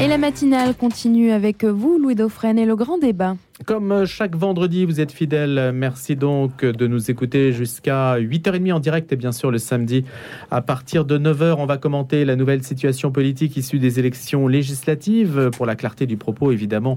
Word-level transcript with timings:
Et 0.00 0.06
la 0.06 0.16
matinale 0.16 0.76
continue 0.76 1.32
avec 1.32 1.64
vous, 1.64 1.98
Louis 1.98 2.14
Dauphren, 2.14 2.56
et 2.56 2.64
le 2.64 2.76
grand 2.76 2.98
débat. 2.98 3.34
Comme 3.66 4.06
chaque 4.06 4.36
vendredi, 4.36 4.84
vous 4.84 5.00
êtes 5.00 5.10
fidèles. 5.10 5.72
Merci 5.74 6.14
donc 6.14 6.64
de 6.64 6.86
nous 6.86 7.10
écouter 7.10 7.52
jusqu'à 7.52 8.16
8h30 8.18 8.72
en 8.72 8.78
direct 8.78 9.12
et 9.12 9.16
bien 9.16 9.32
sûr 9.32 9.50
le 9.50 9.58
samedi 9.58 10.04
à 10.52 10.62
partir 10.62 11.04
de 11.04 11.18
9h. 11.18 11.56
On 11.58 11.66
va 11.66 11.76
commenter 11.76 12.24
la 12.24 12.36
nouvelle 12.36 12.62
situation 12.62 13.10
politique 13.10 13.56
issue 13.56 13.80
des 13.80 13.98
élections 13.98 14.46
législatives. 14.46 15.50
Pour 15.56 15.66
la 15.66 15.74
clarté 15.74 16.06
du 16.06 16.16
propos, 16.16 16.52
évidemment, 16.52 16.96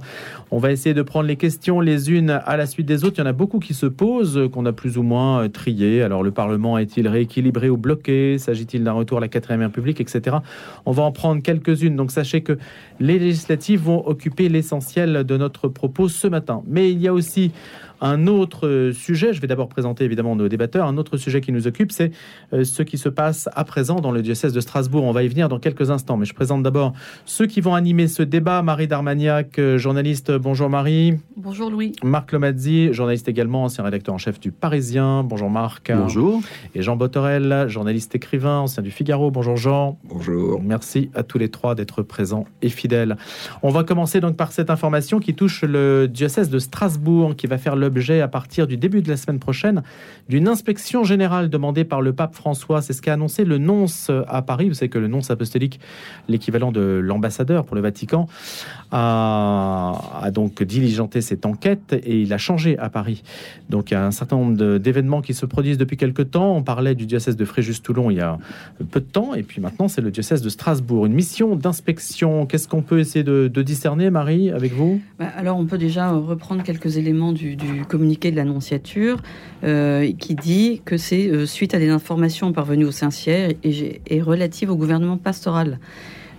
on 0.52 0.60
va 0.60 0.72
essayer 0.72 0.94
de 0.94 1.02
prendre 1.02 1.28
les 1.28 1.36
questions 1.36 1.80
les 1.82 2.12
unes 2.12 2.30
à 2.30 2.58
la 2.58 2.68
suite 2.68 2.86
des 2.86 3.04
autres. 3.06 3.16
Il 3.18 3.22
y 3.22 3.24
en 3.24 3.30
a 3.30 3.34
beaucoup 3.34 3.60
qui 3.60 3.74
se 3.74 3.88
posent, 3.88 4.40
qu'on 4.54 4.66
a 4.68 4.72
plus 4.72 5.00
ou 5.00 5.04
moins 5.04 5.50
trié. 5.50 6.04
Alors 6.04 6.22
le 6.22 6.32
Parlement 6.32 6.78
est-il 6.78 7.08
rééquilibré 7.08 7.70
ou 7.70 7.78
bloqué? 7.78 8.38
S'agit-il 8.38 8.84
d'un 8.84 8.94
retour 8.94 9.18
à 9.18 9.22
la 9.22 9.30
4 9.30 9.56
République, 9.56 10.00
etc. 10.00 10.38
On 10.86 10.92
va 10.92 11.02
en 11.04 11.12
prendre 11.12 11.42
quelques-unes. 11.42 11.96
Donc 11.96 12.12
sachez 12.12 12.42
que 12.42 12.60
les 13.00 13.18
législatives 13.18 13.82
vont 13.82 14.08
occuper 14.08 14.48
l'essentiel 14.48 15.24
de 15.24 15.38
notre 15.38 15.68
propos 15.68 16.08
ce 16.08 16.28
matin. 16.28 16.51
Mais 16.66 16.92
il 16.92 17.02
y 17.02 17.08
a 17.08 17.14
aussi 17.14 17.52
un 18.02 18.28
autre 18.28 18.92
sujet, 18.94 19.32
je 19.32 19.40
vais 19.40 19.48
d'abord 19.48 19.70
présenter 19.70 20.04
évidemment 20.04 20.36
nos 20.36 20.50
débatteurs, 20.50 20.88
un 20.88 20.98
autre 20.98 21.18
sujet 21.18 21.40
qui 21.40 21.52
nous 21.52 21.68
occupe, 21.68 21.92
c'est 21.92 22.12
euh, 22.52 22.64
ce 22.64 22.82
qui 22.82 22.98
se 22.98 23.10
passe 23.10 23.48
à 23.54 23.64
présent 23.64 24.00
dans 24.00 24.12
le 24.12 24.24
diocèse 24.24 24.54
de 24.54 24.60
Strasbourg. 24.60 25.04
On 25.04 25.12
va 25.12 25.24
y 25.24 25.28
venir 25.28 25.50
dans 25.50 25.60
quelques 25.60 25.92
instants, 25.92 26.18
mais 26.18 26.26
je 26.26 26.34
présente 26.34 26.64
d'abord 26.64 26.94
ceux 27.26 27.46
qui 27.46 27.62
vont 27.62 27.76
animer 27.76 28.08
ce 28.08 28.24
débat. 28.24 28.64
Marie 28.64 28.88
Darmagnac, 28.88 29.60
euh, 29.60 29.78
journaliste, 29.78 30.32
bonjour 30.32 30.70
Marie. 30.70 31.20
Bonjour 31.38 31.70
Louis. 31.70 31.94
Marc 32.04 32.32
Lomazzi, 32.32 32.92
journaliste 32.92 33.28
également, 33.28 33.66
ancien 33.66 33.84
rédacteur 33.84 34.16
en 34.16 34.18
chef 34.18 34.40
du 34.40 34.52
Parisien, 34.52 35.24
bonjour 35.24 35.52
Marc. 35.52 35.92
Bonjour. 35.96 36.42
Et 36.74 36.82
Jean 36.82 36.96
Botorel, 36.96 37.66
journaliste 37.68 38.16
écrivain, 38.16 38.60
ancien 38.60 38.82
du 38.82 38.90
Figaro, 38.90 39.30
bonjour 39.30 39.58
Jean. 39.58 40.00
Bonjour. 40.06 40.60
Merci 40.64 41.12
à 41.14 41.22
tous 41.22 41.38
les 41.38 41.50
trois 41.50 41.76
d'être 41.76 42.02
présents 42.02 42.46
et 42.64 42.70
fidèles. 42.70 43.16
On 43.62 43.70
va 43.70 43.84
commencer 43.84 44.20
donc 44.20 44.38
par 44.38 44.52
cette 44.52 44.72
information 44.72 45.20
qui 45.20 45.36
touche 45.36 45.64
le 45.64 46.08
diocèse 46.08 46.50
de 46.50 46.58
Strasbourg, 46.58 47.36
qui 47.36 47.46
va 47.46 47.60
faire 47.60 47.76
le 47.76 47.91
à 48.22 48.28
partir 48.28 48.68
du 48.68 48.78
début 48.78 49.02
de 49.02 49.10
la 49.10 49.18
semaine 49.18 49.40
prochaine 49.40 49.84
d'une 50.30 50.48
inspection 50.48 51.04
générale 51.04 51.50
demandée 51.50 51.84
par 51.84 52.02
le 52.02 52.14
pape 52.14 52.36
François. 52.36 52.82
C'est 52.82 52.94
ce 52.94 53.02
qu'a 53.02 53.14
annoncé 53.14 53.44
le 53.44 53.58
nonce 53.58 54.10
à 54.28 54.42
Paris. 54.42 54.70
Vous 54.70 54.76
savez 54.76 54.90
que 54.90 54.98
le 54.98 55.08
nonce 55.08 55.30
apostolique, 55.30 55.80
l'équivalent 56.28 56.72
de 56.72 56.82
l'ambassadeur 56.82 57.66
pour 57.66 57.76
le 57.76 57.82
Vatican, 57.82 58.28
a, 58.92 60.30
donc 60.34 60.64
diligenté 60.64 61.22
cette 61.22 61.46
enquête 61.46 61.94
et 61.94 62.22
il 62.22 62.34
a 62.34 62.38
changé 62.38 62.78
à 62.78 62.90
Paris. 62.90 63.24
Donc 63.70 63.92
il 63.92 63.96
y 63.96 63.98
a 63.98 64.06
un 64.06 64.12
certain 64.12 64.38
nombre 64.38 64.78
d'événements 64.78 65.22
qui 65.22 65.34
se 65.34 65.46
produisent 65.46 65.78
depuis 65.78 65.98
quelque 65.98 66.22
temps. 66.22 66.56
On 66.56 66.64
parlait 66.64 66.96
du 66.96 67.06
diocèse 67.06 67.36
de 67.36 67.46
Fréjus-Toulon 67.46 68.10
il 68.10 68.18
y 68.18 68.22
a 68.22 68.38
peu 68.92 69.00
de 69.00 69.06
temps 69.06 69.34
et 69.34 69.44
puis 69.44 69.62
maintenant 69.62 69.88
c'est 69.88 70.02
le 70.02 70.12
diocèse 70.12 70.42
de 70.42 70.50
Strasbourg. 70.50 71.06
Une 71.06 71.14
mission 71.14 71.56
d'inspection. 71.56 72.46
Qu'est-ce 72.46 72.68
qu'on 72.68 72.82
peut 72.82 73.00
essayer 73.00 73.24
de, 73.24 73.62
discerner, 73.62 74.10
Marie, 74.10 74.50
avec 74.50 74.74
vous? 74.74 75.02
Bah, 75.20 75.28
Alors 75.36 75.58
on 75.58 75.66
peut 75.66 75.78
déjà 75.78 76.12
reprendre 76.12 76.64
quelques 76.64 76.98
éléments 76.98 77.32
du 77.32 77.56
communiqué 77.86 78.32
de 78.32 78.36
l'annonciature 78.36 79.22
euh, 79.64 80.12
qui 80.18 80.36
dit 80.36 80.82
que 80.86 80.98
c'est 80.98 81.28
euh, 81.28 81.46
suite 81.46 81.74
à 81.74 81.80
des 81.80 81.90
informations 81.90 82.52
parvenues 82.54 82.86
au 82.86 82.92
Saint-Siège 82.92 83.56
et, 83.64 84.02
et 84.08 84.22
relatives 84.22 84.70
au 84.72 84.76
gouvernement 84.76 85.18
pastoral. 85.18 85.80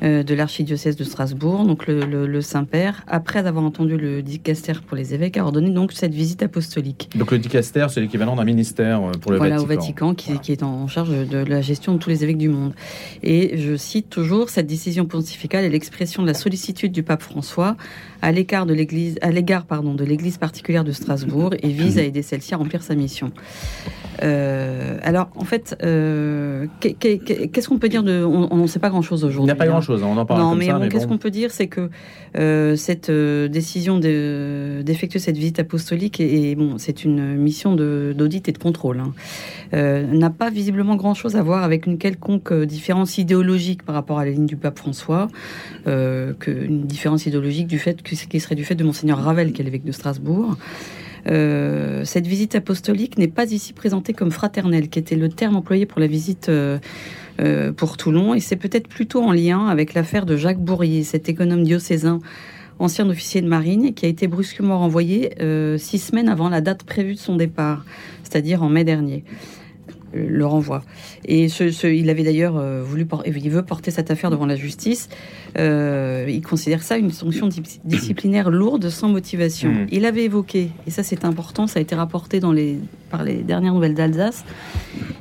Euh, 0.02 0.24
de 0.24 0.34
l'archidiocèse 0.34 0.96
de 0.96 1.04
Strasbourg, 1.04 1.64
donc 1.64 1.86
le, 1.86 2.40
Saint-Père, 2.40 3.04
après 3.06 3.46
avoir 3.46 3.64
entendu 3.64 3.96
le 3.96 4.20
dicaster 4.20 4.72
pour 4.84 4.96
les 4.96 5.14
évêques, 5.14 5.36
a 5.36 5.44
ordonné 5.44 5.70
donc 5.70 5.92
cette 5.92 6.12
visite 6.12 6.42
apostolique. 6.42 7.08
Donc 7.14 7.30
le 7.30 7.38
dicaster, 7.38 7.86
c'est 7.88 8.00
l'équivalent 8.00 8.34
d'un 8.34 8.44
ministère 8.44 9.00
pour 9.20 9.30
le 9.30 9.38
voilà, 9.38 9.58
Vatican. 9.58 10.06
au 10.06 10.12
Vatican, 10.12 10.38
qui, 10.40 10.50
est 10.50 10.64
en 10.64 10.88
charge 10.88 11.10
de 11.10 11.38
la 11.38 11.60
gestion 11.60 11.94
de 11.94 11.98
tous 11.98 12.10
les 12.10 12.24
évêques 12.24 12.38
du 12.38 12.48
monde. 12.48 12.74
Et 13.22 13.56
je 13.58 13.76
cite 13.76 14.10
toujours, 14.10 14.50
cette 14.50 14.66
décision 14.66 15.06
pontificale 15.06 15.64
est 15.64 15.70
l'expression 15.70 16.22
de 16.22 16.26
la 16.26 16.34
sollicitude 16.34 16.90
du 16.90 17.04
pape 17.04 17.22
François 17.22 17.76
à 18.22 18.32
l'égard 18.32 18.66
de 18.66 18.74
l'Église, 18.74 19.18
à 19.20 19.30
l'égard 19.30 19.66
pardon 19.66 19.94
de 19.94 20.04
l'Église 20.04 20.38
particulière 20.38 20.84
de 20.84 20.92
Strasbourg 20.92 21.54
et 21.62 21.68
vise 21.68 21.98
à 21.98 22.02
aider 22.02 22.22
celle-ci 22.22 22.54
à 22.54 22.56
remplir 22.56 22.82
sa 22.82 22.94
mission. 22.94 23.32
Euh, 24.22 24.98
alors, 25.02 25.30
en 25.36 25.44
fait, 25.44 25.76
qu'est-ce 25.80 27.68
qu'on 27.68 27.78
peut 27.78 27.88
dire 27.88 28.02
de 28.02 28.24
On 28.24 28.56
ne 28.56 28.66
sait 28.66 28.78
pas 28.78 28.90
grand-chose 28.90 29.24
aujourd'hui. 29.24 29.52
Il 29.52 29.54
n'y 29.54 29.60
a 29.60 29.64
pas 29.64 29.66
grand-chose. 29.66 30.02
Hein. 30.02 30.08
on 30.10 30.16
en 30.16 30.24
parle 30.24 30.40
non, 30.40 30.54
mais, 30.54 30.72
bon, 30.72 30.88
qu'est-ce 30.88 31.06
qu'on 31.06 31.18
peut 31.18 31.30
dire 31.30 31.50
C'est 31.50 31.66
que 31.66 31.90
euh, 32.36 32.76
cette 32.76 33.10
euh, 33.10 33.48
décision 33.48 33.98
d'effectuer 33.98 35.18
cette 35.18 35.36
visite 35.36 35.58
apostolique, 35.58 36.20
et, 36.20 36.54
bon, 36.54 36.78
c'est 36.78 37.04
une 37.04 37.36
mission 37.36 37.74
d'audit 37.74 38.48
et 38.48 38.52
de 38.52 38.58
contrôle, 38.58 39.00
hein, 39.00 39.12
euh, 39.74 40.06
n'a 40.06 40.30
pas 40.30 40.50
visiblement 40.50 40.96
grand-chose 40.96 41.36
à 41.36 41.42
voir 41.42 41.62
avec 41.62 41.86
une 41.86 41.98
quelconque 41.98 42.52
différence 42.52 43.18
idéologique 43.18 43.82
par 43.82 43.94
rapport 43.94 44.18
à 44.18 44.24
la 44.24 44.30
ligne 44.30 44.46
du 44.46 44.56
pape 44.56 44.78
François, 44.78 45.28
que, 45.84 46.34
une 46.48 46.86
différence 46.86 47.26
idéologique 47.26 47.66
du 47.66 47.78
fait 47.78 48.02
que, 48.02 48.11
qui 48.14 48.40
serait 48.40 48.54
du 48.54 48.64
fait 48.64 48.74
de 48.74 48.84
monseigneur 48.84 49.18
Ravel, 49.18 49.52
qui 49.52 49.60
est 49.60 49.64
l'évêque 49.64 49.84
de 49.84 49.92
Strasbourg. 49.92 50.56
cette 51.24 52.26
visite 52.26 52.54
apostolique 52.54 53.18
n'est 53.18 53.28
pas 53.28 53.50
ici 53.50 53.72
présentée 53.72 54.12
comme 54.12 54.30
fraternelle, 54.30 54.88
qui 54.88 54.98
était 54.98 55.16
le 55.16 55.28
terme 55.28 55.56
employé 55.56 55.86
pour 55.86 56.00
la 56.00 56.06
visite 56.06 56.50
euh, 57.40 57.72
pour 57.72 57.96
Toulon. 57.96 58.34
Et 58.34 58.40
c'est 58.40 58.56
peut-être 58.56 58.88
plutôt 58.88 59.22
en 59.22 59.32
lien 59.32 59.66
avec 59.66 59.94
l'affaire 59.94 60.26
de 60.26 60.36
Jacques 60.36 60.60
Bourrier, 60.60 61.02
cet 61.02 61.30
économe 61.30 61.62
diocésain, 61.62 62.20
ancien 62.78 63.08
officier 63.08 63.40
de 63.40 63.48
marine, 63.48 63.94
qui 63.94 64.04
a 64.04 64.08
été 64.08 64.26
brusquement 64.26 64.78
renvoyé 64.78 65.32
euh, 65.40 65.78
six 65.78 65.98
semaines 65.98 66.28
avant 66.28 66.50
la 66.50 66.60
date 66.60 66.82
prévue 66.82 67.14
de 67.14 67.18
son 67.18 67.36
départ, 67.36 67.86
c'est-à-dire 68.22 68.62
en 68.62 68.68
mai 68.68 68.84
dernier 68.84 69.24
le 70.14 70.46
renvoi. 70.46 70.82
Et 71.24 71.48
ce, 71.48 71.86
il 71.86 72.10
avait 72.10 72.24
d'ailleurs 72.24 72.56
euh, 72.56 72.82
voulu, 72.82 73.06
il 73.26 73.50
veut 73.50 73.62
porter 73.62 73.90
cette 73.90 74.10
affaire 74.10 74.30
devant 74.30 74.46
la 74.46 74.56
justice. 74.56 75.08
Euh, 75.58 76.26
il 76.28 76.42
considère 76.42 76.82
ça 76.82 76.96
une 76.96 77.10
sanction 77.10 77.48
disciplinaire 77.84 78.50
lourde, 78.50 78.88
sans 78.88 79.08
motivation. 79.08 79.70
Hmm. 79.70 79.86
Il 79.90 80.06
avait 80.06 80.24
évoqué, 80.24 80.70
et 80.86 80.90
ça 80.90 81.02
c'est 81.02 81.24
important, 81.24 81.66
ça 81.66 81.78
a 81.78 81.82
été 81.82 81.94
rapporté 81.94 82.40
dans 82.40 82.52
les, 82.52 82.78
par 83.10 83.24
les 83.24 83.36
dernières 83.42 83.74
nouvelles 83.74 83.94
d'Alsace. 83.94 84.44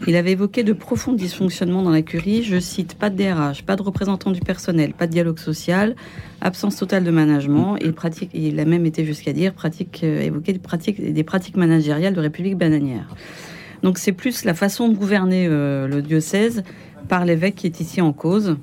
Il 0.08 0.16
avait 0.16 0.32
évoqué 0.32 0.64
de 0.64 0.74
profonds 0.74 1.14
dysfonctionnements 1.14 1.84
dans 1.84 1.92
la 1.92 2.02
curie. 2.02 2.44
Je 2.44 2.60
cite 2.60 2.96
pas 2.96 3.12
de 3.12 3.18
DRH, 3.18 3.64
pas 3.64 3.76
de 3.76 3.84
représentant 3.84 4.32
du 4.32 4.40
personnel, 4.40 4.94
pas 4.94 5.06
de 5.06 5.12
dialogue 5.12 5.38
social, 5.38 5.96
absence 6.42 6.76
totale 6.78 7.04
de 7.04 7.12
management. 7.12 7.78
Et 7.78 7.92
pratique, 7.92 8.32
il 8.34 8.60
a 8.60 8.66
même 8.66 8.86
été 8.86 9.06
jusqu'à 9.06 9.32
dire 9.32 9.54
pratique, 9.54 10.02
euh, 10.04 10.22
évoquer 10.22 10.54
des 10.54 10.60
pratiques, 10.60 11.14
des 11.14 11.24
pratiques 11.24 11.56
managériales 11.56 12.16
de 12.16 12.20
République 12.20 12.58
bananière. 12.58 13.16
Donc 13.84 13.98
c'est 13.98 14.12
plus 14.12 14.46
la 14.46 14.54
façon 14.54 14.90
de 14.90 14.96
gouverner 14.96 15.48
euh, 15.50 15.88
le 15.88 16.02
diocèse 16.02 16.64
par 17.08 17.26
l'évêque 17.26 17.56
qui 17.56 17.68
est 17.68 17.80
ici 17.80 18.02
en 18.02 18.14
cause. 18.14 18.58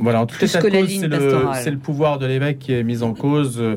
Voilà, 0.00 0.22
en 0.22 0.26
tout 0.26 0.36
cas, 0.38 0.46
c'est 0.46 0.60
le, 0.62 1.76
pouvoir 1.76 2.18
de 2.18 2.26
l'évêque 2.26 2.58
qui 2.60 2.72
est 2.72 2.84
mis 2.84 3.02
en 3.02 3.14
cause 3.14 3.56
euh, 3.58 3.76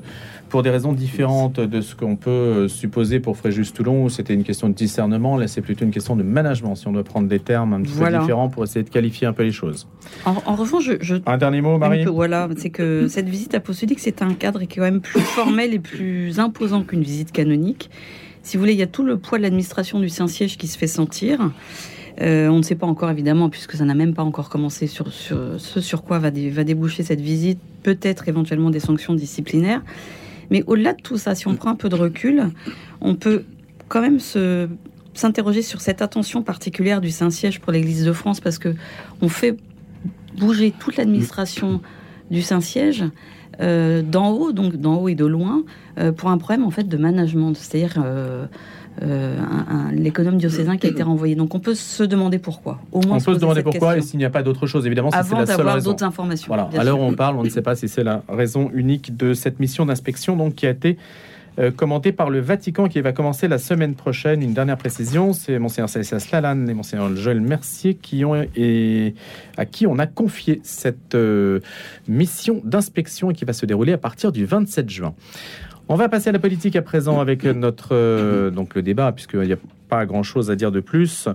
pour 0.50 0.62
des 0.62 0.70
raisons 0.70 0.94
différentes 0.94 1.60
de 1.60 1.82
ce 1.82 1.96
qu'on 1.96 2.16
peut 2.16 2.30
euh, 2.30 2.68
supposer 2.68 3.20
pour 3.20 3.38
Fréjus-Toulon, 3.38 4.04
où 4.04 4.10
c'était 4.10 4.34
une 4.34 4.44
question 4.44 4.70
de 4.70 4.74
discernement. 4.76 5.38
Là, 5.38 5.48
c'est 5.48 5.62
plutôt 5.62 5.84
une 5.84 5.92
question 5.92 6.16
de 6.16 6.24
management, 6.24 6.76
si 6.76 6.88
on 6.88 6.92
doit 6.92 7.04
prendre 7.04 7.28
des 7.28 7.40
termes 7.40 7.74
un 7.74 7.82
petit 7.82 7.98
peu 7.98 8.06
différents 8.20 8.50
pour 8.50 8.64
essayer 8.64 8.84
de 8.84 8.90
qualifier 8.90 9.26
un 9.26 9.34
peu 9.34 9.44
les 9.44 9.52
choses. 9.52 9.88
En, 10.26 10.56
revanche, 10.56 10.92
je, 11.02 11.16
Un 11.26 11.38
dernier 11.38 11.62
mot, 11.62 11.78
Marie 11.78 12.06
Voilà, 12.06 12.48
c'est 12.58 12.70
que 12.70 13.08
cette 13.08 13.30
visite 13.30 13.56
apostolique, 13.56 14.00
c'est 14.00 14.22
un 14.22 14.34
cadre 14.34 14.60
qui 14.60 14.66
est 14.66 14.76
quand 14.76 14.82
même 14.82 15.02
plus 15.02 15.22
formel 15.22 15.74
et 15.74 15.80
plus 15.80 16.40
imposant 16.40 16.84
qu'une 16.84 17.02
visite 17.02 17.32
canonique 17.32 17.90
si 18.44 18.58
vous 18.58 18.62
voulez, 18.62 18.74
il 18.74 18.80
y 18.80 18.84
a 18.84 18.88
tout 18.88 19.04
le 19.04 19.18
poids 19.18 19.38
de 19.38 19.44
l'administration 19.44 20.00
du 20.00 20.10
Saint-Siège 20.10 20.58
qui 20.58 20.68
se 20.68 20.78
fait 20.78 20.88
sentir. 20.88 21.52
Euh, 22.22 22.50
on 22.50 22.58
ne 22.58 22.64
sait 22.64 22.76
pas 22.76 22.88
encore 22.88 23.10
évidemment, 23.10 23.50
puisque 23.50 23.74
ça 23.74 23.86
n'a 23.86 23.94
même 23.94 24.14
pas 24.14 24.24
encore 24.24 24.50
commencé 24.50 24.88
sur, 24.88 25.12
ce 25.14 25.58
sur 25.58 26.04
quoi 26.04 26.20
va, 26.20 26.30
va 26.30 26.64
déboucher 26.64 27.04
cette 27.04 27.22
visite, 27.22 27.60
peut-être 27.84 28.28
éventuellement 28.28 28.70
des 28.70 28.80
sanctions 28.80 29.14
disciplinaires. 29.14 29.82
Mais 30.50 30.64
au-delà 30.68 30.94
de 30.94 31.02
tout 31.02 31.18
ça, 31.18 31.36
si 31.36 31.48
on 31.48 31.56
prend 31.56 31.70
un 31.70 31.76
peu 31.76 31.88
de 31.88 31.96
recul, 31.96 32.50
on 33.00 33.16
peut 33.16 33.44
quand 33.88 34.02
même 34.02 34.20
se 34.20 34.68
s'interroger 35.14 35.62
sur 35.62 35.82
cette 35.82 36.02
attention 36.02 36.42
particulière 36.42 37.02
du 37.02 37.12
Saint-Siège 37.12 37.60
pour 37.60 37.74
l'Église 37.74 38.06
de 38.06 38.14
France, 38.14 38.40
parce 38.40 38.58
que 38.58 38.74
on 39.22 39.30
fait 39.30 39.58
bouger 40.38 40.74
toute 40.78 40.96
l'administration 40.96 41.82
du 42.30 42.42
Saint-Siège 42.42 43.04
euh, 43.60 44.02
d'en 44.02 44.30
haut, 44.30 44.52
donc 44.52 44.76
d'en 44.76 44.96
haut 44.96 45.10
et 45.10 45.16
de 45.16 45.26
loin, 45.26 45.64
euh, 46.00 46.12
pour 46.12 46.30
un 46.30 46.38
problème 46.38 46.64
en 46.64 46.72
fait 46.72 46.88
de 46.88 46.98
management, 46.98 47.54
c'est-à-dire 47.56 48.02
euh, 48.04 48.46
l'économe 49.92 50.38
diocésain 50.38 50.78
qui 50.78 50.88
a 50.88 50.90
été 50.90 51.04
renvoyé. 51.04 51.36
Donc 51.36 51.54
on 51.54 51.60
peut 51.60 51.76
se 51.76 52.04
demander 52.04 52.40
pourquoi. 52.40 52.80
Au 52.92 53.02
moins 53.02 53.18
on 53.18 53.22
peut 53.22 53.34
se 53.34 53.40
demander 53.40 53.64
pourquoi 53.64 53.98
et 53.98 54.02
s'il 54.02 54.20
n'y 54.20 54.26
a 54.26 54.30
pas 54.30 54.44
d'autre 54.44 54.68
chose, 54.68 54.86
évidemment, 54.86 55.10
Avant 55.10 55.40
c'est 55.42 55.52
la 55.52 55.58
seule 55.58 55.68
raison. 55.68 55.92
d'autres 55.92 56.06
informations. 56.06 56.48
Voilà. 56.48 56.70
À 56.78 56.84
l'heure 56.84 57.00
où 57.00 57.04
on 57.04 57.14
parle, 57.14 57.38
on 57.38 57.44
ne 57.44 57.50
sait 57.50 57.62
pas 57.62 57.76
si 57.76 57.88
c'est 57.88 58.04
la 58.04 58.24
raison 58.30 58.72
unique 58.74 59.18
de 59.18 59.34
cette 59.34 59.60
mission 59.60 59.86
d'inspection, 59.86 60.36
donc 60.36 60.56
qui 60.56 60.66
a 60.66 60.70
été 60.70 60.98
euh, 61.60 61.70
commenté 61.70 62.12
par 62.12 62.30
le 62.30 62.40
Vatican 62.40 62.88
qui 62.88 63.02
va 63.02 63.12
commencer 63.12 63.48
la 63.48 63.58
semaine 63.58 63.96
prochaine. 63.96 64.42
Une 64.42 64.54
dernière 64.54 64.78
précision, 64.78 65.34
c'est 65.34 65.60
Monseigneur 65.60 65.90
Salesias 65.90 66.30
Lalanne 66.32 66.70
et 66.70 66.74
Monseigneur 66.74 67.14
Joël 67.16 67.42
Mercier 67.42 67.96
qui 67.96 68.24
ont, 68.24 68.46
et, 68.56 69.16
à 69.58 69.66
qui 69.66 69.86
on 69.86 70.00
a 70.00 70.08
confié 70.08 70.62
cette 70.64 71.16
euh, 71.16 71.60
mission 72.08 72.62
d'inspection 72.64 73.34
qui 73.34 73.44
va 73.44 73.54
se 73.54 73.66
dérouler 73.66 73.94
à 73.94 73.98
partir 73.98 74.32
du 74.32 74.46
27 74.46 74.90
juin. 74.90 75.14
On 75.90 75.96
va 75.96 76.08
passer 76.08 76.30
à 76.30 76.32
la 76.32 76.40
politique 76.40 76.78
à 76.78 76.82
présent 76.82 77.20
avec 77.20 77.44
notre 77.44 77.90
euh, 77.92 78.50
donc 78.50 78.76
le 78.76 78.82
débat 78.82 79.12
puisqu'il 79.12 79.44
y 79.44 79.54
a 79.54 79.58
pas 79.92 80.06
grand-chose 80.06 80.50
à 80.50 80.56
dire 80.56 80.72
de 80.72 80.80
plus. 80.80 81.28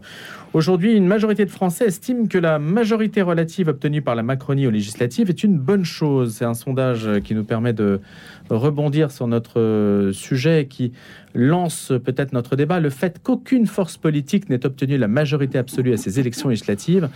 Aujourd'hui, 0.54 0.94
une 0.94 1.06
majorité 1.06 1.44
de 1.44 1.50
Français 1.50 1.84
estime 1.84 2.26
que 2.26 2.38
la 2.38 2.58
majorité 2.58 3.20
relative 3.20 3.68
obtenue 3.68 4.00
par 4.00 4.14
la 4.14 4.22
Macronie 4.22 4.66
aux 4.66 4.70
législatives 4.70 5.28
est 5.28 5.44
une 5.44 5.58
bonne 5.58 5.84
chose. 5.84 6.36
C'est 6.38 6.46
un 6.46 6.54
sondage 6.54 7.06
qui 7.22 7.34
nous 7.34 7.44
permet 7.44 7.74
de 7.74 8.00
rebondir 8.48 9.10
sur 9.10 9.26
notre 9.26 10.10
sujet 10.14 10.66
qui 10.70 10.92
lance 11.34 11.92
peut-être 12.02 12.32
notre 12.32 12.56
débat. 12.56 12.80
Le 12.80 12.88
fait 12.88 13.20
qu'aucune 13.22 13.66
force 13.66 13.98
politique 13.98 14.48
n'ait 14.48 14.64
obtenu 14.64 14.96
la 14.96 15.08
majorité 15.08 15.58
absolue 15.58 15.92
à 15.92 15.98
ces 15.98 16.18
élections 16.18 16.48
législatives, 16.48 17.10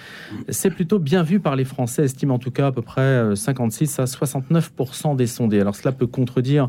c'est 0.50 0.70
plutôt 0.70 0.98
bien 0.98 1.22
vu 1.22 1.40
par 1.40 1.56
les 1.56 1.64
Français, 1.64 2.04
estiment 2.04 2.34
en 2.34 2.38
tout 2.38 2.50
cas 2.50 2.66
à 2.66 2.72
peu 2.72 2.82
près 2.82 3.34
56 3.34 4.00
à 4.00 4.06
69 4.06 4.72
des 5.16 5.26
sondés. 5.26 5.60
Alors 5.60 5.74
cela 5.74 5.92
peut 5.92 6.06
contredire 6.06 6.68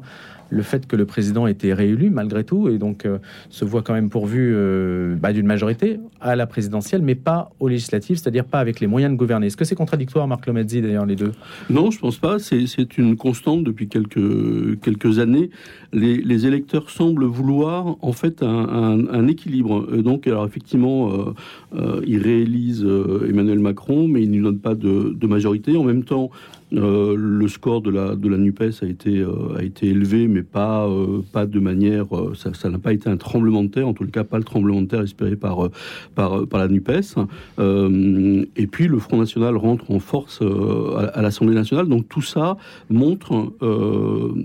le 0.52 0.62
fait 0.64 0.86
que 0.86 0.96
le 0.96 1.06
président 1.06 1.48
ait 1.48 1.52
été 1.52 1.74
réélu 1.74 2.10
malgré 2.10 2.44
tout 2.44 2.70
et 2.70 2.78
donc 2.78 3.06
euh, 3.06 3.18
se 3.50 3.66
voit 3.66 3.82
quand 3.82 3.94
même 3.94 4.10
pourvu 4.10 4.54
euh, 4.62 5.16
bah, 5.16 5.34
d'une 5.34 5.46
majorité 5.46 6.00
à 6.20 6.36
la 6.36 6.48
présidentielle, 6.48 7.02
mais 7.02 7.16
pas 7.16 7.52
aux 7.60 7.68
législatives, 7.68 8.18
c'est-à-dire 8.18 8.46
pas 8.46 8.60
avec 8.60 8.80
les 8.80 8.88
moyens 8.88 9.12
de 9.12 9.18
gouverner. 9.18 9.48
Est-ce 9.48 9.58
que 9.58 9.66
c'est 9.66 9.76
contradictoire, 9.76 10.28
Marc 10.28 10.46
Lomezzi, 10.46 10.82
d'ailleurs, 10.82 11.06
les 11.06 11.16
deux? 11.16 11.32
Non, 11.70 11.92
je 11.92 12.00
pense 12.00 12.18
pas. 12.18 12.40
C'est 12.40 12.98
une 12.98 13.16
constante 13.16 13.64
depuis 13.64 13.88
quelques, 13.88 15.20
années. 15.20 15.50
Les, 15.94 16.46
électeurs 16.46 16.90
semblent 16.90 17.26
vouloir 17.26 17.98
en 18.02 18.14
fait 18.14 18.42
un, 18.44 19.28
équilibre. 19.28 19.88
Euh, 19.92 20.02
donc, 20.02 20.28
alors 20.28 20.46
effectivement, 20.46 21.34
euh, 21.76 22.02
ils 22.06 22.22
réélisent 22.22 22.88
Emmanuel 23.28 23.60
Macron, 23.60 24.08
mais 24.08 24.24
ils 24.24 24.32
ne 24.32 24.42
donnent 24.42 24.60
pas 24.60 24.76
de, 24.76 25.16
de 25.16 25.28
majorité. 25.28 25.78
En 25.78 25.84
même 25.84 26.04
temps, 26.04 26.32
euh, 26.74 27.16
le 27.18 27.48
score 27.50 27.82
de 27.82 27.90
la, 27.90 28.16
de 28.16 28.30
la 28.30 28.38
NUPES 28.38 28.82
a 28.82 28.86
été, 28.86 29.20
euh, 29.20 29.58
a 29.58 29.64
été 29.64 29.88
élevé, 29.88 30.28
mais 30.28 30.42
pas, 30.42 30.88
euh, 30.88 31.22
pas 31.32 31.46
de 31.46 31.60
manière. 31.60 32.06
ça 32.34 32.70
n'a 32.70 32.80
pas 32.80 32.94
été 32.94 33.10
un 33.10 33.18
tremblement 33.18 33.64
de 33.64 33.70
terre, 33.70 33.88
en 33.88 33.94
tout 33.94 34.06
cas 34.06 34.24
pas 34.24 34.38
le 34.38 34.44
tremblement 34.44 34.82
de 34.82 34.88
terre 34.88 35.02
espéré 35.02 35.36
par, 35.36 35.70
par, 36.16 36.48
par 36.48 36.60
la 36.60 36.68
NUPES. 36.68 37.18
et 37.60 38.68
puis 38.68 38.88
le 38.88 39.00
Front 39.00 39.18
National 39.18 39.58
rentre 39.58 39.92
en 39.92 40.00
force 40.00 40.42
à, 40.42 41.22
l'Assemblée 41.22 41.56
nationale. 41.56 41.88
Donc 41.88 42.08
tout 42.08 42.22
ça 42.22 42.58
montre, 42.90 43.54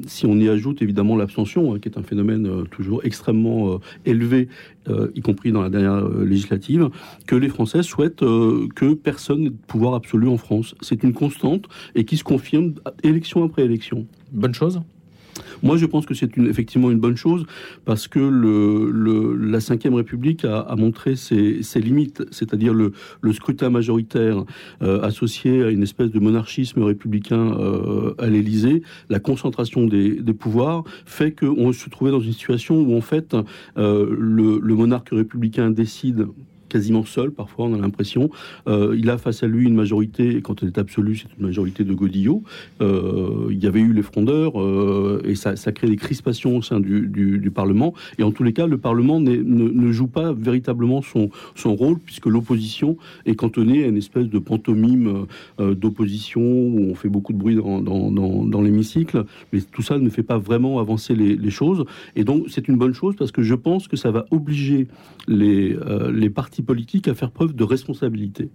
si 0.07 0.27
on 0.27 0.37
y 0.37 0.49
ajoute 0.49 0.83
évidemment 0.83 1.17
l'abstention, 1.17 1.75
hein, 1.75 1.79
qui 1.79 1.89
est 1.89 1.99
un 1.99 2.03
phénomène 2.03 2.65
toujours 2.71 3.01
extrêmement 3.05 3.81
élevé 4.05 4.49
euh, 4.89 5.11
y 5.15 5.21
compris 5.21 5.53
dans 5.53 5.63
la 5.63 5.71
dernière 5.71 5.95
euh, 5.95 6.25
législative, 6.25 6.91
que 7.27 7.37
les 7.37 7.49
Français 7.49 7.83
souhaitent 7.83 8.23
euh, 8.23 8.69
que 8.75 8.95
personne 8.95 9.43
n'ait 9.43 9.51
de 9.51 9.57
pouvoir 9.67 9.95
absolu 9.95 10.29
en 10.29 10.37
France. 10.37 10.75
C'est 10.81 11.03
une 11.03 11.13
constante 11.13 11.67
et 11.95 12.05
qui 12.05 12.17
se 12.17 12.25
confirme 12.25 12.75
élection 13.03 13.45
après 13.45 13.63
élection. 13.63 14.07
Bonne 14.33 14.55
chose 14.55 14.81
moi, 15.63 15.77
je 15.77 15.87
pense 15.87 16.07
que 16.07 16.15
c'est 16.15 16.37
effectivement 16.39 16.91
une 16.91 16.99
bonne 16.99 17.17
chose 17.17 17.47
parce 17.85 18.09
que 18.09 18.19
la 18.19 19.59
Ve 19.59 19.95
République 19.95 20.45
a, 20.45 20.75
montré 20.77 21.17
ses, 21.17 21.63
limites, 21.77 22.25
c'est-à-dire 22.31 22.75
le, 22.75 22.93
scrutin 23.33 23.71
majoritaire 23.71 24.45
euh, 24.83 25.03
associé 25.03 25.63
à 25.63 25.71
une 25.71 25.83
espèce 25.83 26.11
de 26.11 26.19
monarchisme 26.19 26.83
républicain 26.83 27.59
euh, 27.59 28.15
à 28.19 28.27
l'Élysée, 28.27 28.83
la 29.11 29.19
concentration 29.19 29.87
des, 29.87 30.23
pouvoirs 30.39 30.85
fait 31.07 31.33
qu'on 31.33 31.73
se 31.73 31.89
trouvait 31.89 32.11
dans 32.11 32.21
une 32.21 32.33
situation 32.33 32.81
où 32.81 32.97
en 32.97 33.01
fait 33.01 33.35
euh, 33.79 34.15
le 34.19 34.75
monarque 34.75 35.11
républicain 35.13 35.71
décide 35.71 36.27
quasiment 36.69 37.05
seul, 37.05 37.31
parfois, 37.31 37.67
on 37.67 37.75
a 37.75 37.79
l'impression. 37.79 38.31
Euh, 38.69 38.97
il 38.99 39.09
a 39.11 39.19
face 39.19 39.43
à 39.43 39.47
lui 39.47 39.67
une 39.67 39.75
majorité, 39.75 40.41
quand 40.43 40.63
elle 40.63 40.69
est 40.69 40.79
absolue, 40.79 41.17
c'est 41.17 41.29
une 41.39 41.47
majorité 41.47 41.85
de 41.85 41.93
Godillot. 41.93 42.43
Euh, 42.81 43.49
il 43.51 43.63
y 43.63 43.67
avait 43.67 43.81
eu 43.81 43.93
les 43.93 44.03
frondeurs, 44.03 44.61
euh, 44.61 45.23
et 45.25 45.35
ça, 45.35 45.55
crée 45.73 45.89
des 45.89 45.97
crispations 45.97 46.57
au 46.57 46.63
sein 46.63 46.81
du, 46.81 47.07
du, 47.09 47.51
Parlement. 47.51 47.95
Et 48.19 48.23
en 48.23 48.33
tous 48.33 48.43
les 48.43 48.53
cas, 48.53 48.67
le 48.67 48.77
Parlement 48.77 49.19
ne, 49.21 49.37
ne, 49.37 49.93
joue 49.93 50.09
pas 50.09 50.33
véritablement 50.33 51.01
son, 51.01 51.31
son 51.55 51.75
rôle, 51.75 51.99
puisque 51.99 52.27
l'opposition 52.27 52.99
est 53.25 53.35
cantonnée 53.35 53.85
à 53.85 53.87
une 53.87 53.97
espèce 53.97 54.29
de 54.29 54.39
pantomime 54.39 55.27
d'opposition, 55.59 56.43
où 56.43 56.91
on 56.91 56.95
fait 56.95 57.09
beaucoup 57.09 57.33
de 57.33 57.39
bruit 57.39 57.55
dans, 57.55 57.81
dans, 57.81 58.11
dans, 58.11 58.61
l'hémicycle, 58.61 59.25
mais 59.53 59.61
tout 59.61 59.83
ça 59.83 59.99
ne 59.99 60.09
fait 60.11 60.23
pas 60.23 60.39
vraiment 60.39 60.81
avancer 60.81 61.15
les, 61.15 61.37
les 61.37 61.51
choses. 61.51 61.85
Et 62.15 62.25
donc, 62.25 62.47
c'est 62.49 62.69
une 62.69 62.77
bonne 62.77 62.95
chose, 62.95 63.15
parce 63.17 63.33
que 63.33 63.43
je 63.43 63.55
pense 63.55 63.89
que 63.89 63.97
ça 63.97 64.11
va 64.11 64.27
obliger 64.31 64.89
les, 65.29 65.77
les 66.13 66.31
partis 66.31 66.56
politique 66.63 67.09
à 67.09 67.15
faire 67.15 67.31
preuve 67.31 67.55
de 67.55 67.65
responsabilité. 67.65 68.51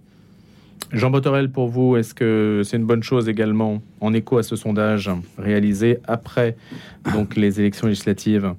Jean 0.92 1.10
Botorel, 1.10 1.50
pour 1.50 1.68
vous, 1.68 1.96
est-ce 1.96 2.12
que 2.12 2.60
c'est 2.64 2.76
une 2.76 2.84
bonne 2.84 3.02
chose 3.02 3.28
également, 3.28 3.82
en 4.00 4.12
écho 4.12 4.36
à 4.36 4.42
ce 4.42 4.56
sondage 4.56 5.10
réalisé 5.38 5.98
après 6.06 6.56
donc 7.14 7.36
les 7.36 7.60
élections 7.60 7.86
législatives? 7.86 8.54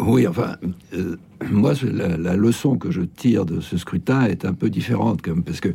Oui, 0.00 0.26
enfin, 0.26 0.56
euh, 0.94 1.16
moi, 1.50 1.72
la, 1.82 2.36
leçon 2.36 2.78
que 2.78 2.92
je 2.92 3.02
tire 3.02 3.44
de 3.44 3.60
ce 3.60 3.76
scrutin 3.76 4.24
est 4.26 4.44
un 4.44 4.52
peu 4.52 4.70
différente, 4.70 5.20
comme, 5.20 5.42
parce 5.42 5.60
que 5.60 5.70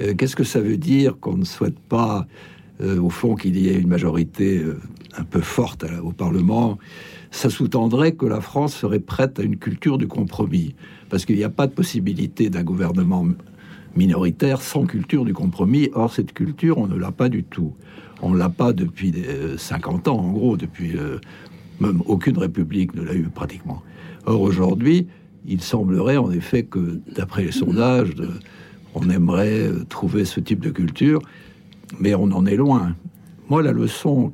euh, 0.00 0.14
qu'est-ce 0.14 0.36
que 0.36 0.44
ça 0.44 0.60
veut 0.60 0.78
dire 0.78 1.18
qu'on 1.20 1.36
ne 1.36 1.44
souhaite 1.44 1.78
pas, 1.78 2.26
euh, 2.80 2.98
au 2.98 3.10
fond, 3.10 3.34
qu'il 3.34 3.58
y 3.58 3.68
ait 3.68 3.78
une 3.78 3.88
majorité 3.88 4.64
un 5.18 5.24
peu 5.24 5.40
forte 5.40 5.84
au 6.02 6.12
Parlement? 6.12 6.78
Ça 7.30 7.50
sous-tendrait 7.50 8.12
que 8.12 8.24
la 8.24 8.40
France 8.40 8.74
serait 8.74 9.00
prête 9.00 9.38
à 9.38 9.42
une 9.42 9.58
culture 9.58 9.98
du 9.98 10.08
compromis 10.08 10.74
parce 11.08 11.24
qu'il 11.24 11.36
n'y 11.36 11.44
a 11.44 11.50
pas 11.50 11.66
de 11.66 11.72
possibilité 11.72 12.50
d'un 12.50 12.62
gouvernement 12.62 13.26
minoritaire 13.96 14.60
sans 14.60 14.86
culture 14.86 15.24
du 15.24 15.32
compromis. 15.32 15.90
Or, 15.94 16.12
cette 16.12 16.32
culture, 16.32 16.78
on 16.78 16.86
ne 16.86 16.96
l'a 16.96 17.12
pas 17.12 17.28
du 17.28 17.44
tout. 17.44 17.74
On 18.22 18.30
ne 18.30 18.38
l'a 18.38 18.48
pas 18.48 18.72
depuis 18.72 19.12
50 19.56 20.08
euh, 20.08 20.10
ans, 20.10 20.18
en 20.18 20.32
gros, 20.32 20.56
depuis... 20.56 20.96
Euh, 20.96 21.18
même 21.78 22.02
aucune 22.06 22.38
république 22.38 22.94
ne 22.94 23.02
l'a 23.02 23.14
eu 23.14 23.24
pratiquement. 23.24 23.82
Or, 24.24 24.40
aujourd'hui, 24.40 25.06
il 25.46 25.60
semblerait 25.60 26.16
en 26.16 26.30
effet 26.30 26.62
que, 26.62 27.00
d'après 27.14 27.44
les 27.44 27.52
sondages, 27.52 28.14
on 28.94 29.10
aimerait 29.10 29.68
euh, 29.68 29.84
trouver 29.88 30.24
ce 30.24 30.40
type 30.40 30.60
de 30.60 30.70
culture, 30.70 31.20
mais 32.00 32.14
on 32.14 32.32
en 32.32 32.46
est 32.46 32.56
loin. 32.56 32.96
Moi, 33.50 33.62
la 33.62 33.72
leçon 33.72 34.32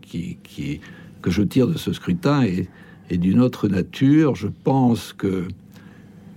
que 1.20 1.30
je 1.30 1.42
tire 1.42 1.66
de 1.66 1.76
ce 1.76 1.92
scrutin 1.92 2.42
est, 2.42 2.68
est 3.10 3.18
d'une 3.18 3.40
autre 3.40 3.68
nature. 3.68 4.36
Je 4.36 4.48
pense 4.48 5.12
que 5.12 5.48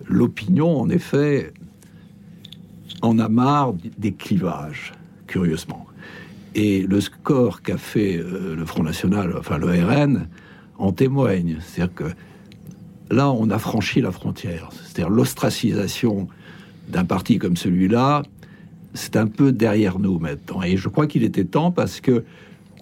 l'opinion, 0.07 0.79
en 0.79 0.89
effet, 0.89 1.53
en 3.01 3.19
a 3.19 3.29
marre 3.29 3.73
des 3.97 4.13
clivages, 4.13 4.93
curieusement. 5.27 5.85
Et 6.53 6.83
le 6.83 7.01
score 7.01 7.61
qu'a 7.61 7.77
fait 7.77 8.17
euh, 8.17 8.55
le 8.55 8.65
Front 8.65 8.83
National, 8.83 9.35
enfin 9.37 9.57
le 9.57 9.67
RN, 9.67 10.27
en 10.77 10.91
témoigne. 10.91 11.57
C'est-à-dire 11.59 11.93
que 11.93 12.03
là, 13.13 13.31
on 13.31 13.49
a 13.49 13.59
franchi 13.59 14.01
la 14.01 14.11
frontière. 14.11 14.69
C'est-à-dire 14.71 15.09
l'ostracisation 15.09 16.27
d'un 16.87 17.03
parti 17.03 17.37
comme 17.37 17.57
celui-là, 17.57 18.23
c'est 18.93 19.17
un 19.17 19.27
peu 19.27 19.51
derrière 19.51 19.99
nous 19.99 20.19
maintenant. 20.19 20.61
Et 20.63 20.77
je 20.77 20.87
crois 20.87 21.07
qu'il 21.07 21.23
était 21.23 21.43
temps 21.43 21.71
parce 21.71 21.99
que 21.99 22.23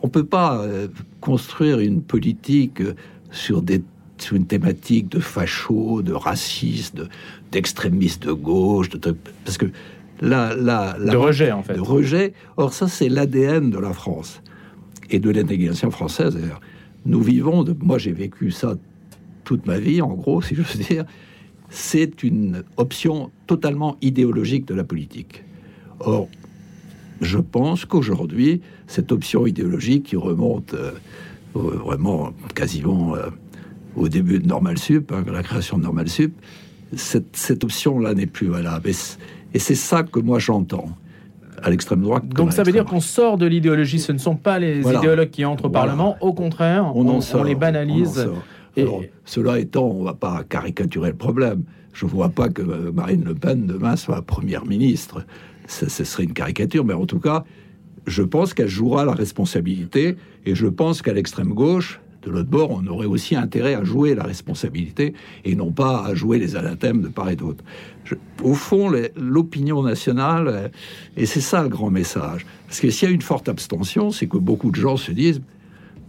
on 0.03 0.09
peut 0.09 0.25
pas 0.25 0.57
euh, 0.57 0.87
construire 1.21 1.79
une 1.79 2.01
politique 2.01 2.83
sur 3.31 3.61
des 3.61 3.81
sur 4.17 4.35
une 4.35 4.45
thématique 4.45 5.09
de 5.09 5.19
facho, 5.19 6.01
de 6.01 6.13
raciste, 6.13 7.01
d'extrémiste 7.51 8.25
de, 8.25 8.31
gauche, 8.31 8.89
de, 8.89 9.15
parce 9.45 9.57
que 9.57 9.65
là, 10.21 10.55
là, 10.55 10.97
de 10.99 11.15
rejet 11.15 11.51
en 11.51 11.63
fait. 11.63 11.73
De 11.73 11.81
rejet. 11.81 12.33
Or 12.57 12.73
ça, 12.73 12.87
c'est 12.87 13.09
l'ADN 13.09 13.69
de 13.69 13.79
la 13.79 13.93
France 13.93 14.41
et 15.09 15.19
de 15.19 15.29
l'intégration 15.29 15.91
française. 15.91 16.37
Nous 17.05 17.21
vivons. 17.21 17.63
De, 17.63 17.75
moi, 17.79 17.97
j'ai 17.97 18.11
vécu 18.13 18.51
ça 18.51 18.75
toute 19.43 19.65
ma 19.65 19.77
vie, 19.77 20.01
en 20.01 20.13
gros, 20.13 20.41
si 20.47 20.55
je 20.55 20.61
veux 20.61 20.83
dire. 20.83 21.05
C'est 21.69 22.21
une 22.21 22.63
option 22.77 23.31
totalement 23.47 23.97
idéologique 24.01 24.65
de 24.67 24.75
la 24.75 24.83
politique. 24.83 25.43
Or, 25.99 26.27
je 27.19 27.39
pense 27.39 27.85
qu'aujourd'hui, 27.85 28.61
cette 28.85 29.11
option 29.11 29.47
idéologique 29.47 30.03
qui 30.03 30.15
remonte 30.15 30.75
euh, 30.75 30.91
vraiment 31.55 32.31
quasiment 32.53 33.15
euh, 33.15 33.29
au 33.95 34.09
début 34.09 34.39
de 34.39 34.47
Normal 34.47 34.77
Sup, 34.77 35.11
hein, 35.11 35.23
la 35.31 35.43
création 35.43 35.77
de 35.77 35.83
Normal 35.83 36.09
Sup, 36.09 36.33
cette, 36.95 37.63
option-là 37.63 38.13
n'est 38.13 38.27
plus 38.27 38.47
valable. 38.47 38.89
Et 39.53 39.59
c'est 39.59 39.75
ça 39.75 40.03
que 40.03 40.19
moi 40.19 40.39
j'entends 40.39 40.89
à 41.61 41.69
l'extrême 41.69 42.01
droite. 42.01 42.27
Donc 42.27 42.53
ça 42.53 42.63
veut 42.63 42.71
dire 42.71 42.85
qu'on 42.85 42.99
sort 42.99 43.37
de 43.37 43.45
l'idéologie, 43.45 43.99
ce 43.99 44.11
ne 44.11 44.17
sont 44.17 44.35
pas 44.35 44.59
les 44.59 44.79
idéologues 44.79 45.29
qui 45.29 45.45
entrent 45.45 45.65
au 45.65 45.69
Parlement, 45.69 46.17
au 46.21 46.33
contraire, 46.33 46.91
on, 46.95 47.19
on, 47.19 47.43
les 47.43 47.55
banalise. 47.55 48.29
Et... 48.75 48.85
cela 49.23 49.59
étant, 49.59 49.85
on 49.85 49.99
ne 49.99 50.05
va 50.05 50.13
pas 50.13 50.43
caricaturer 50.43 51.09
le 51.09 51.15
problème. 51.15 51.63
Je 51.93 52.05
ne 52.05 52.09
vois 52.09 52.29
pas 52.29 52.49
que 52.49 52.61
Marine 52.61 53.23
Le 53.23 53.35
Pen 53.35 53.67
demain 53.67 53.95
soit 53.95 54.21
première 54.23 54.65
ministre. 54.65 55.23
Ce 55.67 55.87
serait 55.87 56.23
une 56.23 56.33
caricature, 56.33 56.83
mais 56.83 56.93
en 56.93 57.05
tout 57.05 57.19
cas, 57.19 57.43
je 58.07 58.23
pense 58.23 58.53
qu'elle 58.53 58.67
jouera 58.67 59.05
la 59.05 59.13
responsabilité 59.13 60.17
et 60.45 60.55
je 60.55 60.67
pense 60.67 61.01
qu'à 61.01 61.13
l'extrême 61.13 61.53
gauche, 61.53 62.01
de 62.25 62.31
l'autre 62.31 62.49
bord, 62.49 62.71
on 62.71 62.85
aurait 62.87 63.05
aussi 63.05 63.35
intérêt 63.35 63.75
à 63.75 63.83
jouer 63.83 64.15
la 64.15 64.23
responsabilité 64.23 65.13
et 65.45 65.55
non 65.55 65.71
pas 65.71 66.05
à 66.05 66.15
jouer 66.15 66.39
les 66.39 66.55
anathèmes 66.55 67.01
de 67.01 67.07
part 67.07 67.29
et 67.29 67.35
d'autre. 67.35 67.63
Au 68.43 68.53
fond, 68.53 68.91
l'opinion 69.15 69.83
nationale, 69.83 70.47
euh, 70.47 70.67
et 71.17 71.25
c'est 71.25 71.41
ça 71.41 71.63
le 71.63 71.69
grand 71.69 71.89
message, 71.89 72.45
parce 72.67 72.79
que 72.79 72.89
s'il 72.89 73.09
y 73.09 73.11
a 73.11 73.13
une 73.15 73.21
forte 73.21 73.49
abstention, 73.49 74.11
c'est 74.11 74.27
que 74.27 74.37
beaucoup 74.37 74.71
de 74.71 74.75
gens 74.75 74.97
se 74.97 75.11
disent, 75.11 75.41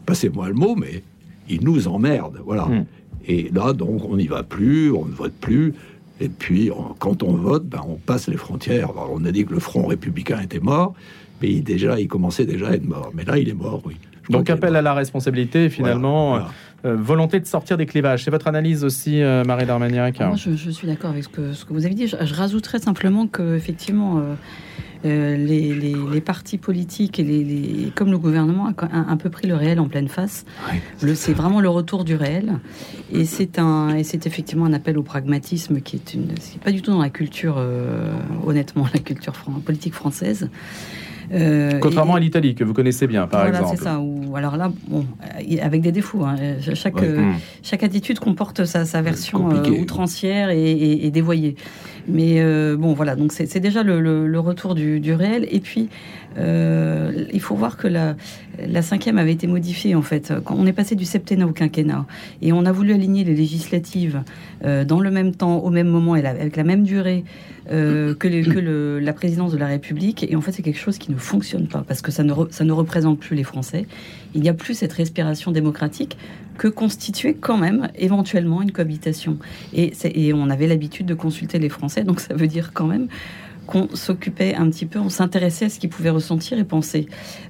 passez-moi 0.06 0.48
le 0.48 0.54
mot, 0.54 0.74
mais 0.76 1.02
ils 1.48 1.64
nous 1.64 1.88
emmerdent, 1.88 2.40
voilà. 2.44 2.66
Hmm. 2.66 2.84
Et 3.26 3.50
là, 3.52 3.72
donc, 3.72 4.04
on 4.04 4.16
n'y 4.16 4.26
va 4.26 4.42
plus, 4.42 4.92
on 4.92 5.06
ne 5.06 5.12
vote 5.12 5.32
plus. 5.40 5.74
Et 6.20 6.28
puis, 6.28 6.70
quand 6.98 7.22
on 7.22 7.32
vote, 7.32 7.66
ben, 7.66 7.80
on 7.88 7.94
passe 7.94 8.28
les 8.28 8.36
frontières. 8.36 8.90
on 9.10 9.24
a 9.24 9.32
dit 9.32 9.44
que 9.44 9.52
le 9.52 9.60
Front 9.60 9.86
républicain 9.86 10.40
était 10.40 10.60
mort, 10.60 10.94
mais 11.40 11.60
déjà, 11.60 11.98
il 11.98 12.06
commençait 12.06 12.46
déjà 12.46 12.68
à 12.68 12.72
être 12.74 12.86
mort. 12.86 13.10
Mais 13.14 13.24
là, 13.24 13.38
il 13.38 13.48
est 13.48 13.54
mort, 13.54 13.82
oui. 13.84 13.96
Donc, 14.30 14.50
appel 14.50 14.76
à 14.76 14.82
la 14.82 14.94
responsabilité, 14.94 15.68
finalement. 15.68 16.40
Euh, 16.84 16.96
volonté 16.96 17.40
de 17.40 17.46
sortir 17.46 17.78
des 17.78 17.86
clivages. 17.86 18.24
C'est 18.24 18.30
votre 18.30 18.46
analyse 18.46 18.84
aussi, 18.84 19.22
euh, 19.22 19.42
Marie 19.44 19.64
Darmaniac 19.64 20.20
Moi, 20.20 20.34
je, 20.36 20.70
suis 20.70 20.86
d'accord 20.86 21.10
avec 21.10 21.24
ce 21.24 21.30
que, 21.30 21.54
ce 21.54 21.64
que 21.64 21.72
vous 21.72 21.86
avez 21.86 21.94
dit. 21.94 22.06
Je, 22.06 22.34
rajouterais 22.34 22.78
simplement 22.78 23.26
que, 23.26 23.56
effectivement, 23.56 24.22
euh, 25.06 25.36
les, 25.36 26.20
partis 26.20 26.58
politiques 26.58 27.18
et 27.18 27.22
les, 27.22 27.90
comme 27.94 28.10
le 28.10 28.18
gouvernement 28.18 28.66
a 28.66 28.86
un, 28.92 29.16
peu 29.16 29.30
pris 29.30 29.48
le 29.48 29.54
réel 29.54 29.80
en 29.80 29.88
pleine 29.88 30.08
face. 30.08 30.44
c'est 31.14 31.32
vraiment 31.32 31.62
le 31.62 31.70
retour 31.70 32.04
du 32.04 32.16
réel, 32.16 32.58
et 33.10 33.24
c'est 33.24 33.58
un, 33.58 33.96
et 33.96 34.04
c'est 34.04 34.26
effectivement 34.26 34.66
un 34.66 34.74
appel 34.74 34.98
au 34.98 35.02
pragmatisme 35.02 35.80
qui 35.80 35.96
est 35.96 36.12
une, 36.12 36.28
c'est 36.38 36.60
pas 36.60 36.70
du 36.70 36.82
tout 36.82 36.90
dans 36.90 37.00
la 37.00 37.10
culture, 37.10 37.64
honnêtement, 38.46 38.86
la 38.92 39.00
culture 39.00 39.32
politique 39.64 39.94
française. 39.94 40.50
Euh, 41.32 41.78
Contrairement 41.80 42.14
à 42.14 42.20
l'Italie, 42.20 42.54
que 42.54 42.64
vous 42.64 42.74
connaissez 42.74 43.06
bien, 43.06 43.26
par 43.26 43.42
voilà, 43.42 43.60
exemple. 43.60 43.76
c'est 43.78 43.84
ça. 43.84 44.00
Ou, 44.00 44.36
alors 44.36 44.56
là, 44.56 44.72
bon, 44.88 45.06
euh, 45.22 45.56
avec 45.62 45.80
des 45.80 45.92
défauts. 45.92 46.24
Hein. 46.24 46.36
Chaque, 46.74 47.02
euh, 47.02 47.20
hmm. 47.20 47.34
chaque 47.62 47.82
attitude 47.82 48.18
comporte 48.18 48.64
sa, 48.64 48.84
sa 48.84 49.02
version 49.02 49.48
outrancière 49.80 50.50
et, 50.50 51.10
dévoyée. 51.10 51.56
Mais 52.08 52.42
bon, 52.76 52.92
voilà, 52.92 53.16
donc 53.16 53.32
c'est 53.32 53.60
déjà 53.60 53.82
le, 53.82 54.38
retour 54.38 54.74
du, 54.74 55.00
du, 55.00 55.14
réel. 55.14 55.46
Et 55.50 55.60
puis, 55.60 55.88
il 56.36 57.40
faut 57.40 57.54
voir 57.54 57.76
que 57.76 57.88
la, 57.88 58.82
cinquième 58.82 59.18
avait 59.18 59.32
été 59.32 59.46
modifiée, 59.46 59.94
en 59.94 60.02
fait. 60.02 60.32
Quand 60.44 60.56
on 60.58 60.66
est 60.66 60.72
passé 60.72 60.94
du 60.94 61.04
septennat 61.04 61.46
au 61.46 61.52
quinquennat. 61.52 62.06
Et 62.42 62.52
on 62.52 62.64
a 62.66 62.72
voulu 62.72 62.92
aligner 62.92 63.24
les 63.24 63.34
législatives 63.34 64.22
dans 64.62 65.00
le 65.00 65.10
même 65.10 65.34
temps, 65.34 65.58
au 65.58 65.70
même 65.70 65.88
moment 65.88 66.16
et 66.16 66.24
avec 66.26 66.56
la 66.56 66.64
même 66.64 66.84
durée 66.84 67.24
euh, 67.70 68.14
que, 68.14 68.28
la 68.98 69.12
présidence 69.14 69.52
de 69.52 69.56
la 69.56 69.66
République. 69.66 70.26
Et 70.28 70.36
en 70.36 70.42
fait, 70.42 70.52
c'est 70.52 70.62
quelque 70.62 70.78
chose 70.78 70.98
qui 70.98 71.10
ne 71.10 71.16
fonctionne 71.16 71.66
pas 71.66 71.82
parce 71.86 72.02
que 72.02 72.12
ça 72.12 72.22
ne, 72.22 72.72
représente 72.72 73.18
plus 73.18 73.34
les 73.34 73.44
Français. 73.44 73.86
Il 74.34 74.42
n'y 74.42 74.50
a 74.50 74.54
plus 74.54 74.74
cette 74.74 74.92
respiration 74.92 75.50
démocratique 75.50 76.18
que 76.58 76.68
constituait 76.68 77.34
quand 77.34 77.56
même 77.56 77.88
éventuellement 77.96 78.60
une 78.60 78.70
cohabitation. 78.70 79.38
Et 79.72 80.32
on 80.34 80.50
avait 80.50 80.66
l'habitude 80.66 81.06
de 81.06 81.14
consulter 81.14 81.58
les 81.58 81.70
Français, 81.70 82.04
donc 82.04 82.20
ça 82.20 82.34
veut 82.34 82.48
dire 82.48 82.72
quand 82.74 82.86
même 82.86 83.08
qu'on 83.66 83.88
s'occupait 83.94 84.54
un 84.54 84.68
petit 84.70 84.86
peu, 84.86 84.98
on 84.98 85.08
s'intéressait 85.08 85.66
à 85.66 85.68
ce 85.68 85.78
qu'ils 85.78 85.90
pouvaient 85.90 86.10
ressentir 86.10 86.58
et 86.58 86.64
penser. 86.64 87.06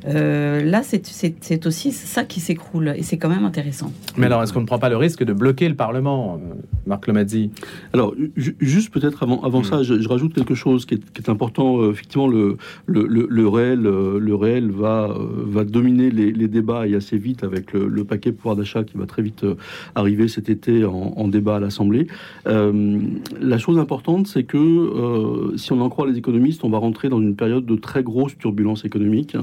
Euh, 0.07 0.63
là, 0.63 0.83
c'est 0.83 1.67
aussi 1.67 1.93
ça 1.93 2.25
qui 2.25 2.41
s'écroule 2.41 2.95
et 2.97 3.03
c'est 3.03 3.19
quand 3.19 3.29
même 3.29 3.45
intéressant. 3.45 3.93
Mais 4.17 4.27
alors, 4.27 4.43
est-ce 4.43 4.53
qu'on 4.53 4.61
ne 4.61 4.67
prend 4.67 4.79
pas 4.79 4.89
le 4.89 4.97
risque 4.97 5.25
de 5.25 5.33
bloquer 5.33 5.69
le 5.69 5.75
Parlement, 5.75 6.35
euh, 6.35 6.55
Marc 6.87 7.07
Lomazzi 7.07 7.51
Alors, 7.93 8.15
juste 8.37 8.93
peut-être 8.93 9.23
avant, 9.23 9.43
avant 9.43 9.61
hmm. 9.61 9.65
ça, 9.65 9.83
je, 9.83 10.09
rajoute 10.09 10.35
quelque 10.35 10.55
chose 10.55 10.87
qui 10.87 10.95
est, 10.95 11.29
important. 11.29 11.81
Euh, 11.81 11.93
effectivement, 11.93 12.29
le, 12.29 12.57
le, 12.87 13.49
réel, 13.49 13.81
le 13.81 14.35
réel 14.35 14.71
va, 14.71 15.15
va 15.19 15.65
dominer 15.65 16.11
les, 16.11 16.49
débats 16.49 16.87
et 16.87 16.95
assez 16.95 17.17
vite 17.17 17.43
avec 17.43 17.73
le, 17.73 18.05
paquet 18.05 18.33
pouvoir 18.33 18.57
d'achat 18.57 18.85
qui 18.85 18.99
va 18.99 19.07
très 19.07 19.23
vite 19.23 19.47
arriver 19.95 20.29
cet 20.29 20.51
été 20.51 20.85
en, 20.85 21.27
débat 21.29 21.57
à 21.57 21.61
l'Assemblée. 21.61 22.07
la 22.45 23.59
chose 23.59 23.79
importante, 23.79 24.27
c'est 24.27 24.45
que 24.45 25.55
si 25.57 25.73
on 25.73 25.81
en 25.81 25.89
croit 25.89 26.04
les 26.07 26.19
économistes, 26.19 26.65
on 26.65 26.71
va 26.71 26.79
rentrer 26.79 27.09
dans 27.09 27.21
une 27.21 27.37
période 27.37 27.67
de 27.67 27.77
très 27.77 28.03
grosse 28.03 28.37
turbulence 28.39 28.85
économique 28.85 29.37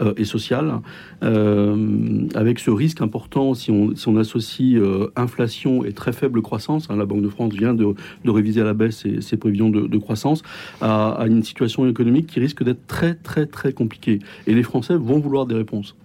euh, 0.00 0.14
et 0.16 0.24
sociale, 0.24 0.80
euh, 1.22 2.26
avec 2.34 2.58
ce 2.58 2.70
risque 2.70 3.00
important 3.00 3.54
si 3.54 3.70
on, 3.70 4.16
associe 4.16 4.76
euh, 4.76 5.10
inflation 5.16 5.84
et 5.84 5.92
très 5.92 6.12
faible 6.12 6.42
croissance. 6.42 6.88
Hein, 6.90 6.96
la 6.96 7.06
Banque 7.06 7.22
de 7.22 7.28
France 7.28 7.52
vient 7.54 7.74
de, 7.74 7.94
réviser 8.26 8.60
à 8.60 8.64
la 8.64 8.74
baisse 8.74 9.06
ses, 9.20 9.36
prévisions 9.36 9.70
de, 9.70 9.86
de 9.86 9.98
croissance 9.98 10.42
à, 10.80 11.12
à, 11.12 11.26
une 11.26 11.42
situation 11.42 11.88
économique 11.88 12.26
qui 12.26 12.40
risque 12.40 12.62
d'être 12.62 12.86
très 12.86 13.14
très 13.14 13.46
très 13.46 13.72
compliquée. 13.72 14.20
Et 14.46 14.54
les 14.54 14.62
Français 14.62 14.96
vont 14.96 15.18
vouloir 15.18 15.46
des 15.46 15.54
réponses. 15.54 15.96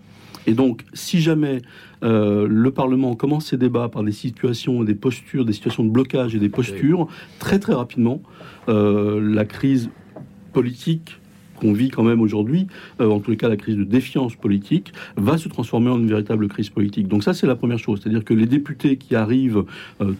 Et 0.47 0.53
donc, 0.53 0.83
si 0.93 1.19
jamais 1.19 1.61
euh, 2.03 2.47
le 2.49 2.71
Parlement 2.71 3.15
commence 3.15 3.47
ses 3.47 3.57
débats 3.57 3.89
par 3.89 4.03
des 4.03 4.11
situations, 4.11 4.83
des 4.83 4.95
postures, 4.95 5.45
des 5.45 5.53
situations 5.53 5.83
de 5.83 5.89
blocage 5.89 6.35
et 6.35 6.39
des 6.39 6.49
postures, 6.49 7.07
très 7.39 7.59
très 7.59 7.73
rapidement, 7.73 8.21
euh, 8.69 9.19
la 9.21 9.45
crise 9.45 9.89
politique 10.53 11.19
qu'on 11.55 11.73
vit 11.73 11.89
quand 11.89 12.03
même 12.03 12.21
aujourd'hui, 12.21 12.67
euh, 13.01 13.09
en 13.09 13.19
tous 13.19 13.31
les 13.31 13.37
cas 13.37 13.49
la 13.49 13.57
crise 13.57 13.77
de 13.77 13.83
défiance 13.83 14.35
politique, 14.35 14.93
va 15.15 15.39
se 15.39 15.49
transformer 15.49 15.89
en 15.89 15.97
une 15.97 16.07
véritable 16.07 16.47
crise 16.47 16.69
politique. 16.69 17.07
Donc 17.07 17.23
ça 17.23 17.33
c'est 17.33 17.47
la 17.47 17.55
première 17.55 17.79
chose, 17.79 18.01
c'est-à-dire 18.01 18.23
que 18.23 18.35
les 18.35 18.45
députés 18.45 18.97
qui 18.97 19.15
arrivent 19.15 19.63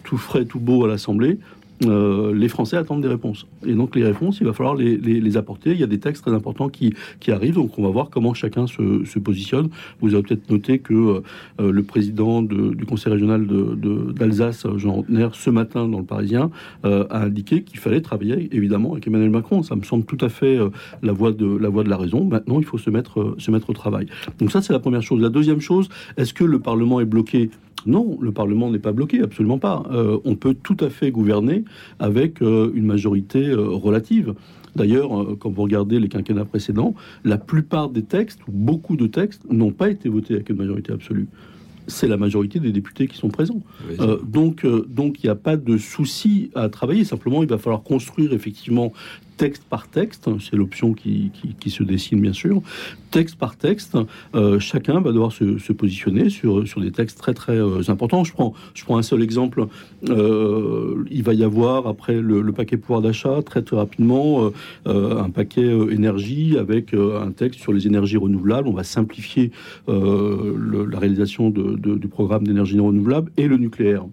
tout 0.02 0.18
frais, 0.18 0.44
tout 0.46 0.58
beau 0.58 0.84
à 0.84 0.88
l'Assemblée 0.88 1.38
euh, 1.84 2.34
les 2.34 2.48
Français 2.48 2.76
attendent 2.76 3.02
des 3.02 3.08
réponses. 3.08 3.46
Et 3.66 3.74
donc 3.74 3.94
les 3.94 4.04
réponses, 4.04 4.38
il 4.40 4.46
va 4.46 4.52
falloir 4.52 4.74
les, 4.74 5.36
apporter. 5.36 5.72
Il 5.72 5.78
y 5.78 5.84
a 5.84 5.86
des 5.86 6.00
textes 6.00 6.24
très 6.24 6.34
importants 6.34 6.68
qui, 6.68 6.94
qui 7.20 7.30
arrivent, 7.30 7.54
donc 7.54 7.78
on 7.78 7.82
va 7.82 7.90
voir 7.90 8.10
comment 8.10 8.34
chacun 8.34 8.66
se, 8.66 9.18
positionne. 9.18 9.68
Vous 10.00 10.14
avez 10.14 10.22
peut-être 10.22 10.50
noté 10.50 10.78
que 10.78 10.94
euh, 10.94 11.20
euh, 11.60 11.70
le 11.70 11.82
président 11.82 12.42
du 12.42 12.84
Conseil 12.86 13.12
régional 13.12 13.46
d'Alsace, 13.46 14.66
Jean 14.76 14.94
Rotner, 14.94 15.28
ce 15.32 15.50
matin 15.50 15.86
dans 15.88 15.98
le 15.98 16.04
Parisien, 16.04 16.50
a 16.84 17.22
indiqué 17.22 17.62
qu'il 17.62 17.78
fallait 17.78 18.00
travailler 18.00 18.48
évidemment 18.52 18.92
avec 18.92 19.06
Emmanuel 19.06 19.30
Macron. 19.30 19.62
Ça 19.62 19.76
me 19.76 19.82
semble 19.82 20.04
tout 20.04 20.18
à 20.24 20.28
fait 20.28 20.58
la, 21.02 21.12
voie 21.12 21.32
de, 21.32 21.46
la 21.46 21.68
voie 21.68 21.84
de 21.84 21.90
la 21.90 21.96
raison. 21.96 22.24
Maintenant, 22.24 22.58
il 22.58 22.64
faut 22.64 22.78
se 22.78 22.90
mettre, 22.90 23.34
se 23.38 23.50
mettre 23.50 23.70
au 23.70 23.72
travail. 23.72 24.06
Donc 24.38 24.50
ça, 24.50 24.62
c'est 24.62 24.72
la 24.72 24.78
première 24.78 25.02
chose. 25.02 25.20
La 25.20 25.28
deuxième 25.28 25.60
chose, 25.60 25.88
est-ce 26.16 26.32
que 26.32 26.44
le 26.44 26.58
Parlement 26.58 27.00
est 27.00 27.04
bloqué? 27.04 27.50
Non, 27.86 28.18
le 28.20 28.32
Parlement 28.32 28.70
n'est 28.70 28.78
pas 28.78 28.92
bloqué, 28.92 29.20
absolument 29.20 29.58
pas. 29.58 29.84
Euh, 29.90 30.18
on 30.24 30.34
peut 30.34 30.54
tout 30.54 30.76
à 30.80 30.90
fait 30.90 31.10
gouverner 31.10 31.64
avec 31.98 32.42
euh, 32.42 32.70
une 32.74 32.84
majorité 32.84 33.48
euh, 33.48 33.68
relative. 33.68 34.34
D'ailleurs, 34.76 35.36
quand 35.40 35.50
vous 35.50 35.62
regardez 35.62 35.98
les 35.98 36.08
quinquennats 36.08 36.44
précédents, 36.44 36.94
la 37.24 37.36
plupart 37.36 37.88
des 37.88 38.02
textes, 38.02 38.40
ou 38.46 38.52
beaucoup 38.52 38.96
de 38.96 39.06
textes, 39.06 39.42
n'ont 39.50 39.72
pas 39.72 39.90
été 39.90 40.08
votés 40.08 40.34
avec 40.34 40.50
une 40.50 40.56
majorité 40.56 40.92
absolue 40.92 41.26
c'est 41.90 42.06
la 42.06 42.18
majorité 42.18 42.60
des 42.60 42.70
députés 42.70 43.08
qui 43.08 43.16
sont 43.16 43.30
présents. 43.30 43.62
donc, 44.22 44.66
donc 44.66 45.24
il 45.24 45.26
n'y 45.26 45.30
a 45.30 45.34
pas 45.34 45.56
de 45.56 45.78
souci 45.78 46.50
à 46.54 46.68
travailler. 46.68 47.02
Simplement, 47.02 47.42
il 47.42 47.48
va 47.48 47.56
falloir 47.56 47.82
construire 47.82 48.34
effectivement 48.34 48.92
texte 49.38 49.62
par 49.64 49.88
texte, 49.88 50.28
c'est 50.40 50.56
l'option 50.56 50.92
qui, 50.92 51.30
se 51.68 51.82
dessine 51.82 52.20
bien 52.20 52.32
sûr, 52.34 52.60
texte 53.10 53.36
par 53.36 53.56
texte, 53.56 53.96
euh, 54.34 54.58
chacun 54.58 55.00
va 55.00 55.12
devoir 55.12 55.32
se, 55.32 55.72
positionner 55.72 56.28
sur, 56.28 56.62
des 56.62 56.90
textes 56.90 57.18
très 57.18 57.32
très 57.32 57.56
euh, 57.56 57.80
importants. 57.88 58.24
Je 58.24 58.32
prends, 58.32 58.52
je 58.74 58.84
prends 58.84 58.98
un 58.98 59.02
seul 59.02 59.22
exemple, 59.22 59.66
euh, 60.08 61.04
il 61.10 61.22
va 61.22 61.34
y 61.34 61.44
avoir 61.44 61.86
après 61.86 62.20
le, 62.20 62.52
paquet 62.52 62.76
pouvoir 62.76 63.00
d'achat 63.00 63.40
très 63.42 63.62
très 63.62 63.76
rapidement 63.76 64.50
un 64.86 65.30
paquet 65.30 65.70
énergie 65.90 66.58
avec 66.58 66.92
un 66.92 67.30
texte 67.30 67.60
sur 67.60 67.72
les 67.72 67.86
énergies 67.86 68.16
renouvelables. 68.16 68.66
On 68.66 68.72
va 68.72 68.82
simplifier 68.82 69.52
la 69.86 70.98
réalisation 70.98 71.50
du 71.50 72.08
programme 72.08 72.44
d'énergie 72.44 72.80
renouvelable 72.80 73.30
et 73.36 73.46
le 73.46 73.56
nucléaire 73.58 74.04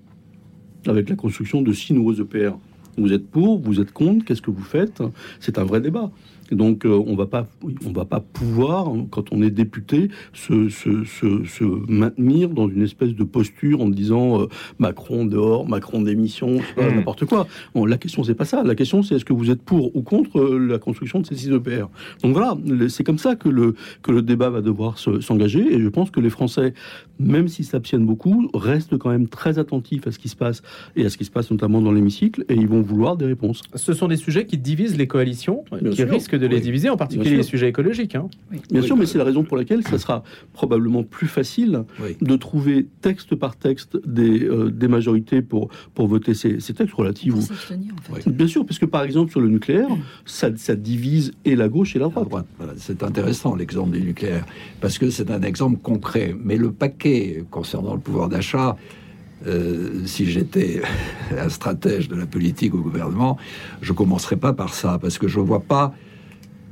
avec 0.86 1.10
la 1.10 1.15
construction 1.15 1.63
de 1.63 1.74
six 1.74 1.94
nouveaux 1.94 2.13
EPR. 2.13 2.51
Vous 2.98 3.14
êtes 3.14 3.30
pour, 3.30 3.60
vous 3.60 3.80
êtes 3.82 3.92
contre, 3.92 4.25
qu'est-ce 4.25 4.42
que 4.42 4.52
vous 4.52 4.64
faites? 4.64 5.04
C'est 5.40 5.58
un 5.58 5.64
vrai 5.64 5.82
débat. 5.82 6.12
Donc 6.52 6.86
euh, 6.86 7.04
on 7.08 7.16
va 7.16 7.25
pas, 7.25 7.48
on 7.86 7.92
va 7.92 8.06
pas 8.06 8.20
pouvoir, 8.20 8.92
quand 9.10 9.32
on 9.32 9.42
est 9.42 9.50
député, 9.50 10.10
se, 10.34 10.70
se, 10.70 11.04
se, 11.04 11.64
maintenir 11.90 12.50
dans 12.50 12.70
une 12.70 12.84
espèce 12.84 13.14
de 13.14 13.24
posture 13.24 13.82
en 13.82 13.90
disant 13.90 14.42
euh, 14.42 14.48
Macron 14.80 15.25
dehors, 15.25 15.68
Macron 15.68 16.02
démission, 16.02 16.56
mmh. 16.58 16.96
n'importe 16.96 17.25
quoi. 17.25 17.48
Bon, 17.74 17.86
la 17.86 17.98
question 17.98 18.24
c'est 18.24 18.36
pas 18.36 18.46
ça. 18.46 18.64
La 18.64 18.75
question 18.75 19.04
c'est 19.04 19.16
est-ce 19.16 19.25
que 19.25 19.34
vous 19.34 19.50
êtes 19.50 19.62
pour 19.62 19.96
ou 19.96 20.02
contre 20.02 20.40
euh, 20.40 20.58
la 20.58 20.78
construction 20.78 21.20
de 21.20 21.25
ces 21.25 21.36
six 21.36 21.52
EPR? 21.52 21.88
Donc 22.24 22.34
voilà, 22.34 22.58
c'est 22.90 23.04
comme 23.04 23.18
ça 23.18 23.36
que 23.36 23.50
le 23.50 23.75
que 24.02 24.12
le 24.12 24.22
débat 24.22 24.50
va 24.50 24.62
devoir 24.62 24.98
s'engager. 24.98 25.74
Et 25.74 25.82
je 25.82 25.90
pense 25.90 26.12
que 26.12 26.20
les 26.20 26.30
Français, 26.30 26.74
même 27.20 27.48
s'ils 27.48 27.66
s'abstiennent 27.66 28.06
beaucoup, 28.06 28.50
restent 28.54 28.98
quand 28.98 29.10
même 29.10 29.28
très 29.28 29.60
attentifs 29.60 30.08
à 30.08 30.12
ce 30.12 30.20
qui 30.20 30.30
se 30.30 30.36
passe 30.36 30.62
et 30.96 31.06
à 31.06 31.10
ce 31.10 31.18
qui 31.18 31.25
se 31.25 31.32
passe 31.32 31.52
notamment 31.52 31.82
dans 31.82 31.92
l'hémicycle, 31.92 32.46
et 32.50 32.56
ils 32.56 32.68
vont 32.68 32.82
vouloir 32.82 33.18
des 33.18 33.25
réponses. 33.25 33.62
Ce 33.74 33.94
sont 33.94 34.08
des 34.08 34.18
sujets 34.18 34.46
qui 34.46 34.58
divisent 34.58 34.98
les 34.98 35.08
coalitions, 35.08 35.64
qui 35.92 36.04
risquent 36.04 36.35
de 36.39 36.48
les 36.48 36.60
diviser, 36.60 36.89
en 36.89 36.98
particulier 36.98 37.38
les 37.38 37.44
sujets 37.44 37.70
écologiques. 37.70 38.15
Hein. 38.15 38.27
Bien 38.72 38.82
sûr, 38.82 38.96
mais 38.98 39.06
c'est 39.06 39.18
la 39.18 39.24
raison 39.24 39.44
pour 39.44 39.58
laquelle 39.58 39.84
ça 39.84 39.98
sera 39.98 40.24
probablement 40.54 41.04
plus 41.04 41.27
facile 41.27 41.84
de 42.22 42.36
trouver 42.36 42.88
texte 43.01 43.36
par 43.36 43.56
texte 43.56 43.98
des, 44.06 44.44
euh, 44.44 44.70
des 44.70 44.88
majorités 44.88 45.42
pour, 45.42 45.70
pour 45.94 46.08
voter 46.08 46.34
ces, 46.34 46.60
ces 46.60 46.74
textes 46.74 46.94
relatifs. 46.94 47.34
Bien 48.27 48.48
sûr, 48.48 48.65
parce 48.65 48.80
que 48.80 48.86
par 48.86 49.04
exemple 49.04 49.32
sur 49.32 49.42
le 49.42 49.50
nucléaire, 49.50 49.88
ça, 50.25 50.50
ça 50.56 50.75
divise 50.75 51.34
et 51.46 51.56
la 51.56 51.70
gauche 51.70 51.96
et 51.96 52.00
la 52.00 52.10
droite. 52.10 52.46
C'est 52.77 53.04
intéressant 53.04 53.56
l'exemple 53.56 53.92
du 53.92 54.01
nucléaire, 54.01 54.46
parce 54.82 54.98
que 54.98 55.10
c'est 55.10 55.32
un 55.32 55.42
exemple 55.42 55.80
concret. 55.82 56.36
Mais 56.44 56.58
le 56.58 56.72
paquet 56.72 57.44
concernant 57.51 57.94
le 57.94 58.00
pouvoir 58.00 58.30
d'achat, 58.30 58.77
euh, 59.48 60.06
si 60.06 60.25
j'étais 60.25 60.82
un 61.38 61.50
stratège 61.50 62.08
de 62.08 62.15
la 62.15 62.25
politique 62.25 62.74
au 62.74 62.80
gouvernement, 62.80 63.38
je 63.82 63.94
commencerai 63.94 64.38
pas 64.38 64.54
par 64.54 64.74
ça, 64.74 64.98
parce 65.01 65.18
que 65.18 65.27
je 65.27 65.39
vois 65.39 65.62
pas 65.62 65.94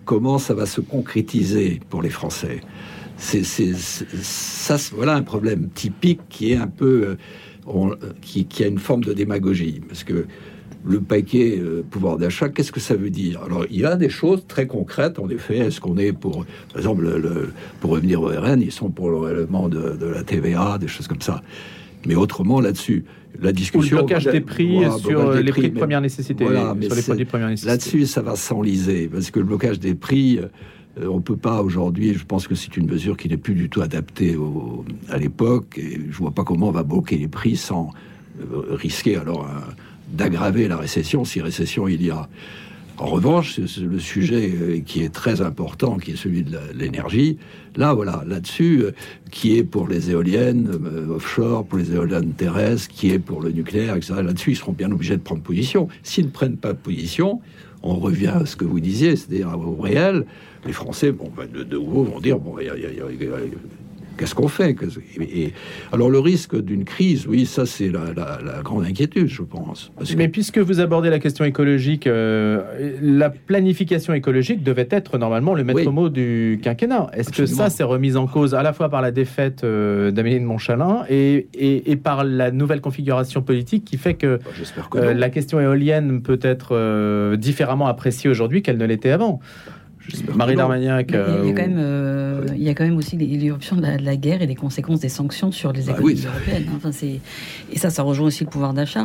comment 0.05 0.37
ça 0.37 0.53
va 0.53 0.65
se 0.65 0.81
concrétiser 0.81 1.81
pour 1.89 2.01
les 2.01 2.09
Français. 2.09 2.61
C'est, 3.17 3.43
ça, 3.43 4.75
voilà 4.93 5.15
un 5.15 5.21
problème 5.21 5.69
typique 5.69 6.21
qui 6.29 6.51
est 6.51 6.57
un 6.57 6.67
peu, 6.67 7.15
euh, 7.67 7.95
qui, 8.21 8.63
a 8.63 8.67
une 8.67 8.79
forme 8.79 9.03
de 9.03 9.13
démagogie, 9.13 9.81
parce 9.87 10.03
que 10.03 10.25
le 10.85 10.99
paquet 10.99 11.57
euh, 11.57 11.83
pouvoir 11.89 12.17
d'achat, 12.17 12.49
qu'est-ce 12.49 12.71
que 12.71 12.79
ça 12.79 12.95
veut 12.95 13.09
dire? 13.09 13.41
Alors, 13.43 13.65
il 13.69 13.79
y 13.79 13.85
a 13.85 13.95
des 13.95 14.09
choses 14.09 14.45
très 14.47 14.67
concrètes, 14.67 15.19
en 15.19 15.29
effet. 15.29 15.59
Est-ce 15.59 15.79
qu'on 15.79 15.97
est 15.97 16.11
pour, 16.11 16.45
par 16.69 16.77
exemple, 16.77 17.03
le, 17.03 17.53
pour 17.79 17.91
revenir 17.91 18.21
au 18.21 18.27
RN, 18.27 18.61
ils 18.61 18.71
sont 18.71 18.89
pour 18.89 19.09
le 19.09 19.47
de, 19.69 20.05
la 20.05 20.23
TVA, 20.23 20.77
des 20.77 20.87
choses 20.87 21.07
comme 21.07 21.21
ça. 21.21 21.41
Mais 22.05 22.15
autrement, 22.15 22.59
là-dessus, 22.59 23.05
la 23.41 23.51
discussion. 23.51 23.97
Ou 23.97 24.01
le 24.01 24.05
blocage 24.05 24.25
des 24.25 24.41
prix 24.41 24.79
sur 24.99 25.31
les 25.31 25.51
prix, 25.51 25.69
de 25.69 25.77
première 25.77 26.01
nécessité. 26.01 26.43
Voilà, 26.43 26.75
sur 26.81 26.95
les 26.95 27.01
produits 27.01 27.25
de 27.25 27.29
première 27.29 27.49
nécessité. 27.49 27.69
Là-dessus, 27.69 28.05
ça 28.05 28.21
va 28.21 28.35
s'enliser, 28.35 29.07
parce 29.07 29.31
que 29.31 29.39
le 29.39 29.45
blocage 29.45 29.79
des 29.79 29.95
prix. 29.95 30.39
Euh, 30.39 31.07
on 31.09 31.21
peut 31.21 31.37
pas 31.37 31.63
aujourd'hui, 31.63 32.13
je 32.13 32.23
pense 32.23 32.47
que 32.47 32.53
c'est 32.53 32.77
une 32.77 32.85
mesure 32.85 33.17
qui 33.17 33.27
n'est 33.27 33.37
plus 33.37 33.55
du 33.55 33.67
tout 33.67 33.81
adaptée 33.81 34.35
au, 34.35 34.85
à 35.09 35.17
l'époque, 35.17 35.79
et 35.79 35.99
je 36.07 36.15
vois 36.15 36.29
pas 36.29 36.43
comment 36.43 36.67
on 36.67 36.71
va 36.71 36.83
bloquer 36.83 37.17
les 37.17 37.27
prix 37.27 37.55
sans 37.55 37.89
euh, 38.39 38.75
risquer 38.75 39.15
alors 39.15 39.47
d'aggraver 40.11 40.67
la 40.67 40.77
récession 40.77 41.25
si 41.25 41.41
récession 41.41 41.87
il 41.87 42.05
y 42.05 42.11
a. 42.11 42.29
En 42.97 43.07
revanche, 43.07 43.59
le 43.59 43.99
sujet 43.99 44.51
euh, 44.53 44.79
qui 44.85 45.03
est 45.03 45.13
très 45.13 45.41
important, 45.41 45.97
qui 45.97 46.11
est 46.11 46.15
celui 46.15 46.43
de 46.43 46.57
l'énergie, 46.75 47.37
là, 47.75 47.93
voilà, 47.93 48.23
là-dessus, 48.27 48.85
qui 49.31 49.57
est 49.57 49.63
pour 49.63 49.87
les 49.87 50.11
éoliennes 50.11 50.69
offshore, 51.09 51.65
pour 51.65 51.79
les 51.79 51.91
éoliennes 51.91 52.33
terrestres, 52.33 52.87
qui 52.89 53.11
est 53.11 53.19
pour 53.19 53.41
le 53.41 53.51
nucléaire, 53.51 53.95
etc. 53.95 54.15
Là-dessus, 54.23 54.51
ils 54.51 54.55
seront 54.55 54.73
bien 54.73 54.91
obligés 54.91 55.17
de 55.17 55.21
prendre 55.21 55.41
position. 55.41 55.87
S'ils 56.03 56.25
ne 56.25 56.31
prennent 56.31 56.57
pas 56.57 56.73
position, 56.73 57.41
on 57.81 57.95
revient 57.95 58.27
à 58.27 58.45
ce 58.45 58.55
que 58.55 58.65
vous 58.65 58.79
disiez, 58.79 59.15
c'est-à-dire 59.15 59.57
au 59.57 59.81
réel 59.81 60.25
les 60.65 60.73
Français, 60.73 61.11
bon, 61.11 61.29
ben, 61.35 61.47
de, 61.51 61.77
haut, 61.77 62.03
vont 62.03 62.19
dire 62.19 62.39
bon, 62.39 62.55
qu'est-ce 64.17 64.35
qu'on 64.35 64.47
fait 64.47 64.75
et, 65.19 65.53
Alors 65.91 66.09
le 66.09 66.19
risque 66.19 66.59
d'une 66.59 66.85
crise, 66.85 67.27
oui, 67.27 67.45
ça 67.45 67.65
c'est 67.65 67.89
la, 67.89 68.61
grande 68.63 68.85
inquiétude, 68.85 69.27
je 69.27 69.41
pense. 69.41 69.91
Mais 70.17 70.27
puisque 70.27 70.57
vous 70.57 70.79
abordez 70.79 71.09
la 71.09 71.19
question 71.19 71.45
écologique, 71.45 72.07
euh, 72.07 72.97
la 73.01 73.29
planification 73.29 74.13
écologique 74.13 74.63
devait 74.63 74.87
être 74.89 75.17
normalement 75.17 75.53
le 75.53 75.63
maître 75.63 75.91
mot 75.91 76.09
du 76.09 76.59
quinquennat. 76.61 77.09
Est-ce 77.13 77.31
que 77.31 77.45
ça 77.45 77.69
s'est 77.69 77.83
remis 77.83 78.15
en 78.15 78.27
cause 78.27 78.55
à 78.55 78.63
la 78.63 78.73
fois 78.73 78.89
par 78.89 79.01
la 79.01 79.11
défaite 79.11 79.63
euh, 79.63 80.11
d'Amélie 80.11 80.39
de 80.39 80.45
Montchalin 80.45 81.03
et, 81.09 81.47
et, 81.53 81.95
par 81.95 82.23
la 82.23 82.51
nouvelle 82.51 82.81
configuration 82.81 83.41
politique 83.41 83.85
qui 83.85 83.97
fait 83.97 84.15
que, 84.15 84.39
bah, 84.75 84.83
euh, 84.95 85.13
la 85.13 85.29
question 85.29 85.59
éolienne 85.59 86.21
peut 86.21 86.39
être 86.41 87.35
différemment 87.35 87.87
appréciée 87.87 88.29
aujourd'hui 88.29 88.61
qu'elle 88.61 88.77
ne 88.77 88.85
l'était 88.85 89.11
avant? 89.11 89.39
Marie 90.35 90.55
Darmagnac. 90.55 91.11
Il, 91.11 91.15
y 91.15 91.51
a 91.51 91.53
quand 91.53 91.61
même, 91.61 91.77
euh, 91.77 92.45
il 92.55 92.63
y 92.63 92.69
a 92.69 92.73
quand 92.73 92.83
même 92.83 92.97
aussi 92.97 93.17
l'éruption 93.17 93.75
de, 93.75 93.81
la 93.81 94.15
guerre 94.15 94.41
et 94.41 94.47
les 94.47 94.55
conséquences 94.55 94.99
des 94.99 95.09
sanctions 95.09 95.51
sur 95.51 95.71
les 95.71 95.83
bah 95.83 95.93
économies 95.93 96.25
européennes. 96.25 96.67
Enfin, 96.75 96.91
et 97.71 97.77
ça, 97.77 97.89
ça 97.89 98.03
rejoint 98.03 98.27
aussi 98.27 98.43
le 98.43 98.49
pouvoir 98.49 98.73
d'achat. 98.73 99.03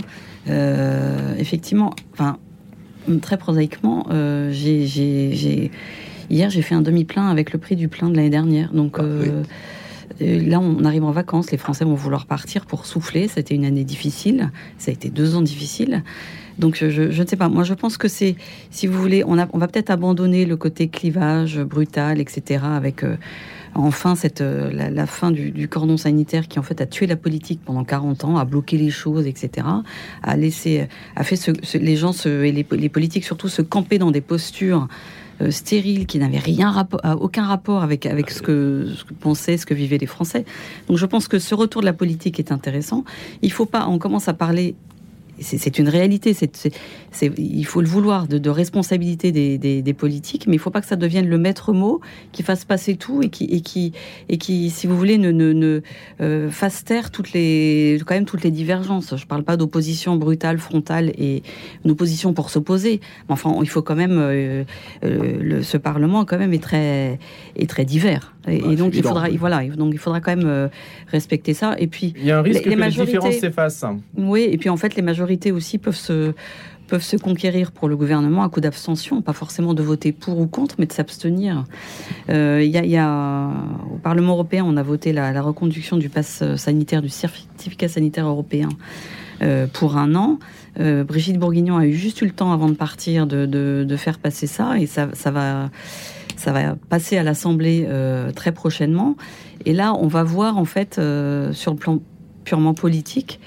Euh, 0.48 1.34
effectivement, 1.38 1.94
enfin, 2.12 2.38
très 3.20 3.36
prosaïquement, 3.36 4.06
euh, 4.10 4.50
j'ai, 4.52 5.70
hier, 6.30 6.50
j'ai 6.50 6.62
fait 6.62 6.74
un 6.74 6.82
demi-plein 6.82 7.28
avec 7.28 7.52
le 7.52 7.58
prix 7.58 7.76
du 7.76 7.88
plein 7.88 8.10
de 8.10 8.16
l'année 8.16 8.30
dernière. 8.30 8.72
Donc. 8.72 8.98
Ah, 8.98 9.04
là, 10.20 10.58
on 10.58 10.84
arrive 10.84 11.04
en 11.04 11.12
vacances, 11.12 11.52
les 11.52 11.58
Français 11.58 11.84
vont 11.84 11.94
vouloir 11.94 12.26
partir 12.26 12.66
pour 12.66 12.86
souffler. 12.86 13.28
C'était 13.28 13.54
une 13.54 13.64
année 13.64 13.84
difficile, 13.84 14.50
ça 14.76 14.90
a 14.90 14.94
été 14.94 15.10
deux 15.10 15.36
ans 15.36 15.42
difficiles. 15.42 16.02
Donc 16.58 16.76
je, 16.76 17.20
ne 17.20 17.26
sais 17.26 17.36
pas. 17.36 17.48
Moi, 17.48 17.64
je 17.64 17.74
pense 17.74 17.96
que 17.96 18.08
c'est, 18.08 18.36
si 18.70 18.86
vous 18.86 19.00
voulez, 19.00 19.22
on, 19.24 19.36
va 19.36 19.68
peut-être 19.68 19.90
abandonner 19.90 20.44
le 20.44 20.56
côté 20.56 20.88
clivage 20.88 21.60
brutal, 21.60 22.20
etc. 22.20 22.64
Avec 22.64 23.04
euh, 23.04 23.16
enfin 23.74 24.16
cette 24.16 24.40
euh, 24.40 24.70
la, 24.72 25.06
fin 25.06 25.30
du, 25.30 25.68
cordon 25.68 25.96
sanitaire 25.96 26.48
qui 26.48 26.58
en 26.58 26.62
fait 26.62 26.80
a 26.80 26.86
tué 26.86 27.06
la 27.06 27.16
politique 27.16 27.60
pendant 27.64 27.84
40 27.84 28.24
ans, 28.24 28.36
a 28.36 28.44
bloqué 28.44 28.76
les 28.76 28.90
choses, 28.90 29.26
etc. 29.26 29.66
A 30.22 30.36
laissé, 30.36 30.88
a 31.14 31.22
fait 31.22 31.38
les 31.74 31.96
gens 31.96 32.12
et 32.26 32.52
les, 32.52 32.88
politiques 32.88 33.24
surtout 33.24 33.48
se 33.48 33.62
camper 33.62 33.98
dans 33.98 34.10
des 34.10 34.20
postures 34.20 34.88
euh, 35.40 35.52
stériles 35.52 36.06
qui 36.06 36.18
n'avaient 36.18 36.38
rien 36.38 36.88
aucun 37.20 37.44
rapport 37.44 37.84
avec 37.84 38.06
avec 38.06 38.30
ce 38.30 38.42
que, 38.42 38.88
ce 38.96 39.04
pensaient, 39.20 39.56
ce 39.56 39.66
que 39.66 39.74
vivaient 39.74 39.98
les 39.98 40.06
Français. 40.06 40.44
Donc 40.88 40.96
je 40.96 41.06
pense 41.06 41.28
que 41.28 41.38
ce 41.38 41.54
retour 41.54 41.82
de 41.82 41.86
la 41.86 41.92
politique 41.92 42.40
est 42.40 42.50
intéressant. 42.50 43.04
Il 43.42 43.52
faut 43.52 43.66
pas, 43.66 43.86
on 43.88 43.98
commence 43.98 44.26
à 44.26 44.34
parler 44.34 44.74
c'est 45.40 45.78
une 45.78 45.88
réalité. 45.88 46.34
il 47.38 47.66
faut 47.66 47.80
le 47.80 47.86
vouloir 47.86 48.26
de, 48.26 48.50
responsabilité 48.50 49.32
des, 49.32 49.94
politiques, 49.94 50.46
mais 50.46 50.54
il 50.54 50.58
ne 50.58 50.62
faut 50.62 50.70
pas 50.70 50.80
que 50.80 50.86
ça 50.86 50.96
devienne 50.96 51.28
le 51.28 51.38
maître 51.38 51.72
mot 51.72 52.00
qui 52.32 52.42
fasse 52.42 52.64
passer 52.64 52.96
tout 52.96 53.22
et 53.22 53.28
qui, 53.30 53.44
et 53.44 53.60
qui, 53.60 53.92
et 54.28 54.38
qui 54.38 54.70
si 54.70 54.86
vous 54.86 54.96
voulez, 54.96 55.18
ne, 55.18 55.30
ne, 55.30 55.80
euh, 56.20 56.50
fasse 56.50 56.84
taire 56.84 57.10
toutes 57.10 57.32
les, 57.32 57.98
quand 58.06 58.14
même 58.14 58.24
toutes 58.24 58.44
les 58.44 58.50
divergences. 58.50 59.16
Je 59.16 59.22
ne 59.22 59.28
parle 59.28 59.44
pas 59.44 59.56
d'opposition 59.56 60.16
brutale, 60.16 60.58
frontale 60.58 61.10
et 61.18 61.42
une 61.84 61.90
opposition 61.90 62.32
pour 62.32 62.50
s'opposer. 62.50 63.00
Enfin, 63.28 63.56
il 63.62 63.68
faut 63.68 63.82
quand 63.82 63.96
même, 63.96 64.18
euh, 64.18 64.64
euh, 65.04 65.38
le, 65.40 65.62
ce 65.62 65.76
Parlement 65.76 66.24
quand 66.24 66.38
même 66.38 66.52
est 66.52 66.62
très, 66.62 67.18
est 67.56 67.68
très 67.68 67.84
divers. 67.84 68.34
Et, 68.50 68.60
bah, 68.60 68.74
donc 68.74 68.94
il 68.94 69.02
faudra, 69.02 69.28
voilà, 69.30 69.64
donc 69.68 69.92
il 69.92 69.98
faudra 69.98 70.20
quand 70.20 70.34
même 70.36 70.70
respecter 71.08 71.54
ça. 71.54 71.74
Et 71.78 71.86
puis 71.86 72.14
il 72.16 72.26
y 72.26 72.30
a 72.30 72.38
un 72.38 72.42
risque 72.42 72.64
les, 72.64 72.74
que 72.74 72.80
les 72.80 72.88
différences 72.88 73.36
s'effacent. 73.36 73.84
Oui, 74.16 74.48
et 74.50 74.56
puis 74.58 74.68
en 74.68 74.76
fait 74.76 74.94
les 74.96 75.02
majorités 75.02 75.52
aussi 75.52 75.78
peuvent 75.78 75.96
se 75.96 76.32
peuvent 76.88 77.02
se 77.02 77.16
conquérir 77.16 77.70
pour 77.70 77.88
le 77.88 77.96
gouvernement 77.96 78.42
à 78.42 78.48
coup 78.48 78.60
d'abstention, 78.60 79.22
pas 79.22 79.34
forcément 79.34 79.74
de 79.74 79.82
voter 79.82 80.10
pour 80.10 80.40
ou 80.40 80.46
contre, 80.46 80.74
mais 80.78 80.86
de 80.86 80.92
s'abstenir. 80.92 81.64
Euh, 82.30 82.64
y, 82.64 82.96
a, 82.96 83.50
au 83.92 83.98
Parlement 83.98 84.32
européen, 84.32 84.64
on 84.66 84.76
a 84.76 84.82
voté 84.82 85.12
la, 85.12 85.40
reconduction 85.40 85.96
du 85.98 86.08
pass 86.08 86.42
sanitaire, 86.56 87.02
du 87.02 87.10
certificat 87.10 87.88
sanitaire 87.88 88.26
européen 88.26 88.70
euh, 89.42 89.66
pour 89.72 89.96
un 89.96 90.14
an. 90.16 90.38
Euh, 90.80 91.04
Brigitte 91.04 91.38
Bourguignon 91.38 91.76
a 91.76 91.86
eu 91.86 91.92
juste 91.92 92.22
eu 92.22 92.24
le 92.24 92.32
temps 92.32 92.52
avant 92.52 92.68
de 92.68 92.74
partir 92.74 93.26
de, 93.26 93.46
de, 93.46 93.96
faire 93.96 94.18
passer 94.18 94.46
ça, 94.46 94.78
et 94.78 94.86
ça, 94.86 95.08
ça 95.12 95.30
va 95.30 95.70
ça 96.48 96.52
va 96.52 96.76
passer 96.88 97.18
à 97.18 97.22
l'Assemblée 97.22 97.86
très 98.34 98.52
prochainement. 98.52 99.16
Et 99.66 99.72
là, 99.72 99.92
on 99.94 100.06
va 100.06 100.22
voir 100.22 100.56
en 100.56 100.64
fait 100.64 100.94
sur 100.94 101.72
le 101.72 101.76
plan 101.76 102.00
purement 102.44 102.74
politique 102.74 103.38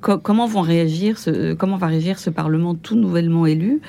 comment 0.00 0.46
vont 0.46 0.60
réagir 0.60 1.18
ce, 1.18 1.54
comment 1.54 1.76
va 1.76 1.88
réagir 1.88 2.18
ce 2.18 2.30
Parlement 2.30 2.74
tout 2.74 2.96
nouvellement 2.96 3.46
élu 3.46 3.80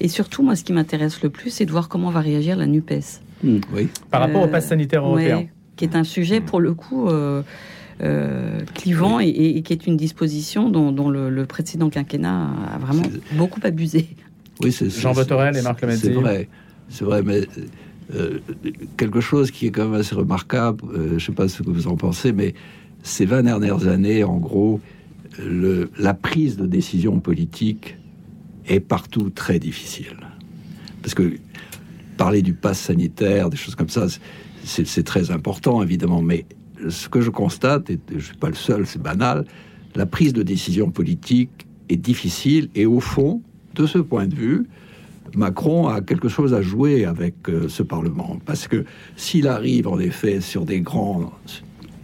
Et 0.00 0.08
surtout, 0.08 0.42
moi, 0.42 0.56
ce 0.56 0.64
qui 0.64 0.72
m'intéresse 0.72 1.22
le 1.22 1.30
plus, 1.30 1.50
c'est 1.50 1.66
de 1.66 1.70
voir 1.70 1.88
comment 1.88 2.10
va 2.10 2.20
réagir 2.20 2.56
la 2.56 2.66
Nupes. 2.66 2.92
Hmm. 3.42 3.58
oui. 3.74 3.88
Par 4.10 4.20
rapport 4.20 4.42
au 4.42 4.48
pass 4.48 4.68
sanitaire 4.68 5.02
euh, 5.04 5.08
européen, 5.08 5.46
qui 5.76 5.84
est 5.84 5.94
un 5.96 6.04
sujet 6.04 6.40
pour 6.40 6.60
le 6.60 6.74
coup. 6.74 7.08
Euh, 7.08 7.42
euh, 8.02 8.60
clivant 8.74 9.20
et, 9.20 9.62
qui 9.62 9.72
est 9.72 9.86
une 9.86 9.96
disposition 9.96 10.68
dont, 10.68 11.08
le, 11.08 11.46
précédent 11.46 11.88
quinquennat 11.88 12.50
a 12.74 12.76
vraiment 12.76 13.04
beaucoup 13.32 13.60
abusé. 13.64 14.08
Oui, 14.60 14.70
c'est 14.70 14.90
Jean 14.90 15.14
Botorel 15.14 15.56
et 15.56 15.62
Marc 15.62 15.80
Lemaitre. 15.80 16.02
C'est 16.02 16.12
vrai, 16.12 16.46
c'est 16.90 17.06
vrai, 17.06 17.22
mais 17.22 17.46
quelque 18.96 19.20
chose 19.20 19.50
qui 19.50 19.66
est 19.66 19.70
quand 19.70 19.84
même 19.84 20.00
assez 20.00 20.14
remarquable, 20.14 20.84
je 20.94 21.14
ne 21.14 21.18
sais 21.18 21.32
pas 21.32 21.48
ce 21.48 21.62
que 21.62 21.70
vous 21.70 21.88
en 21.88 21.96
pensez, 21.96 22.32
mais 22.32 22.54
ces 23.02 23.24
20 23.24 23.42
dernières 23.44 23.86
années, 23.88 24.24
en 24.24 24.36
gros, 24.36 24.80
la 25.98 26.14
prise 26.14 26.56
de 26.56 26.66
décision 26.66 27.20
politique 27.20 27.96
est 28.66 28.80
partout 28.80 29.30
très 29.30 29.58
difficile. 29.58 30.16
Parce 31.02 31.14
que 31.14 31.34
parler 32.16 32.42
du 32.42 32.52
pass 32.52 32.80
sanitaire, 32.80 33.50
des 33.50 33.56
choses 33.56 33.74
comme 33.74 33.88
ça, 33.90 34.06
c'est 34.64 35.04
très 35.04 35.30
important, 35.30 35.82
évidemment. 35.82 36.22
Mais 36.22 36.46
ce 36.88 37.08
que 37.08 37.20
je 37.20 37.30
constate, 37.30 37.90
et 37.90 37.98
je 38.10 38.14
ne 38.14 38.20
suis 38.20 38.36
pas 38.36 38.48
le 38.48 38.54
seul, 38.54 38.86
c'est 38.86 39.00
banal, 39.00 39.44
la 39.94 40.06
prise 40.06 40.32
de 40.32 40.42
décision 40.42 40.90
politique 40.90 41.66
est 41.88 41.96
difficile. 41.96 42.68
Et 42.74 42.86
au 42.86 43.00
fond, 43.00 43.42
de 43.74 43.86
ce 43.86 43.98
point 43.98 44.26
de 44.26 44.34
vue, 44.34 44.66
Macron 45.34 45.88
a 45.88 46.00
quelque 46.00 46.28
chose 46.28 46.54
à 46.54 46.62
jouer 46.62 47.04
avec 47.04 47.48
euh, 47.48 47.68
ce 47.68 47.82
Parlement. 47.82 48.38
Parce 48.44 48.68
que 48.68 48.84
s'il 49.16 49.48
arrive 49.48 49.88
en 49.88 49.98
effet 49.98 50.40
sur 50.40 50.64
des 50.64 50.80
grands 50.80 51.32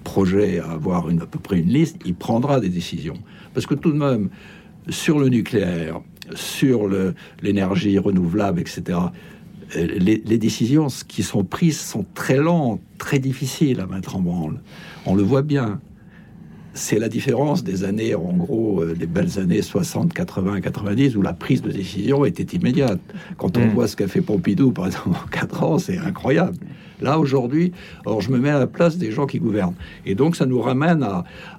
projet 0.02 0.58
à 0.58 0.72
avoir 0.72 1.08
une, 1.08 1.22
à 1.22 1.26
peu 1.26 1.38
près 1.38 1.60
une 1.60 1.68
liste, 1.68 1.96
il 2.04 2.14
prendra 2.14 2.60
des 2.60 2.68
décisions. 2.68 3.18
Parce 3.54 3.66
que 3.66 3.74
tout 3.74 3.92
de 3.92 3.98
même, 3.98 4.28
sur 4.88 5.18
le 5.18 5.28
nucléaire, 5.28 6.00
sur 6.34 6.88
l'énergie 7.42 7.98
renouvelable, 7.98 8.60
etc., 8.60 8.98
euh, 9.76 9.86
les, 9.98 10.22
les, 10.24 10.38
décisions 10.38 10.88
qui 11.08 11.22
sont 11.22 11.44
prises 11.44 11.80
sont 11.80 12.04
très 12.14 12.36
lentes, 12.36 12.80
très 12.98 13.18
difficiles 13.18 13.80
à 13.80 13.86
mettre 13.86 14.16
en 14.16 14.20
branle. 14.20 14.60
On 15.06 15.14
le 15.14 15.22
voit 15.22 15.42
bien. 15.42 15.80
C'est 16.74 16.98
la 16.98 17.08
différence 17.08 17.64
des 17.64 17.84
années, 17.84 18.14
en 18.14 18.32
gros, 18.32 18.82
euh, 18.82 18.94
belles 19.06 19.38
années 19.38 19.60
60, 19.60 20.12
80, 20.12 20.60
90, 20.62 21.16
où 21.16 21.22
la 21.22 21.34
prise 21.34 21.60
de 21.60 21.70
décision 21.70 22.24
était 22.24 22.56
immédiate. 22.56 23.00
Quand 23.36 23.56
on 23.58 23.66
mm. 23.66 23.70
voit 23.70 23.88
ce 23.88 23.96
qu'a 23.96 24.08
fait 24.08 24.22
Pompidou, 24.22 24.72
par 24.72 24.86
exemple, 24.86 25.10
en 25.10 25.28
4 25.28 25.62
ans, 25.62 25.78
c'est 25.78 25.98
incroyable. 25.98 26.56
Là, 27.02 27.18
aujourd'hui, 27.18 27.72
alors 28.06 28.20
je 28.20 28.30
me 28.30 28.38
mets 28.38 28.50
à 28.50 28.58
la 28.58 28.66
place 28.66 28.96
des 28.96 29.10
gens 29.10 29.26
qui 29.26 29.38
gouvernent. 29.38 29.74
Et 30.06 30.14
donc, 30.14 30.36
ça 30.36 30.46
nous 30.46 30.60
ramène 30.60 31.06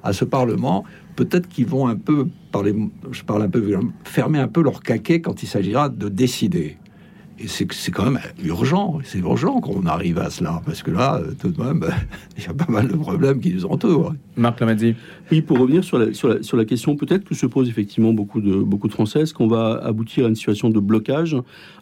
à, 0.04 0.14
ce 0.14 0.26
Parlement. 0.26 0.86
Peut-être 1.16 1.48
qu'ils 1.48 1.68
vont 1.68 1.88
un 1.88 1.96
peu, 1.96 2.28
parler, 2.52 2.74
je 3.12 3.24
parle 3.24 3.44
un 3.44 3.50
peu, 3.50 3.78
fermer 4.06 4.40
un 4.40 4.48
peu 4.48 4.64
leur 4.64 4.82
caquet 4.82 5.22
quand 5.22 5.44
il 5.44 5.48
s'agira 5.48 5.90
de 5.90 6.10
décider. 6.10 6.78
Et 7.40 7.48
c'est 7.48 7.92
quand 7.92 8.06
même 8.06 8.20
urgent, 8.44 9.00
c'est 9.04 9.20
urgent 9.20 9.60
qu'on 9.60 9.86
arrive 9.86 10.20
à 10.20 10.30
cela, 10.30 10.62
parce 10.66 10.84
que 10.84 10.92
là, 10.92 11.20
tout 11.40 11.50
de 11.50 11.62
même, 11.62 11.84
il 12.38 12.44
y 12.44 12.48
a 12.48 12.54
pas 12.54 12.72
mal 12.72 12.88
de 12.88 12.96
problèmes 12.96 13.40
qui 13.40 13.54
nous 13.54 13.66
entourent. 13.66 14.14
Marc 14.38 14.60
Lamadzi. 14.60 14.96
Oui, 15.32 15.42
pour 15.42 15.58
revenir 15.60 15.84
sur 15.84 15.98
la, 15.98 16.14
sur 16.14 16.30
la, 16.30 16.44
sur 16.44 16.58
la 16.58 16.66
question, 16.66 16.96
peut-être 16.96 17.24
que 17.24 17.36
se 17.36 17.46
pose 17.46 17.70
effectivement 17.70 18.14
beaucoup 18.14 18.40
de, 18.40 18.56
beaucoup 18.56 18.88
de 18.88 18.94
Français, 18.94 19.22
est-ce 19.22 19.34
qu'on 19.34 19.48
va 19.48 19.80
aboutir 19.84 20.26
à 20.26 20.30
une 20.30 20.36
situation 20.36 20.70
de 20.70 20.80
blocage 20.80 21.36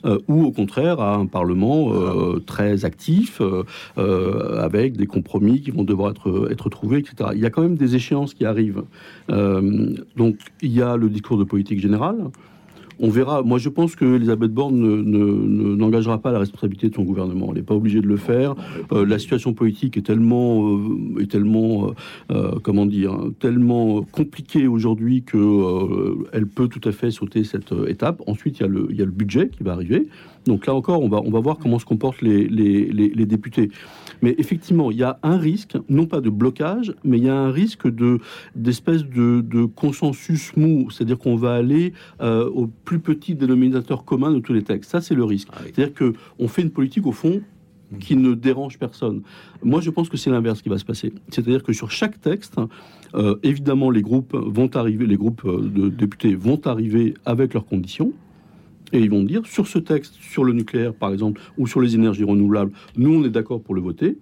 euh, 0.05 0.19
ou 0.27 0.43
au 0.43 0.51
contraire 0.51 0.99
à 0.99 1.15
un 1.15 1.25
Parlement 1.25 1.93
euh, 1.93 2.39
très 2.39 2.85
actif, 2.85 3.41
euh, 3.41 4.61
avec 4.61 4.95
des 4.95 5.05
compromis 5.05 5.61
qui 5.61 5.71
vont 5.71 5.83
devoir 5.83 6.11
être, 6.11 6.49
être 6.51 6.69
trouvés, 6.69 6.99
etc. 6.99 7.31
Il 7.33 7.39
y 7.39 7.45
a 7.45 7.49
quand 7.49 7.61
même 7.61 7.75
des 7.75 7.95
échéances 7.95 8.33
qui 8.33 8.45
arrivent. 8.45 8.83
donc 9.29 10.37
il 10.61 10.71
y 10.71 10.81
a 10.81 10.95
le 10.97 11.09
discours 11.09 11.37
de 11.37 11.43
politique 11.43 11.79
générale, 11.79 12.17
on 13.01 13.09
verra. 13.09 13.41
Moi, 13.41 13.57
je 13.57 13.69
pense 13.69 13.95
que 13.95 14.15
Elisabeth 14.15 14.53
Borne 14.53 14.79
n'engagera 15.75 16.21
pas 16.21 16.31
la 16.31 16.39
responsabilité 16.39 16.89
de 16.89 16.95
son 16.95 17.03
gouvernement. 17.03 17.47
Elle 17.49 17.55
n'est 17.55 17.63
pas 17.63 17.73
obligée 17.73 17.99
de 17.99 18.07
le 18.07 18.15
faire. 18.15 18.55
Euh, 18.91 19.05
la 19.05 19.17
situation 19.17 19.53
politique 19.53 19.97
est 19.97 20.05
tellement, 20.05 20.69
euh, 20.69 21.21
est 21.21 21.31
tellement, 21.31 21.93
euh, 22.31 22.51
comment 22.61 22.85
dire, 22.85 23.17
tellement 23.39 24.03
compliquée 24.03 24.67
aujourd'hui 24.67 25.23
que 25.23 26.27
elle 26.31 26.47
peut 26.47 26.67
tout 26.67 26.87
à 26.87 26.91
fait 26.91 27.11
sauter 27.11 27.43
cette 27.43 27.73
étape. 27.87 28.21
Ensuite, 28.27 28.59
il 28.59 28.63
y 28.63 28.65
a 28.65 29.05
le, 29.05 29.11
budget 29.11 29.49
qui 29.49 29.63
va 29.63 29.73
arriver. 29.73 30.07
Donc 30.45 30.67
là 30.67 30.73
encore, 30.73 31.01
on 31.01 31.09
va, 31.09 31.21
on 31.23 31.31
va 31.31 31.39
voir 31.39 31.57
comment 31.57 31.79
se 31.79 31.85
comportent 31.85 32.21
les, 32.21 33.25
députés. 33.25 33.69
Mais 34.21 34.35
effectivement, 34.37 34.91
il 34.91 34.97
y 34.97 35.03
a 35.03 35.19
un 35.23 35.37
risque, 35.37 35.77
non 35.89 36.05
pas 36.05 36.21
de 36.21 36.29
blocage, 36.29 36.93
mais 37.03 37.17
il 37.17 37.25
y 37.25 37.29
a 37.29 37.37
un 37.37 37.51
risque 37.51 37.87
de 37.87 38.19
d'espèce 38.55 39.03
de, 39.03 39.41
de, 39.41 39.65
consensus 39.65 40.55
mou, 40.55 40.89
c'est-à-dire 40.91 41.17
qu'on 41.17 41.35
va 41.35 41.53
aller 41.53 41.93
euh, 42.21 42.49
au 42.49 42.67
plus 42.67 42.99
petit 42.99 43.35
dénominateur 43.35 44.05
commun 44.05 44.31
de 44.31 44.39
tous 44.39 44.53
les 44.53 44.63
textes. 44.63 44.91
Ça, 44.91 45.01
c'est 45.01 45.15
le 45.15 45.23
risque. 45.23 45.47
Ah 45.53 45.61
c'est-à-dire 45.63 45.93
que 45.93 46.13
on 46.39 46.47
fait 46.47 46.61
une 46.61 46.71
politique 46.71 47.07
au 47.07 47.11
fond 47.11 47.41
qui 47.99 48.15
ne 48.15 48.33
dérange 48.33 48.77
personne. 48.79 49.21
Moi, 49.63 49.81
je 49.81 49.89
pense 49.89 50.07
que 50.07 50.17
c'est 50.17 50.29
l'inverse 50.29 50.61
qui 50.61 50.69
va 50.69 50.77
se 50.77 50.85
passer. 50.85 51.13
C'est-à-dire 51.29 51.63
que 51.63 51.73
sur 51.73 51.91
chaque 51.91 52.21
texte, 52.21 52.55
euh, 53.15 53.35
évidemment, 53.43 53.89
les 53.89 54.01
groupes 54.01 54.33
vont 54.33 54.69
arriver, 54.75 55.05
les 55.05 55.17
groupes 55.17 55.43
euh, 55.45 55.61
de 55.61 55.89
députés 55.89 56.35
vont 56.35 56.59
arriver 56.65 57.15
avec 57.25 57.53
leurs 57.53 57.65
conditions 57.65 58.13
et 58.93 58.99
ils 58.99 59.09
vont 59.09 59.23
dire 59.23 59.45
sur 59.45 59.67
ce 59.67 59.79
texte, 59.79 60.15
sur 60.19 60.43
le 60.43 60.53
nucléaire 60.53 60.93
par 60.93 61.11
exemple, 61.11 61.41
ou 61.57 61.67
sur 61.67 61.81
les 61.81 61.95
énergies 61.95 62.23
renouvelables, 62.23 62.71
nous 62.97 63.13
on 63.13 63.23
est 63.23 63.29
d'accord 63.29 63.61
pour 63.61 63.75
le 63.75 63.81
voter, 63.81 64.17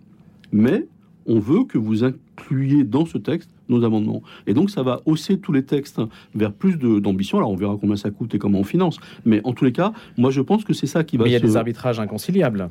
mais 0.51 0.87
on 1.25 1.39
veut 1.39 1.63
que 1.63 1.77
vous 1.77 2.03
incluiez 2.03 2.83
dans 2.83 3.05
ce 3.05 3.17
texte 3.17 3.51
nos 3.69 3.83
amendements. 3.83 4.23
Et 4.47 4.53
donc 4.53 4.71
ça 4.71 4.81
va 4.81 5.01
hausser 5.05 5.39
tous 5.39 5.51
les 5.51 5.63
textes 5.63 6.01
vers 6.33 6.51
plus 6.51 6.77
d'ambition. 6.77 7.37
Alors 7.37 7.51
on 7.51 7.55
verra 7.55 7.77
combien 7.79 7.95
ça 7.95 8.09
coûte 8.09 8.33
et 8.33 8.39
comment 8.39 8.59
on 8.59 8.63
finance. 8.63 8.97
Mais 9.25 9.41
en 9.43 9.53
tous 9.53 9.63
les 9.63 9.71
cas, 9.71 9.93
moi 10.17 10.31
je 10.31 10.41
pense 10.41 10.63
que 10.63 10.73
c'est 10.73 10.87
ça 10.87 11.03
qui 11.03 11.17
va... 11.17 11.25
Mais 11.25 11.29
il 11.29 11.33
y 11.33 11.35
a 11.35 11.39
des 11.39 11.55
arbitrages 11.55 11.99
inconciliables. 11.99 12.69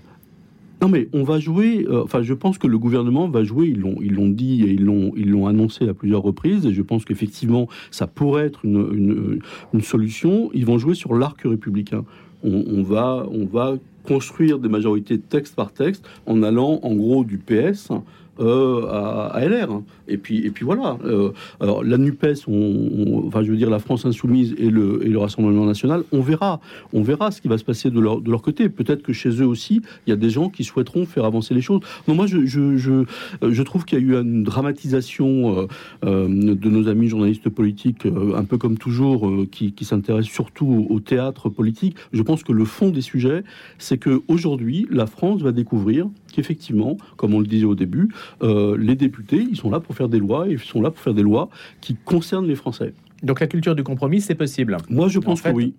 Non, 0.81 0.89
mais 0.89 1.09
on 1.13 1.25
va 1.25 1.41
jouer. 1.41 1.87
Euh, 1.89 2.05
enfin, 2.05 2.23
je 2.23 2.35
pense 2.35 2.59
que 2.59 2.67
le 2.67 2.79
gouvernement 2.79 3.29
va 3.29 3.43
jouer. 3.43 3.67
Ils 3.69 3.81
l'ont, 3.81 4.29
dit 4.29 4.63
et 4.63 4.71
ils 4.71 4.85
l'ont, 4.85 5.47
annoncé 5.47 5.89
à 5.89 5.95
plusieurs 5.95 6.23
reprises. 6.23 6.67
Et 6.67 6.73
je 6.73 6.83
pense 6.83 7.05
qu'effectivement, 7.05 7.69
ça 7.91 8.07
pourrait 8.07 8.47
être 8.47 8.65
une, 8.65 9.41
solution. 9.81 10.51
Ils 10.55 10.67
vont 10.67 10.79
jouer 10.79 10.95
sur 10.95 11.15
l'arc 11.15 11.41
républicain. 11.43 12.05
Va, 12.45 13.27
on 13.31 13.45
va 13.47 13.77
construire 14.07 14.59
des 14.59 14.69
majorités 14.69 15.19
texte 15.19 15.55
par 15.55 15.73
texte 15.73 16.09
en 16.27 16.43
allant 16.43 16.81
en 16.83 16.95
gros 16.95 17.25
du 17.25 17.39
PS 17.39 17.91
euh, 18.41 18.87
à, 19.33 19.41
LR. 19.47 19.83
Et 20.07 20.17
puis, 20.17 20.47
et 20.47 20.51
puis 20.51 20.65
voilà. 20.65 20.99
Euh, 21.05 21.33
alors 21.61 21.85
la 21.85 21.99
Nupes, 21.99 22.27
on, 22.47 23.25
enfin 23.27 23.43
je 23.43 23.51
veux 23.51 23.57
dire 23.57 23.71
la 23.71 23.79
France 23.79 24.07
insoumise 24.07 24.55
et 24.59 24.71
le, 24.71 25.05
et 25.05 25.09
le 25.09 25.19
Rassemblement 25.19 25.65
national, 25.65 26.05
on 26.13 26.21
verra, 26.21 26.61
on 26.93 27.03
verra 27.03 27.31
ce 27.31 27.41
qui 27.41 27.49
va 27.49 27.59
se 27.59 27.65
passer 27.65 27.91
de 27.91 28.01
leur, 28.01 28.21
de 28.21 28.31
leur 28.31 28.43
côté. 28.43 28.69
Peut-être 28.69 29.03
que 29.03 29.13
chez 29.13 29.31
eux 29.43 29.47
aussi, 29.47 29.83
il 30.07 30.11
y 30.11 30.13
a 30.13 30.17
des 30.17 30.31
gens 30.31 30.49
qui 30.49 30.65
souhaiteront 30.65 31.05
faire 31.05 31.25
avancer 31.25 31.55
les 31.55 31.61
choses. 31.61 31.81
Non, 32.07 32.15
moi 32.15 32.27
je, 32.27 32.47
je, 32.47 32.77
je, 32.77 33.05
je 33.43 33.63
trouve 33.63 33.85
qu'il 33.85 33.99
y 33.99 34.03
a 34.03 34.05
eu 34.05 34.17
une 34.17 34.45
dramatisation 34.45 35.69
euh, 36.05 36.29
de 36.29 36.71
nos 36.71 36.89
amis 36.89 37.09
journalistes 37.09 37.49
politiques, 37.49 38.07
un 38.07 38.45
peu 38.45 38.59
comme 38.59 38.79
toujours, 38.79 39.31
qui, 39.51 39.73
qui 39.73 39.85
s'intéressent 39.85 40.33
surtout 40.33 40.87
au, 40.89 41.01
théâtre 41.01 41.49
politique. 41.49 41.97
Je 42.13 42.23
pense 42.23 42.43
que 42.43 42.53
le 42.53 42.65
fond 42.65 42.91
des 42.91 43.01
sujets, 43.01 43.43
c'est 43.79 43.99
que 43.99 44.23
aujourd'hui, 44.29 44.87
la 44.91 45.07
France 45.07 45.43
va 45.43 45.53
découvrir 45.53 46.09
qu'effectivement, 46.39 46.97
comme 47.17 47.35
on 47.35 47.41
le 47.41 47.47
disait 47.47 47.65
au 47.65 47.75
début, 47.75 48.09
euh, 48.43 48.77
les 48.79 48.95
députés, 48.95 49.45
ils 49.51 49.57
sont 49.57 49.71
là 49.71 49.81
pour 49.81 49.97
faire 49.97 50.09
des 50.09 50.21
lois, 50.21 50.49
et 50.49 50.53
ils 50.53 50.59
sont 50.61 50.81
là 50.81 50.91
pour 50.93 51.03
faire 51.03 51.15
des 51.15 51.23
lois 51.23 51.49
qui 51.81 51.97
concernent 51.97 52.47
les 52.47 52.55
Français. 52.55 52.95
Donc 53.25 53.41
la 53.41 53.49
culture 53.49 53.75
du 53.75 53.83
compromis, 53.83 54.21
c'est 54.21 54.37
possible 54.37 54.77
Moi, 54.89 55.09
je 55.09 55.19
pense 55.19 55.43
que 55.43 55.51
oui. 55.51 55.75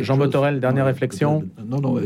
Jean 0.00 0.16
Botorel, 0.16 0.60
dernière 0.60 0.86
réflexion 0.86 1.44
Non, 1.66 1.80
non, 1.80 1.98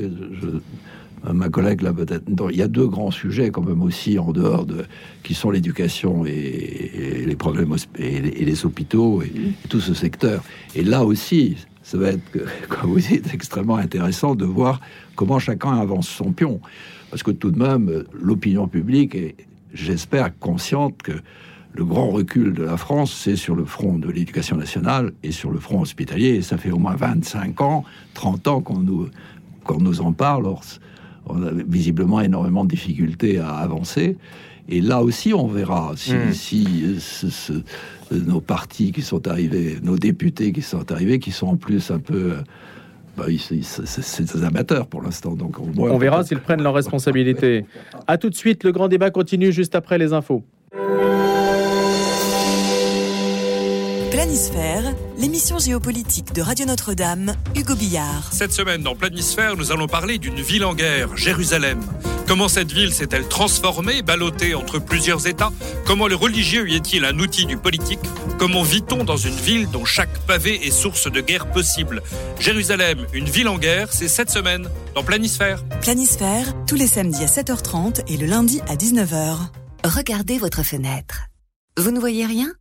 ma 1.32 1.48
collègue 1.48 1.82
là 1.82 1.92
peut-être. 1.92 2.24
Il 2.50 2.56
y 2.56 2.62
a 2.62 2.68
deux 2.68 2.86
grands 2.86 3.10
sujets 3.10 3.50
quand 3.50 3.62
même 3.62 3.82
aussi 3.82 4.18
en 4.18 4.32
dehors 4.32 4.64
de 4.64 4.84
qui 5.22 5.34
sont 5.34 5.50
l'éducation 5.50 6.24
et, 6.24 7.24
les 7.26 7.36
problèmes 7.36 7.74
et 7.98 8.20
les, 8.20 8.64
hôpitaux 8.64 9.22
et, 9.22 9.32
tout 9.68 9.80
ce 9.80 9.94
secteur. 9.94 10.42
Et 10.74 10.82
là 10.82 11.04
aussi, 11.04 11.56
ça 11.82 11.98
va 11.98 12.08
être, 12.08 12.22
comme 12.68 12.90
vous 12.90 13.00
dites, 13.00 13.34
extrêmement 13.34 13.76
intéressant 13.76 14.34
de 14.34 14.44
voir 14.44 14.80
comment 15.14 15.38
chacun 15.38 15.78
avance 15.78 16.08
son 16.08 16.32
pion, 16.32 16.60
parce 17.10 17.22
que 17.22 17.30
tout 17.30 17.50
de 17.50 17.58
même, 17.58 18.04
l'opinion 18.12 18.68
publique 18.68 19.14
est 19.14 19.34
j'espère, 19.74 20.36
consciente 20.38 21.02
que 21.02 21.12
le 21.72 21.84
grand 21.84 22.10
recul 22.10 22.52
de 22.52 22.64
la 22.64 22.76
France, 22.76 23.12
c'est 23.12 23.36
sur 23.36 23.54
le 23.54 23.64
front 23.64 23.98
de 23.98 24.10
l'éducation 24.10 24.56
nationale 24.56 25.12
et 25.22 25.30
sur 25.30 25.50
le 25.50 25.60
front 25.60 25.80
hospitalier. 25.80 26.30
Et 26.30 26.42
ça 26.42 26.58
fait 26.58 26.70
au 26.70 26.78
moins 26.78 26.96
25 26.96 27.60
ans, 27.60 27.84
30 28.14 28.48
ans 28.48 28.60
qu'on 28.60 28.78
nous, 28.78 29.08
qu'on 29.64 29.78
nous 29.78 30.00
en 30.00 30.12
parle. 30.12 30.52
on 31.26 31.42
a 31.42 31.52
visiblement 31.52 32.20
énormément 32.20 32.64
de 32.64 32.70
difficultés 32.70 33.38
à 33.38 33.50
avancer. 33.50 34.16
Et 34.68 34.80
là 34.80 35.02
aussi, 35.02 35.32
on 35.32 35.46
verra 35.46 35.92
si, 35.96 36.14
hmm. 36.14 36.32
si 36.32 36.96
nos 38.10 38.40
partis 38.40 38.92
qui 38.92 39.02
sont 39.02 39.26
arrivés, 39.28 39.78
nos 39.82 39.96
députés 39.96 40.52
qui 40.52 40.62
sont 40.62 40.90
arrivés, 40.90 41.18
qui 41.18 41.30
sont 41.30 41.48
en 41.48 41.56
plus 41.56 41.90
un 41.90 41.98
peu 41.98 42.34
c'est 43.84 44.36
des 44.36 44.44
amateurs 44.44 44.86
pour 44.86 45.02
l'instant. 45.02 45.34
Donc 45.34 45.56
on, 45.58 45.98
verra 45.98 46.24
s'ils 46.24 46.40
prennent 46.40 46.62
leurs 46.62 46.74
responsabilités. 46.74 47.64
A 48.06 48.18
tout 48.18 48.30
de 48.30 48.34
suite, 48.34 48.64
le 48.64 48.72
grand 48.72 48.88
débat 48.88 49.10
continue 49.10 49.52
juste 49.52 49.74
après 49.74 49.98
les 49.98 50.12
infos. 50.12 50.44
Planisphère, 54.10 54.82
l'émission 55.18 55.58
géopolitique 55.58 56.32
de 56.34 56.42
Radio 56.42 56.66
Notre-Dame, 56.66 57.32
Hugo 57.56 57.74
Billard. 57.74 58.28
Cette 58.32 58.52
semaine 58.52 58.82
dans 58.82 58.94
Planisphère, 58.94 59.56
nous 59.56 59.72
allons 59.72 59.86
parler 59.86 60.18
d'une 60.18 60.40
ville 60.40 60.64
en 60.64 60.74
guerre, 60.74 61.16
Jérusalem. 61.16 61.78
Comment 62.30 62.46
cette 62.46 62.70
ville 62.70 62.94
s'est-elle 62.94 63.26
transformée, 63.26 64.02
ballottée 64.02 64.54
entre 64.54 64.78
plusieurs 64.78 65.26
États? 65.26 65.50
Comment 65.84 66.06
le 66.06 66.14
religieux 66.14 66.70
y 66.70 66.76
est-il 66.76 67.04
un 67.04 67.18
outil 67.18 67.44
du 67.44 67.56
politique? 67.56 67.98
Comment 68.38 68.62
vit-on 68.62 69.02
dans 69.02 69.16
une 69.16 69.34
ville 69.34 69.68
dont 69.68 69.84
chaque 69.84 70.16
pavé 70.28 70.64
est 70.64 70.70
source 70.70 71.10
de 71.10 71.20
guerre 71.20 71.50
possible 71.50 72.04
Jérusalem, 72.38 73.04
une 73.12 73.24
ville 73.24 73.48
en 73.48 73.58
guerre, 73.58 73.92
c'est 73.92 74.06
cette 74.06 74.30
semaine 74.30 74.70
dans 74.94 75.02
Planisphère. 75.02 75.64
Planisphère, 75.80 76.54
tous 76.68 76.76
les 76.76 76.86
samedis 76.86 77.24
à 77.24 77.26
7h30 77.26 78.02
et 78.06 78.16
le 78.16 78.26
lundi 78.26 78.60
à 78.68 78.76
19h. 78.76 79.36
Regardez 79.82 80.38
votre 80.38 80.62
fenêtre. 80.62 81.22
Vous 81.78 81.90
ne 81.90 81.98
voyez 81.98 82.26
rien? 82.26 82.54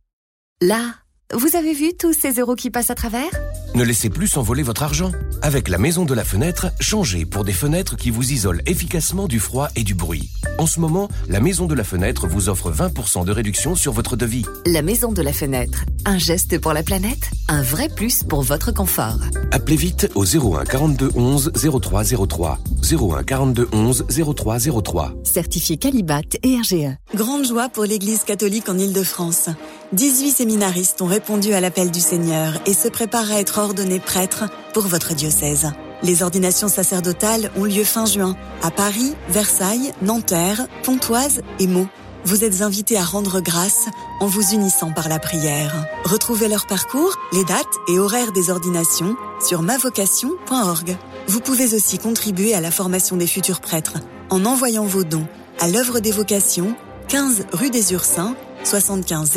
Là 0.60 0.96
vous 1.32 1.54
avez 1.54 1.74
vu 1.74 1.96
tous 1.96 2.12
ces 2.12 2.32
euros 2.40 2.56
qui 2.56 2.70
passent 2.70 2.90
à 2.90 2.96
travers? 2.96 3.30
Ne 3.76 3.84
laissez 3.84 4.10
plus 4.10 4.26
s'envoler 4.26 4.64
votre 4.64 4.82
argent. 4.82 5.12
Avec 5.42 5.68
la 5.68 5.78
maison 5.78 6.04
de 6.04 6.12
la 6.12 6.24
fenêtre, 6.24 6.72
changez 6.80 7.24
pour 7.24 7.44
des 7.44 7.52
fenêtres 7.52 7.96
qui 7.96 8.10
vous 8.10 8.32
isolent 8.32 8.60
efficacement 8.66 9.28
du 9.28 9.38
froid 9.38 9.68
et 9.76 9.84
du 9.84 9.94
bruit. 9.94 10.28
En 10.58 10.66
ce 10.66 10.80
moment, 10.80 11.08
la 11.28 11.38
maison 11.38 11.66
de 11.66 11.74
la 11.74 11.84
fenêtre 11.84 12.26
vous 12.26 12.48
offre 12.48 12.72
20% 12.72 13.24
de 13.24 13.30
réduction 13.30 13.76
sur 13.76 13.92
votre 13.92 14.16
devis. 14.16 14.44
La 14.66 14.82
maison 14.82 15.12
de 15.12 15.22
la 15.22 15.32
fenêtre, 15.32 15.84
un 16.04 16.18
geste 16.18 16.58
pour 16.58 16.72
la 16.72 16.82
planète, 16.82 17.30
un 17.48 17.62
vrai 17.62 17.88
plus 17.88 18.24
pour 18.24 18.42
votre 18.42 18.72
confort. 18.72 19.20
Appelez 19.52 19.76
vite 19.76 20.10
au 20.16 20.24
01 20.24 20.64
42 20.64 21.12
11 21.14 21.52
0303. 21.80 22.58
01 22.92 23.22
42 23.22 23.68
11 23.72 24.06
0303. 24.34 25.14
Certifié 25.22 25.76
Calibat 25.76 26.22
et 26.42 26.56
RGE. 26.56 26.96
Grande 27.14 27.46
joie 27.46 27.68
pour 27.68 27.84
l'Église 27.84 28.24
catholique 28.24 28.68
en 28.68 28.76
Ile-de-France. 28.76 29.48
18 29.92 30.30
séminaristes 30.30 31.02
ont 31.02 31.06
répondu 31.06 31.52
à 31.52 31.60
l'appel 31.60 31.90
du 31.90 32.00
Seigneur 32.00 32.54
et 32.66 32.74
se 32.74 32.88
préparent 32.88 33.30
à 33.30 33.40
être 33.40 33.59
ordonnés 33.60 34.00
prêtres 34.00 34.44
pour 34.74 34.86
votre 34.86 35.14
diocèse. 35.14 35.70
Les 36.02 36.22
ordinations 36.22 36.68
sacerdotales 36.68 37.50
ont 37.56 37.64
lieu 37.64 37.84
fin 37.84 38.06
juin 38.06 38.36
à 38.62 38.70
Paris, 38.70 39.14
Versailles, 39.28 39.92
Nanterre, 40.02 40.66
Pontoise 40.82 41.42
et 41.58 41.66
Meaux. 41.66 41.88
Vous 42.24 42.44
êtes 42.44 42.62
invités 42.62 42.98
à 42.98 43.04
rendre 43.04 43.40
grâce 43.40 43.86
en 44.20 44.26
vous 44.26 44.52
unissant 44.52 44.92
par 44.92 45.08
la 45.08 45.18
prière. 45.18 45.86
Retrouvez 46.04 46.48
leur 46.48 46.66
parcours, 46.66 47.16
les 47.32 47.44
dates 47.44 47.66
et 47.88 47.98
horaires 47.98 48.32
des 48.32 48.50
ordinations 48.50 49.16
sur 49.46 49.62
mavocation.org. 49.62 50.96
Vous 51.28 51.40
pouvez 51.40 51.74
aussi 51.74 51.98
contribuer 51.98 52.54
à 52.54 52.60
la 52.60 52.70
formation 52.70 53.16
des 53.16 53.26
futurs 53.26 53.60
prêtres 53.60 53.98
en 54.30 54.44
envoyant 54.44 54.84
vos 54.84 55.04
dons 55.04 55.26
à 55.60 55.68
l'œuvre 55.68 56.00
des 56.00 56.12
vocations, 56.12 56.74
15 57.08 57.46
rue 57.52 57.70
des 57.70 57.92
Ursins, 57.92 58.34
75 58.64 59.30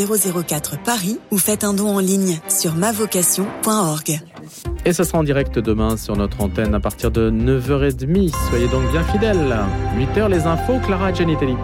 004 0.45 0.77
Paris 0.83 1.19
ou 1.31 1.38
faites 1.38 1.63
un 1.63 1.73
don 1.73 1.88
en 1.95 1.99
ligne 1.99 2.39
sur 2.47 2.75
mavocation.org. 2.75 4.19
Et 4.86 4.93
ce 4.93 5.03
sera 5.03 5.19
en 5.19 5.23
direct 5.23 5.59
demain 5.59 5.97
sur 5.97 6.15
notre 6.15 6.41
antenne 6.41 6.75
à 6.75 6.79
partir 6.79 7.09
de 7.12 7.31
9h30. 7.31 8.33
Soyez 8.49 8.67
donc 8.67 8.89
bien 8.91 9.03
fidèles. 9.03 9.55
8h 9.97 10.29
les 10.29 10.41
infos, 10.41 10.79
Clara 10.86 11.13
Genitelli. 11.13 11.55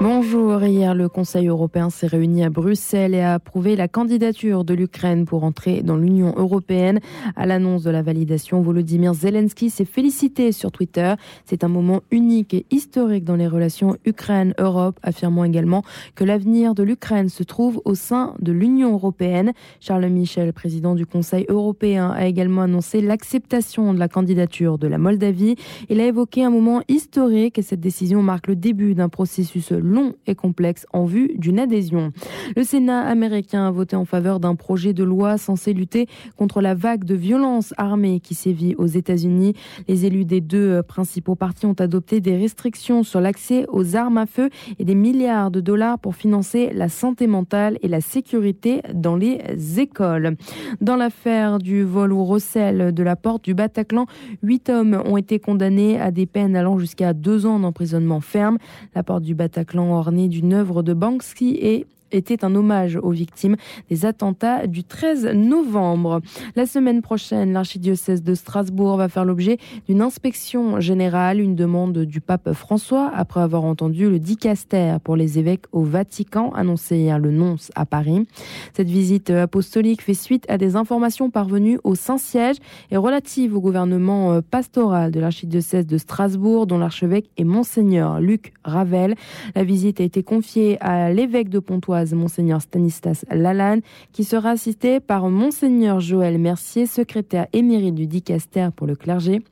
Bonjour. 0.00 0.25
Hier, 0.36 0.94
le 0.94 1.08
Conseil 1.08 1.48
européen 1.48 1.88
s'est 1.88 2.06
réuni 2.06 2.44
à 2.44 2.50
Bruxelles 2.50 3.14
et 3.14 3.20
a 3.20 3.34
approuvé 3.34 3.74
la 3.74 3.88
candidature 3.88 4.64
de 4.64 4.74
l'Ukraine 4.74 5.24
pour 5.24 5.44
entrer 5.44 5.82
dans 5.82 5.96
l'Union 5.96 6.34
européenne. 6.36 7.00
À 7.36 7.46
l'annonce 7.46 7.82
de 7.84 7.90
la 7.90 8.02
validation, 8.02 8.60
Volodymyr 8.60 9.14
Zelensky 9.14 9.70
s'est 9.70 9.86
félicité 9.86 10.52
sur 10.52 10.70
Twitter. 10.72 11.14
C'est 11.46 11.64
un 11.64 11.68
moment 11.68 12.02
unique 12.10 12.52
et 12.52 12.66
historique 12.70 13.24
dans 13.24 13.36
les 13.36 13.48
relations 13.48 13.96
Ukraine-Europe, 14.04 15.00
affirmant 15.02 15.44
également 15.44 15.82
que 16.14 16.24
l'avenir 16.24 16.74
de 16.74 16.82
l'Ukraine 16.82 17.30
se 17.30 17.42
trouve 17.42 17.80
au 17.86 17.94
sein 17.94 18.34
de 18.38 18.52
l'Union 18.52 18.92
européenne. 18.92 19.52
Charles 19.80 20.08
Michel, 20.08 20.52
président 20.52 20.94
du 20.94 21.06
Conseil 21.06 21.46
européen, 21.48 22.10
a 22.10 22.26
également 22.26 22.62
annoncé 22.62 23.00
l'acceptation 23.00 23.94
de 23.94 23.98
la 23.98 24.08
candidature 24.08 24.76
de 24.76 24.86
la 24.86 24.98
Moldavie. 24.98 25.56
Il 25.88 25.98
a 25.98 26.06
évoqué 26.06 26.44
un 26.44 26.50
moment 26.50 26.82
historique 26.88 27.58
et 27.58 27.62
cette 27.62 27.80
décision 27.80 28.22
marque 28.22 28.48
le 28.48 28.56
début 28.56 28.94
d'un 28.94 29.08
processus 29.08 29.70
long 29.70 30.12
et 30.26 30.34
complexe 30.34 30.86
en 30.92 31.04
vue 31.04 31.32
d'une 31.36 31.58
adhésion. 31.58 32.12
Le 32.56 32.62
Sénat 32.62 33.02
américain 33.02 33.66
a 33.66 33.70
voté 33.70 33.96
en 33.96 34.04
faveur 34.04 34.40
d'un 34.40 34.54
projet 34.54 34.92
de 34.92 35.04
loi 35.04 35.38
censé 35.38 35.72
lutter 35.72 36.06
contre 36.36 36.60
la 36.60 36.74
vague 36.74 37.04
de 37.04 37.14
violence 37.14 37.74
armée 37.76 38.20
qui 38.20 38.34
sévit 38.34 38.74
aux 38.76 38.86
États-Unis. 38.86 39.54
Les 39.88 40.06
élus 40.06 40.24
des 40.24 40.40
deux 40.40 40.82
principaux 40.82 41.34
partis 41.34 41.66
ont 41.66 41.74
adopté 41.74 42.20
des 42.20 42.36
restrictions 42.36 43.02
sur 43.02 43.20
l'accès 43.20 43.66
aux 43.68 43.96
armes 43.96 44.18
à 44.18 44.26
feu 44.26 44.50
et 44.78 44.84
des 44.84 44.94
milliards 44.94 45.50
de 45.50 45.60
dollars 45.60 45.98
pour 45.98 46.16
financer 46.16 46.70
la 46.72 46.88
santé 46.88 47.26
mentale 47.26 47.78
et 47.82 47.88
la 47.88 48.00
sécurité 48.00 48.82
dans 48.94 49.16
les 49.16 49.40
écoles. 49.78 50.36
Dans 50.80 50.96
l'affaire 50.96 51.58
du 51.58 51.82
vol 51.82 52.12
au 52.12 52.24
recel 52.24 52.92
de 52.92 53.02
la 53.02 53.16
porte 53.16 53.44
du 53.44 53.54
Bataclan, 53.54 54.06
huit 54.42 54.68
hommes 54.68 55.00
ont 55.04 55.16
été 55.16 55.38
condamnés 55.38 56.00
à 56.00 56.10
des 56.10 56.26
peines 56.26 56.56
allant 56.56 56.78
jusqu'à 56.78 57.12
deux 57.12 57.46
ans 57.46 57.58
d'emprisonnement 57.58 58.20
ferme. 58.20 58.58
La 58.94 59.02
porte 59.02 59.22
du 59.22 59.34
Bataclan 59.34 59.92
d'une 60.28 60.54
œuvre 60.54 60.82
de 60.82 60.94
Banksy 60.94 61.58
et 61.60 61.86
était 62.16 62.44
un 62.44 62.54
hommage 62.54 62.98
aux 63.02 63.10
victimes 63.10 63.56
des 63.90 64.06
attentats 64.06 64.66
du 64.66 64.84
13 64.84 65.32
novembre. 65.34 66.20
La 66.54 66.66
semaine 66.66 67.02
prochaine, 67.02 67.52
l'archidiocèse 67.52 68.22
de 68.22 68.34
Strasbourg 68.34 68.96
va 68.96 69.08
faire 69.08 69.24
l'objet 69.24 69.58
d'une 69.88 70.02
inspection 70.02 70.80
générale, 70.80 71.40
une 71.40 71.54
demande 71.54 71.98
du 71.98 72.20
pape 72.20 72.52
François 72.52 73.10
après 73.14 73.40
avoir 73.40 73.64
entendu 73.64 74.08
le 74.08 74.18
dicaster 74.18 74.96
pour 75.04 75.16
les 75.16 75.38
évêques 75.38 75.66
au 75.72 75.82
Vatican, 75.82 76.52
annoncé 76.52 76.96
hier 76.96 77.18
le 77.18 77.30
nonce 77.30 77.70
à 77.74 77.86
Paris. 77.86 78.26
Cette 78.74 78.88
visite 78.88 79.30
apostolique 79.30 80.02
fait 80.02 80.14
suite 80.14 80.44
à 80.48 80.58
des 80.58 80.76
informations 80.76 81.30
parvenues 81.30 81.78
au 81.84 81.94
Saint-Siège 81.94 82.56
et 82.90 82.96
relatives 82.96 83.54
au 83.56 83.60
gouvernement 83.60 84.40
pastoral 84.42 85.10
de 85.10 85.20
l'archidiocèse 85.20 85.86
de 85.86 85.98
Strasbourg, 85.98 86.66
dont 86.66 86.78
l'archevêque 86.78 87.30
est 87.36 87.44
Monseigneur 87.44 88.20
Luc 88.20 88.52
Ravel. 88.64 89.14
La 89.54 89.64
visite 89.64 90.00
a 90.00 90.04
été 90.04 90.22
confiée 90.22 90.78
à 90.80 91.12
l'évêque 91.12 91.48
de 91.48 91.58
Pontoise 91.58 92.05
Monseigneur 92.14 92.62
Stanislas 92.62 93.24
Lalanne, 93.30 93.80
qui 94.12 94.24
sera 94.24 94.50
assisté 94.50 95.00
par 95.00 95.28
Monseigneur 95.28 96.00
Joël 96.00 96.38
Mercier, 96.38 96.86
secrétaire 96.86 97.46
émérite 97.52 97.94
du 97.94 98.06
Dicaster 98.06 98.68
pour 98.74 98.86
le 98.86 98.96
clergé. 98.96 99.42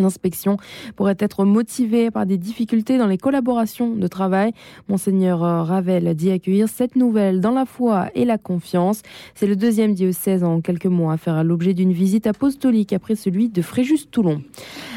L'inspection 0.00 0.56
pourrait 0.96 1.16
être 1.18 1.44
motivée 1.44 2.10
par 2.10 2.26
des 2.26 2.38
difficultés 2.38 2.98
dans 2.98 3.06
les 3.06 3.18
collaborations 3.18 3.94
de 3.94 4.06
travail. 4.06 4.52
Monseigneur 4.88 5.40
Ravel 5.40 6.14
dit 6.14 6.30
accueillir 6.30 6.68
cette 6.68 6.96
nouvelle 6.96 7.40
dans 7.40 7.52
la 7.52 7.66
foi 7.66 8.08
et 8.14 8.24
la 8.24 8.38
confiance. 8.38 9.02
C'est 9.34 9.46
le 9.46 9.56
deuxième 9.56 9.94
diocèse 9.94 10.42
en 10.44 10.60
quelques 10.60 10.86
mois 10.86 11.12
à 11.12 11.16
faire 11.16 11.44
l'objet 11.44 11.74
d'une 11.74 11.92
visite 11.92 12.26
apostolique 12.26 12.92
après 12.92 13.14
celui 13.14 13.48
de 13.48 13.62
Fréjus-Toulon. 13.62 14.42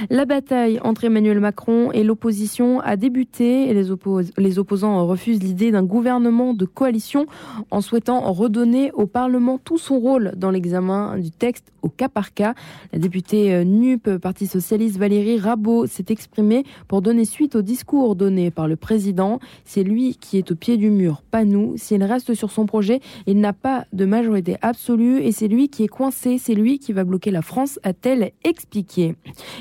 La 0.09 0.25
bataille 0.25 0.79
entre 0.83 1.03
Emmanuel 1.03 1.39
Macron 1.39 1.91
et 1.91 2.03
l'opposition 2.03 2.79
a 2.81 2.95
débuté 2.95 3.69
et 3.69 3.73
les, 3.73 3.89
les 4.37 4.59
opposants 4.59 5.05
refusent 5.05 5.43
l'idée 5.43 5.71
d'un 5.71 5.83
gouvernement 5.83 6.53
de 6.53 6.65
coalition 6.65 7.25
en 7.71 7.81
souhaitant 7.81 8.31
redonner 8.31 8.91
au 8.93 9.05
Parlement 9.05 9.57
tout 9.57 9.77
son 9.77 9.99
rôle 9.99 10.33
dans 10.35 10.51
l'examen 10.51 11.17
du 11.17 11.31
texte 11.31 11.71
au 11.81 11.89
cas 11.89 12.09
par 12.09 12.33
cas. 12.33 12.53
La 12.91 12.99
députée 12.99 13.63
NUP, 13.65 14.17
Parti 14.17 14.47
socialiste, 14.47 14.92
Valérie 14.97 15.39
Rabault 15.39 15.87
s'est 15.87 16.05
exprimée 16.09 16.63
pour 16.87 17.01
donner 17.01 17.25
suite 17.25 17.55
au 17.55 17.61
discours 17.61 18.15
donné 18.15 18.51
par 18.51 18.67
le 18.67 18.75
président. 18.75 19.39
C'est 19.65 19.83
lui 19.83 20.15
qui 20.15 20.37
est 20.37 20.51
au 20.51 20.55
pied 20.55 20.77
du 20.77 20.89
mur, 20.89 21.21
pas 21.31 21.45
nous. 21.45 21.73
S'il 21.77 22.03
reste 22.03 22.33
sur 22.33 22.51
son 22.51 22.65
projet, 22.65 22.99
il 23.27 23.39
n'a 23.39 23.53
pas 23.53 23.85
de 23.93 24.05
majorité 24.05 24.57
absolue 24.61 25.21
et 25.21 25.31
c'est 25.31 25.47
lui 25.47 25.69
qui 25.69 25.83
est 25.83 25.87
coincé, 25.87 26.37
c'est 26.37 26.55
lui 26.55 26.79
qui 26.79 26.93
va 26.93 27.03
bloquer 27.03 27.31
la 27.31 27.41
France, 27.41 27.79
a-t-elle 27.83 28.31
expliqué. 28.43 29.15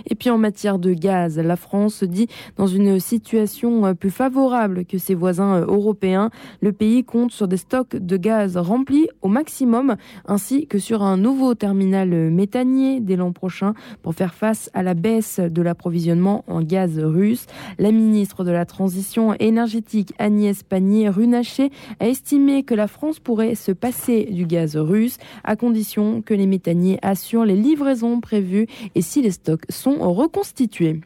Et 0.07 0.15
puis 0.15 0.31
en 0.31 0.39
matière 0.39 0.79
de 0.79 0.93
gaz, 0.93 1.39
la 1.39 1.57
France 1.57 1.95
se 1.97 2.05
dit 2.05 2.29
dans 2.57 2.67
une 2.67 2.99
situation 3.01 3.95
plus 3.95 4.11
favorable 4.11 4.85
que 4.85 4.99
ses 4.99 5.15
voisins 5.15 5.61
européens. 5.61 6.31
Le 6.61 6.73
pays 6.73 7.05
compte 7.05 7.33
sur 7.33 7.49
des 7.49 7.57
stocks 7.57 7.97
de 7.97 8.17
gaz 8.17 8.57
remplis 8.57 9.09
au 9.23 9.29
maximum 9.29 9.97
ainsi 10.27 10.67
que 10.67 10.79
sur 10.79 11.03
un 11.03 11.17
nouveau 11.17 11.55
terminal 11.55 12.09
méthanier 12.31 13.01
dès 13.01 13.17
l'an 13.17 13.33
prochain 13.33 13.75
pour 14.03 14.15
faire 14.15 14.35
face 14.35 14.71
à 14.75 14.83
la 14.83 14.95
baisse 14.95 15.22
de 15.23 15.63
l'approvisionnement 15.63 16.45
en 16.47 16.63
gaz 16.63 16.99
russe. 16.99 17.47
La 17.79 17.93
ministre 17.93 18.45
de 18.45 18.51
la 18.51 18.67
Transition 18.67 19.35
énergétique 19.35 20.13
Agnès 20.19 20.63
Pannier-Runacher 20.63 21.71
a 22.01 22.09
estimé 22.09 22.63
que 22.63 22.75
la 22.75 22.89
France 22.89 23.21
pourrait 23.21 23.55
se 23.55 23.73
passer 23.73 24.25
du 24.25 24.47
gaz 24.47 24.77
russe 24.77 25.19
à 25.45 25.57
condition 25.57 26.23
que 26.23 26.35
les 26.35 26.47
méthaniers 26.47 26.99
assurent 27.03 27.45
les 27.45 27.57
livraisons 27.57 28.21
prévues 28.21 28.67
et 28.95 29.03
si 29.03 29.23
les 29.23 29.31
stocks 29.31 29.65
sont 29.69 29.99
reconstitués. 30.13 31.01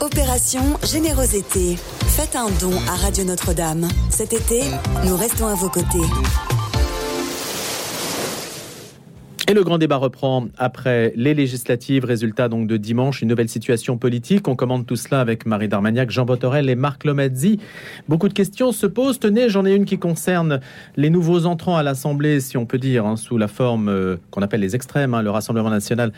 Opération 0.00 0.62
Générosité. 0.84 1.76
Faites 2.06 2.36
un 2.36 2.48
don 2.60 2.72
à 2.88 2.96
Radio 2.96 3.24
Notre-Dame. 3.24 3.88
Cet 4.10 4.32
été, 4.32 4.62
nous 5.06 5.16
restons 5.16 5.46
à 5.46 5.54
vos 5.54 5.68
côtés. 5.68 6.51
Et 9.48 9.54
le 9.54 9.64
grand 9.64 9.78
débat 9.78 9.96
reprend 9.96 10.46
après 10.56 11.12
les 11.16 11.34
législatives, 11.34 12.04
résultat 12.04 12.48
donc 12.48 12.68
de 12.68 12.76
dimanche, 12.76 13.22
une 13.22 13.28
nouvelle 13.28 13.48
situation 13.48 13.98
politique. 13.98 14.46
On 14.46 14.54
commande 14.54 14.86
tout 14.86 14.94
cela 14.94 15.20
avec 15.20 15.46
Marie 15.46 15.66
Darmagnac, 15.66 16.10
Jean 16.10 16.24
Botorel 16.24 16.70
et 16.70 16.76
Marc 16.76 17.04
Lomazzi. 17.04 17.58
Beaucoup 18.08 18.28
de 18.28 18.34
questions 18.34 18.70
se 18.70 18.86
posent. 18.86 19.18
Tenez, 19.18 19.48
j'en 19.48 19.66
ai 19.66 19.74
une 19.74 19.84
qui 19.84 19.98
concerne 19.98 20.60
les 20.96 21.10
nouveaux 21.10 21.46
entrants 21.46 21.76
à 21.76 21.82
l'Assemblée, 21.82 22.38
si 22.38 22.56
on 22.56 22.66
peut 22.66 22.78
dire, 22.78 23.04
hein, 23.04 23.16
sous 23.16 23.36
la 23.36 23.48
forme 23.48 23.88
euh, 23.88 24.16
qu'on 24.30 24.42
appelle 24.42 24.60
les 24.60 24.76
extrêmes, 24.76 25.12
hein, 25.12 25.22
le 25.22 25.30
Rassemblement 25.30 25.70
national 25.70 26.12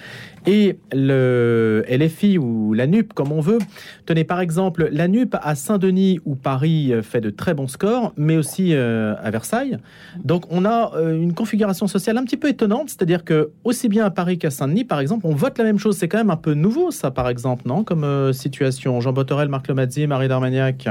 et 0.46 0.76
le 0.92 1.82
LFI 1.88 2.36
ou 2.36 2.74
la 2.74 2.86
NUP, 2.86 3.14
comme 3.14 3.32
on 3.32 3.40
veut. 3.40 3.58
Tenez, 4.04 4.24
par 4.24 4.40
exemple, 4.40 4.88
la 4.92 5.08
NUP 5.08 5.34
à 5.40 5.54
Saint-Denis, 5.54 6.20
où 6.26 6.34
Paris 6.34 6.92
fait 7.02 7.22
de 7.22 7.30
très 7.30 7.54
bons 7.54 7.68
scores, 7.68 8.12
mais 8.18 8.36
aussi 8.36 8.74
euh, 8.74 9.14
à 9.22 9.30
Versailles. 9.30 9.78
Donc 10.22 10.44
on 10.50 10.66
a 10.66 10.92
euh, 10.94 11.20
une 11.20 11.32
configuration 11.32 11.86
sociale 11.86 12.18
un 12.18 12.24
petit 12.24 12.36
peu 12.36 12.48
étonnante, 12.48 12.90
c'est-à-dire 12.90 13.13
que 13.22 13.50
aussi 13.62 13.88
bien 13.88 14.06
à 14.06 14.10
Paris 14.10 14.38
qu'à 14.38 14.50
Saint-Denis, 14.50 14.84
par 14.84 14.98
exemple, 14.98 15.26
on 15.26 15.34
vote 15.34 15.58
la 15.58 15.64
même 15.64 15.78
chose. 15.78 15.96
C'est 15.98 16.08
quand 16.08 16.18
même 16.18 16.30
un 16.30 16.36
peu 16.36 16.54
nouveau, 16.54 16.90
ça, 16.90 17.10
par 17.10 17.28
exemple, 17.28 17.62
non 17.66 17.84
Comme 17.84 18.02
euh, 18.02 18.32
situation. 18.32 19.00
Jean 19.00 19.12
Botorel, 19.12 19.48
Marc 19.48 19.68
Lomazzi, 19.68 20.06
Marie 20.06 20.26
Darmagnac. 20.26 20.88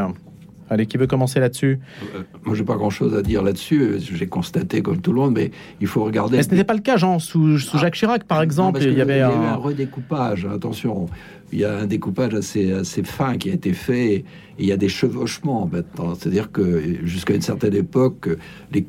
Allez, 0.70 0.86
qui 0.86 0.98
veut 0.98 1.08
commencer 1.08 1.40
là-dessus? 1.40 1.80
Euh, 2.16 2.22
Moi, 2.46 2.56
j'ai 2.56 2.64
pas 2.64 2.76
grand-chose 2.76 3.14
à 3.16 3.22
dire 3.22 3.44
là-dessus. 3.44 4.00
J'ai 4.00 4.28
constaté 4.28 4.82
comme 4.82 5.02
tout 5.02 5.12
le 5.12 5.20
monde, 5.20 5.34
mais 5.34 5.52
il 5.82 5.88
faut 5.88 6.04
regarder. 6.04 6.38
Mais 6.38 6.44
ce 6.44 6.52
n'était 6.52 6.64
pas 6.64 6.74
le 6.74 6.80
cas, 6.80 6.96
Jean. 6.96 7.20
Sous, 7.20 7.60
sous 7.60 7.78
Jacques 7.78 7.96
Chirac, 7.96 8.24
par 8.24 8.42
exemple, 8.42 8.82
il 8.82 8.94
y 8.94 9.02
avait 9.02 9.22
un... 9.22 9.30
un... 9.30 9.54
un 9.54 9.56
redécoupage. 9.56 10.46
Attention, 10.46 11.08
il 11.54 11.60
y 11.60 11.66
a 11.66 11.78
un 11.78 11.86
découpage 11.86 12.34
assez, 12.34 12.84
fin 13.04 13.38
qui 13.38 13.52
a 13.52 13.54
été 13.54 13.74
fait. 13.74 14.26
Il 14.58 14.66
y 14.66 14.72
a 14.72 14.78
des 14.78 14.90
chevauchements 14.90 15.70
maintenant. 15.72 16.16
C'est-à-dire 16.16 16.52
que 16.52 17.06
jusqu'à 17.06 17.36
une 17.36 17.42
certaine 17.42 17.76
époque, 17.76 18.28
les, 18.72 18.86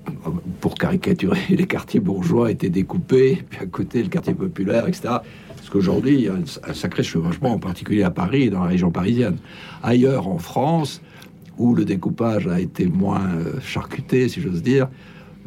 pour 0.61 0.75
caricaturer, 0.75 1.41
les 1.51 1.67
quartiers 1.67 2.01
bourgeois 2.01 2.51
étaient 2.51 2.71
découpés, 2.71 3.45
puis 3.51 3.61
à 3.61 3.67
côté 3.67 4.03
le 4.03 4.09
quartier 4.09 4.33
populaire, 4.33 4.89
etc. 4.89 5.03
Parce 5.49 5.69
qu'aujourd'hui, 5.71 6.15
il 6.15 6.21
y 6.23 6.29
a 6.29 6.35
un, 6.35 6.73
sacré 6.73 7.03
chevauchement, 7.03 7.53
en 7.53 7.59
particulier 7.59 8.03
à 8.03 8.11
Paris 8.11 8.49
dans 8.49 8.61
la 8.61 8.71
région 8.71 8.91
parisienne. 8.91 9.37
Ailleurs 9.83 10.27
en 10.27 10.39
France, 10.39 11.03
où 11.59 11.75
le 11.75 11.85
découpage 11.85 12.47
a 12.47 12.61
été 12.61 12.87
moins 12.87 13.29
charcuté, 13.61 14.29
si 14.31 14.41
j'ose 14.41 14.63
dire, 14.63 14.89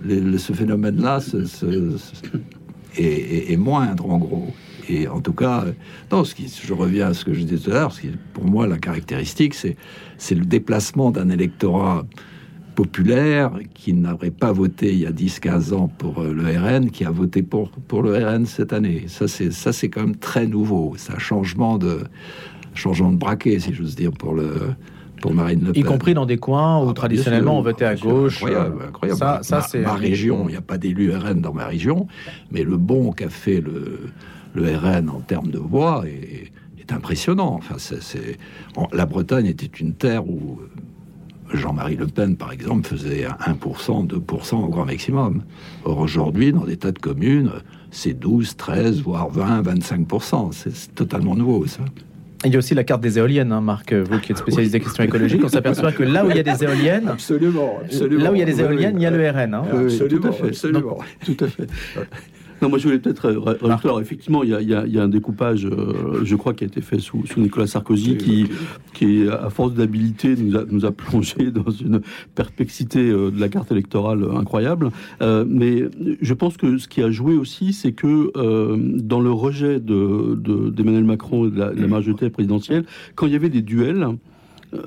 le, 0.04 0.38
ce 0.38 0.54
phénomène-là 0.54 1.20
est, 2.96 3.58
moindre, 3.58 4.08
en 4.08 4.20
gros. 4.20 4.54
Et 4.90 5.08
en 5.08 5.22
tout 5.22 5.34
cas, 5.34 5.66
non, 6.12 6.24
ce 6.24 6.36
qui, 6.36 6.48
je 6.48 6.74
reviens 6.74 7.08
à 7.08 7.14
ce 7.14 7.26
que 7.26 7.34
je 7.34 7.44
disais 7.44 7.64
tout 7.64 7.72
à 7.72 7.74
l'heure, 7.74 7.92
ce 7.92 8.02
qui, 8.02 8.10
pour 8.34 8.46
moi, 8.46 8.68
la 8.68 8.78
caractéristique, 8.78 9.54
c'est, 9.54 9.76
le 10.32 10.46
déplacement 10.46 11.12
d'un 11.12 11.30
électorat 11.30 12.06
populaire 12.76 13.52
qui 13.74 13.94
n'aurait 13.94 14.32
pas 14.32 14.52
voté 14.52 14.94
il 14.94 15.00
y 15.00 15.06
a 15.08 15.12
10-15 15.12 15.74
ans 15.74 15.88
pour 15.98 16.22
le 16.22 16.44
RN, 16.44 16.92
qui 16.92 17.06
a 17.06 17.12
voté 17.12 17.42
pour, 17.42 17.72
pour 17.72 18.04
le 18.04 18.16
RN 18.16 18.46
cette 18.46 18.72
année. 18.72 19.06
Ça, 19.08 19.28
c'est, 19.28 19.90
quand 19.90 20.02
même 20.02 20.16
très 20.16 20.46
nouveau. 20.46 20.94
C'est 20.98 21.14
un 21.14 21.20
changement 21.20 21.78
de, 21.78 22.04
changement 22.76 23.12
de 23.12 23.18
braquet, 23.18 23.60
si 23.60 23.74
j'ose 23.74 23.96
dire, 23.96 24.12
pour 24.12 24.34
le, 24.34 24.76
pour 25.22 25.34
Marine 25.34 25.62
Le 25.66 25.74
Pen. 25.74 25.82
Y 25.82 25.86
compris 25.86 26.14
dans 26.14 26.26
des 26.26 26.38
coins 26.38 26.84
où 26.84 26.90
Ah, 26.90 26.94
traditionnellement 26.94 27.58
on 27.58 27.62
votait 27.62 27.86
à 27.86 27.98
sûr, 27.98 28.10
gauche. 28.10 28.44
Incroyable, 28.44 28.82
euh, 28.82 28.88
incroyable. 28.88 29.20
Ça, 29.20 29.40
ça 29.42 29.58
ma, 29.58 29.62
c'est. 29.64 29.82
ma 29.82 29.94
région, 29.94 30.46
il 30.48 30.52
n'y 30.52 30.58
a 30.58 30.62
pas 30.62 30.78
d'élu 30.78 31.12
RN 31.12 31.42
dans 31.42 31.54
ma 31.54 31.66
région, 31.66 32.08
mais 32.52 32.64
le 32.64 32.78
bond 32.78 33.12
qu'a 33.12 33.30
fait 33.30 33.62
le, 33.62 34.00
le 34.58 34.76
RN 34.76 35.10
en 35.10 35.22
termes 35.22 35.50
de 35.52 35.60
voix 35.60 36.04
est, 36.08 36.52
est 36.80 36.92
impressionnant. 36.92 37.54
Enfin, 37.54 37.76
c'est, 37.78 38.38
la 38.92 39.06
Bretagne 39.06 39.46
était 39.46 39.66
une 39.68 39.94
terre 39.94 40.28
où 40.28 40.60
Jean-Marie 41.54 41.96
Le 41.96 42.08
Pen, 42.08 42.36
par 42.36 42.52
exemple, 42.52 42.88
faisait 42.88 43.26
1%, 43.26 44.08
2% 44.08 44.56
au 44.56 44.68
grand 44.68 44.86
maximum. 44.86 45.44
Or, 45.86 46.00
aujourd'hui, 46.00 46.52
dans 46.52 46.66
des 46.66 46.78
tas 46.78 46.92
de 46.92 47.00
communes, 47.00 47.52
c'est 47.92 48.14
12, 48.14 48.58
13, 48.58 49.02
voire 49.02 49.30
20, 49.30 49.62
25%. 49.62 50.52
C'est, 50.52 50.94
totalement 50.96 51.36
nouveau, 51.36 51.66
ça. 51.68 51.82
Il 52.46 52.52
y 52.52 52.56
a 52.56 52.60
aussi 52.60 52.76
la 52.76 52.84
carte 52.84 53.02
des 53.02 53.18
éoliennes, 53.18 53.52
hein, 53.52 53.62
Marc, 53.62 53.94
vous 53.94 54.20
qui 54.20 54.32
êtes 54.32 54.38
spécialiste 54.38 54.74
des 54.74 54.80
questions 54.80 55.04
écologiques. 55.04 55.42
On 55.44 55.48
s'aperçoit 55.48 55.92
que 55.92 56.04
là 56.04 56.26
où 56.26 56.30
il 56.30 56.38
y 56.38 56.40
a 56.40 56.44
des 56.44 56.64
éoliennes, 56.64 57.08
Absolument, 57.08 57.80
là 57.90 58.32
où 58.32 58.36
il 58.36 58.40
y 58.40 58.44
a 58.44 58.46
des 58.46 58.62
éoliennes, 58.62 58.98
il 58.98 59.04
y 59.04 59.06
a 59.08 59.12
le 59.12 59.30
RN. 59.30 59.54
hein. 59.54 59.64
Oui, 59.74 59.80
oui, 59.80 59.86
Absolument, 59.86 60.22
tout 60.22 60.28
à 60.28 60.32
fait. 60.34 60.48
absolument. 60.48 60.98
Tout 61.26 61.38
à 61.40 61.48
fait. 61.48 61.68
Non, 62.62 62.70
moi 62.70 62.78
je 62.80 62.86
voulais 62.86 63.00
peut-être 63.00 63.26
euh, 63.28 63.40
rajouter, 63.40 63.88
alors 63.88 64.02
effectivement, 64.02 64.44
il 64.44 64.50
y 64.50 64.54
a, 64.54 64.62
y 64.62 64.92
y 64.92 65.00
un 65.00 65.08
découpage, 65.08 65.66
euh, 65.66 66.22
je 66.24 66.36
crois, 66.36 66.54
qui 66.54 66.64
a 66.64 66.68
été 66.68 66.82
fait 66.82 67.00
sous, 67.00 67.26
sous 67.28 67.40
Nicolas 67.40 67.68
Sarkozy, 67.68 68.18
qui, 68.18 68.48
qui, 68.94 69.28
à 69.30 69.50
force 69.50 69.74
d'habileté, 69.74 70.36
nous 70.36 70.56
a, 70.58 70.64
nous 70.70 70.86
a 70.86 70.92
plongé 70.92 71.52
dans 71.52 71.70
une 71.70 72.02
perplexité 72.36 73.00
euh, 73.10 73.30
de 73.32 73.40
la 73.40 73.50
carte 73.50 73.72
électorale 73.72 74.26
incroyable. 74.36 74.90
Euh, 75.22 75.46
mais 75.48 75.84
je 76.22 76.34
pense 76.34 76.58
que 76.58 76.78
ce 76.78 76.88
qui 76.88 77.02
a 77.04 77.12
joué 77.12 77.36
aussi, 77.36 77.74
c'est 77.74 77.92
que 77.92 78.32
dans 79.00 79.20
le 79.20 79.32
rejet 79.32 79.80
de- 79.80 80.36
de- 80.36 80.70
d'Emmanuel 80.70 81.04
Macron 81.04 81.48
et 81.48 81.52
de 81.52 81.60
la, 81.60 81.70
de 81.74 81.82
la 81.82 81.88
majorité 81.88 82.30
présidentielle, 82.30 82.86
quand 83.16 83.28
il 83.28 83.34
y 83.34 83.36
avait 83.36 83.50
des 83.50 83.62
duels, 83.62 84.08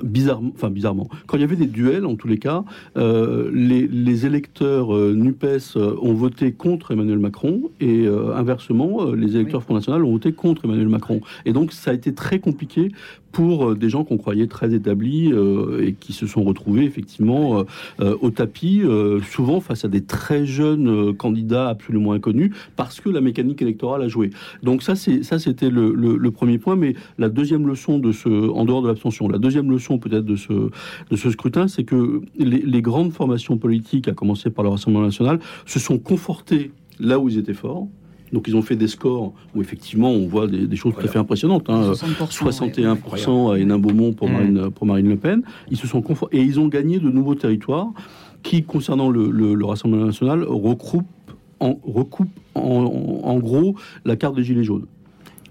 bizarrement, 0.03 0.51
enfin 0.55 0.69
bizarrement, 0.69 1.09
quand 1.27 1.37
il 1.37 1.41
y 1.41 1.43
avait 1.43 1.55
des 1.55 1.67
duels, 1.67 2.05
en 2.05 2.15
tous 2.15 2.27
les 2.27 2.37
cas, 2.37 2.63
euh, 2.97 3.49
les, 3.53 3.87
les 3.87 4.25
électeurs 4.25 4.95
euh, 4.95 5.13
Nupes 5.13 5.43
euh, 5.75 5.95
ont 6.01 6.13
voté 6.13 6.51
contre 6.51 6.91
Emmanuel 6.91 7.19
Macron 7.19 7.71
et 7.79 8.05
euh, 8.05 8.35
inversement, 8.35 9.11
les 9.11 9.35
électeurs 9.35 9.63
Front 9.63 9.73
National 9.73 10.03
ont 10.03 10.11
voté 10.11 10.33
contre 10.33 10.65
Emmanuel 10.65 10.87
Macron. 10.87 11.21
Et 11.45 11.53
donc, 11.53 11.73
ça 11.73 11.91
a 11.91 11.93
été 11.93 12.13
très 12.13 12.39
compliqué 12.39 12.91
pour 13.31 13.69
euh, 13.69 13.75
des 13.75 13.89
gens 13.89 14.03
qu'on 14.03 14.17
croyait 14.17 14.47
très 14.47 14.73
établis 14.73 15.31
euh, 15.31 15.85
et 15.85 15.93
qui 15.93 16.13
se 16.13 16.27
sont 16.27 16.43
retrouvés 16.43 16.83
effectivement 16.83 17.63
euh, 17.99 18.15
au 18.21 18.29
tapis, 18.29 18.81
souvent 19.29 19.59
face 19.59 19.85
à 19.85 19.87
des 19.87 20.01
très 20.01 20.45
jeunes 20.45 21.15
candidats 21.15 21.69
absolument 21.69 22.13
inconnus, 22.13 22.51
parce 22.75 22.99
que 22.99 23.09
la 23.09 23.21
mécanique 23.21 23.61
électorale 23.61 24.01
a 24.01 24.07
joué. 24.07 24.31
Donc 24.63 24.83
ça, 24.83 24.95
ça, 24.95 25.39
c'était 25.39 25.69
le 25.69 26.29
premier 26.31 26.57
point. 26.57 26.75
Mais 26.75 26.95
la 27.17 27.29
deuxième 27.29 27.67
leçon 27.67 27.99
de 27.99 28.11
ce, 28.11 28.29
en 28.29 28.65
dehors 28.65 28.81
de 28.81 28.87
l'abstention, 28.87 29.27
la 29.27 29.37
deuxième 29.37 29.69
leçon 29.69 29.97
peut-être 29.97 30.25
de 30.25 30.35
ce 30.35 30.53
de 30.53 31.15
ce 31.15 31.29
scrutin, 31.29 31.67
c'est 31.67 31.83
que 31.83 32.21
les, 32.37 32.59
les 32.59 32.81
grandes 32.81 33.11
formations 33.11 33.57
politiques, 33.57 34.07
à 34.07 34.13
commencer 34.13 34.49
par 34.49 34.63
le 34.63 34.69
Rassemblement 34.69 35.05
national, 35.05 35.39
se 35.65 35.79
sont 35.79 35.97
confortées 35.97 36.71
là 36.99 37.19
où 37.19 37.29
ils 37.29 37.37
étaient 37.37 37.53
forts. 37.53 37.87
Donc 38.33 38.47
ils 38.47 38.55
ont 38.55 38.61
fait 38.61 38.75
des 38.75 38.87
scores 38.87 39.33
où 39.55 39.61
effectivement 39.61 40.09
on 40.11 40.25
voit 40.27 40.47
des, 40.47 40.65
des 40.67 40.75
choses 40.75 40.93
tout 40.93 41.05
à 41.05 41.07
fait 41.07 41.19
impressionnantes. 41.19 41.69
hein. 41.69 41.91
60%, 41.93 42.31
61% 42.31 43.53
à 43.53 43.59
Hénin 43.59 43.77
Beaumont 43.77 44.13
pour, 44.13 44.29
Mmh. 44.29 44.31
Marine, 44.33 44.69
pour 44.71 44.85
Marine 44.87 45.09
Le 45.09 45.17
Pen. 45.17 45.41
Ils 45.69 45.77
se 45.77 45.87
sont 45.87 46.01
confort- 46.01 46.29
et 46.31 46.41
ils 46.41 46.59
ont 46.59 46.67
gagné 46.67 46.99
de 46.99 47.09
nouveaux 47.09 47.35
territoires 47.35 47.87
qui, 48.43 48.63
concernant 48.63 49.09
le, 49.09 49.29
le- 49.29 49.53
le 49.53 49.65
Rassemblement 49.65 50.05
national, 50.05 50.43
recoupent 50.43 51.05
en, 51.59 51.77
recoupent 51.85 52.29
en, 52.55 52.61
en- 52.61 53.27
en 53.29 53.39
gros 53.39 53.75
la 54.05 54.15
carte 54.15 54.35
des 54.35 54.43
Gilets 54.43 54.63
jaunes. 54.63 54.85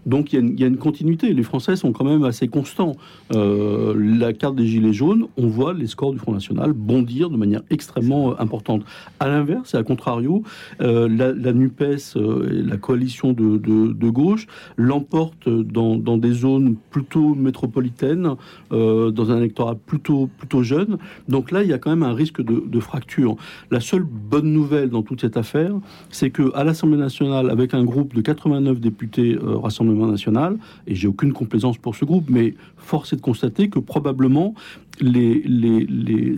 Donc 0.07 0.33
il 0.33 0.59
y, 0.59 0.65
a 0.65 0.67
une, 0.67 0.77
continuité. 0.77 1.33
Les 1.33 1.43
Français 1.43 1.77
sont 1.77 1.93
quand 1.93 2.05
même 2.05 2.25
assez 2.25 2.49
constants. 2.49 2.93
Euh, 3.35 3.95
la 3.97 4.33
carte 4.33 4.57
des 4.57 4.67
Gilets 4.67 4.93
jaunes, 4.93 5.27
on 5.37 5.47
voit 5.47 5.75
les 5.75 5.87
scores 5.87 6.13
du 6.13 6.19
Front 6.19 6.33
National 6.33 6.73
bondir 6.73 7.31
de 7.31 7.37
manière 7.37 7.63
extrêmement 7.71 8.33
euh, 8.33 8.35
importante. 8.39 8.85
À 9.19 9.29
l'inverse, 9.29 9.75
et 9.75 9.77
à 9.77 9.83
contrario, 9.83 10.43
euh, 10.81 11.09
la, 11.09 11.53
NUPES, 11.53 12.17
euh, 12.17 12.49
la 12.51 12.77
coalition 12.77 13.33
de, 13.33 14.11
gauche, 14.11 14.47
l'emporte 14.77 15.49
dans, 15.49 15.97
des 16.19 16.33
zones 16.33 16.77
plutôt 16.91 17.35
métropolitaines, 17.35 18.35
dans 18.71 19.31
un 19.31 19.37
électorat 19.39 19.75
plutôt, 19.75 20.29
jeune. 20.63 20.99
Donc 21.29 21.51
là, 21.51 21.63
il 21.63 21.69
y 21.69 21.73
a 21.73 21.79
quand 21.79 21.91
même 21.91 22.03
un 22.03 22.13
risque 22.13 22.43
de, 22.43 22.81
fracture. 22.81 23.37
La 23.71 23.81
seule 23.81 24.05
bonne 24.05 24.53
nouvelle 24.53 24.89
dans 24.89 25.03
toute 25.03 25.21
cette 25.21 25.37
affaire, 25.37 25.73
c'est 26.09 26.31
que 26.31 26.55
à 26.55 26.65
l'Assemblée 26.65 26.97
nationale, 26.97 27.51
avec 27.51 27.75
un 27.75 27.85
groupe 27.85 28.15
de 28.15 28.21
89 28.21 28.81
députés 28.81 29.35
euh, 29.35 29.57
National, 29.94 30.57
et 30.87 30.94
j'ai 30.94 31.09
aucune 31.09 31.33
complaisance 31.33 31.79
pour 31.79 31.94
ce 31.96 32.05
groupe, 32.05 32.26
mais 32.29 32.55
force 32.76 33.12
est 33.12 33.16
de 33.16 33.20
constater 33.20 33.68
que 33.68 33.79
probablement 33.79 34.55
les- 35.00 35.42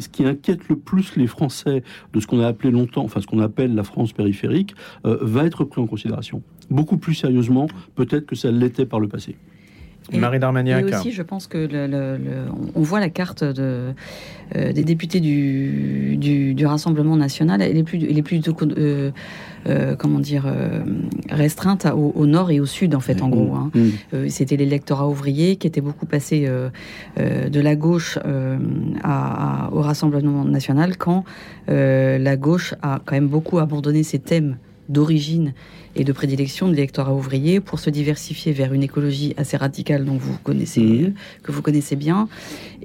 ce 0.00 0.08
qui 0.08 0.24
inquiète 0.24 0.68
le 0.68 0.76
plus 0.76 1.16
les 1.16 1.26
Français 1.26 1.82
de 2.12 2.20
ce 2.20 2.26
qu'on 2.26 2.40
a 2.40 2.46
appelé 2.46 2.70
longtemps, 2.70 3.04
enfin 3.04 3.20
ce 3.20 3.26
qu'on 3.26 3.40
appelle 3.40 3.74
la 3.74 3.82
France 3.84 4.12
périphérique, 4.12 4.74
euh, 5.04 5.18
va 5.20 5.44
être 5.44 5.64
pris 5.64 5.80
en 5.80 5.86
considération. 5.86 6.42
Beaucoup 6.70 6.96
plus 6.96 7.14
sérieusement, 7.14 7.66
peut-être 7.94 8.26
que 8.26 8.36
ça 8.36 8.50
l'était 8.50 8.86
par 8.86 9.00
le 9.00 9.08
passé. 9.08 9.36
Et- 10.12 10.18
Marie 10.18 10.38
Darmaniac. 10.38 10.84
Et 10.88 10.94
aussi, 10.94 11.12
je 11.12 11.22
pense 11.22 11.46
que 11.46 11.58
le, 11.58 11.86
le- 11.86 12.16
le- 12.16 12.46
on 12.74 12.82
voit 12.82 13.00
la 13.00 13.08
carte 13.10 13.44
de, 13.44 13.92
euh, 14.56 14.72
des 14.72 14.84
députés 14.84 15.20
du, 15.20 16.16
du, 16.16 16.54
du 16.54 16.66
Rassemblement 16.66 17.16
national. 17.16 17.62
Elle 17.62 17.76
est 17.76 17.82
plus, 17.84 18.02
elle 18.08 18.18
est 18.18 18.22
plus 18.22 18.40
euh, 18.46 19.10
euh, 19.68 19.94
comment 19.96 20.18
dire, 20.18 20.44
euh, 20.46 20.80
restreinte 21.30 21.86
au, 21.86 22.12
au 22.16 22.26
nord 22.26 22.50
et 22.50 22.58
au 22.60 22.66
sud, 22.66 22.94
en 22.94 23.00
fait, 23.00 23.22
en 23.22 23.28
gros. 23.28 23.54
hein. 23.54 23.70
Mmh. 23.74 23.80
Euh, 24.14 24.26
C'était 24.28 24.56
l'électorat 24.56 25.08
ouvrier 25.08 25.56
qui 25.56 25.66
était 25.66 25.80
beaucoup 25.80 26.06
passé 26.06 26.44
euh, 26.46 26.68
euh, 27.20 27.48
de 27.48 27.60
la 27.60 27.76
gauche 27.76 28.18
euh, 28.26 28.58
à- 29.02 29.66
à- 29.66 29.70
au 29.72 29.80
Rassemblement 29.80 30.44
national 30.44 30.96
quand 30.96 31.24
euh, 31.68 32.18
la 32.18 32.36
gauche 32.36 32.74
a 32.82 33.00
quand 33.04 33.14
même 33.14 33.28
beaucoup 33.28 33.58
abandonné 33.60 34.02
ses 34.02 34.18
thèmes 34.18 34.56
d'origine 34.92 35.52
et 35.94 36.04
de 36.04 36.12
prédilection 36.12 36.68
de 36.68 36.74
l'électorat 36.74 37.12
ouvrier 37.14 37.60
pour 37.60 37.78
se 37.78 37.90
diversifier 37.90 38.52
vers 38.52 38.72
une 38.72 38.82
écologie 38.82 39.34
assez 39.36 39.58
radicale 39.58 40.06
dont 40.06 40.16
vous 40.16 40.38
connaissez, 40.42 40.80
Mhm. 40.80 41.12
que 41.42 41.52
vous 41.52 41.60
connaissez 41.60 41.96
bien, 41.96 42.28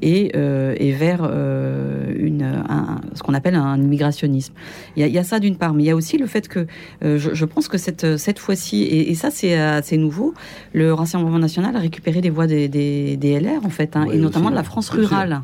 et, 0.02 0.34
euh, 0.36 0.76
et 0.78 0.92
vers 0.92 1.22
euh, 1.24 2.14
une, 2.20 2.44
un- 2.44 3.00
ce 3.16 3.24
qu'on 3.24 3.34
appelle 3.34 3.56
un 3.56 3.78
immigrationnisme. 3.82 4.54
Il 4.98 5.00
y 5.00 5.04
a, 5.04 5.08
il 5.08 5.14
y 5.14 5.18
a 5.18 5.24
ça 5.24 5.40
d'une 5.40 5.56
part, 5.56 5.74
mais 5.74 5.84
il 5.84 5.86
y 5.86 5.90
a 5.90 5.96
aussi 5.96 6.18
le 6.18 6.28
fait 6.28 6.50
que 6.50 6.68
euh, 7.04 7.18
je, 7.18 7.34
je 7.34 7.46
pense 7.46 7.70
que 7.70 7.78
cette, 7.78 8.18
cette 8.18 8.40
fois-ci, 8.40 8.84
et, 8.84 9.10
et 9.10 9.16
ça 9.16 9.32
c'est 9.32 9.56
assez 9.58 9.96
nouveau, 9.98 10.34
le 10.74 10.94
Rassemblement 10.94 11.40
national 11.40 11.76
a 11.78 11.80
récupéré 11.80 12.20
des 12.20 12.30
voix 12.30 12.46
des, 12.46 12.68
des, 12.68 13.16
des 13.16 13.40
LR 13.40 13.66
en 13.66 13.70
fait, 13.70 13.96
hein, 13.96 14.06
et 14.12 14.18
notamment 14.18 14.50
de 14.50 14.56
la. 14.56 14.64
France 14.64 14.90
rurale. 14.90 15.42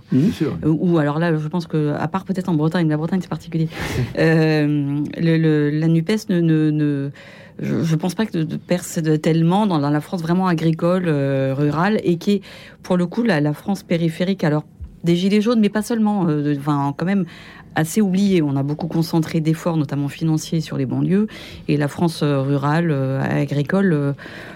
Ou 0.66 0.98
alors 0.98 1.18
là, 1.18 1.34
je 1.38 1.48
pense 1.48 1.66
que, 1.66 1.94
à 1.98 2.08
part 2.10 2.26
peut-être 2.26 2.50
en 2.50 2.56
Bretagne, 2.56 2.90
la 2.90 2.98
Bretagne 2.98 3.20
c'est 3.22 3.30
particulier. 3.30 3.70
Le, 4.18 5.38
le- 5.38 5.70
la 5.70 5.88
Nupes 5.88 6.12
ne, 6.30 6.40
ne, 6.42 6.53
ne- 6.72 7.12
je, 7.60 7.84
je 7.84 7.96
pense 7.96 8.16
pas 8.16 8.26
que 8.26 8.38
de, 8.38 8.44
de 8.44 8.58
perce 8.58 9.00
tellement 9.22 9.68
dans, 9.68 9.80
la 9.80 10.02
France 10.02 10.22
vraiment 10.22 10.48
agricole, 10.48 11.06
euh, 11.08 11.54
rurale, 11.54 12.00
et 12.04 12.18
qui 12.18 12.32
est 12.32 12.42
pour 12.82 12.98
le 12.98 13.06
coup 13.06 13.24
la, 13.24 13.42
la 13.42 13.54
France 13.54 13.84
périphérique. 13.84 14.44
Alors 14.44 14.64
des 15.04 15.16
gilets 15.16 15.42
jaunes, 15.42 15.60
mais 15.60 15.70
pas 15.70 15.82
seulement. 15.82 16.28
euh, 16.28 16.56
Enfin, 16.58 16.94
quand 16.98 17.06
même 17.06 17.26
assez 17.76 18.02
oublié. 18.02 18.42
On 18.42 18.56
a 18.56 18.64
beaucoup 18.64 18.88
concentré 18.88 19.40
d'efforts, 19.40 19.78
notamment 19.78 20.08
financiers, 20.10 20.62
sur 20.62 20.78
les 20.78 20.86
banlieues, 20.86 21.28
et 21.68 21.78
la 21.78 21.88
France 21.88 22.22
euh, 22.24 22.42
rurale, 22.42 22.90
euh, 22.92 23.22
agricole, 23.22 23.94
euh, 23.94 24.14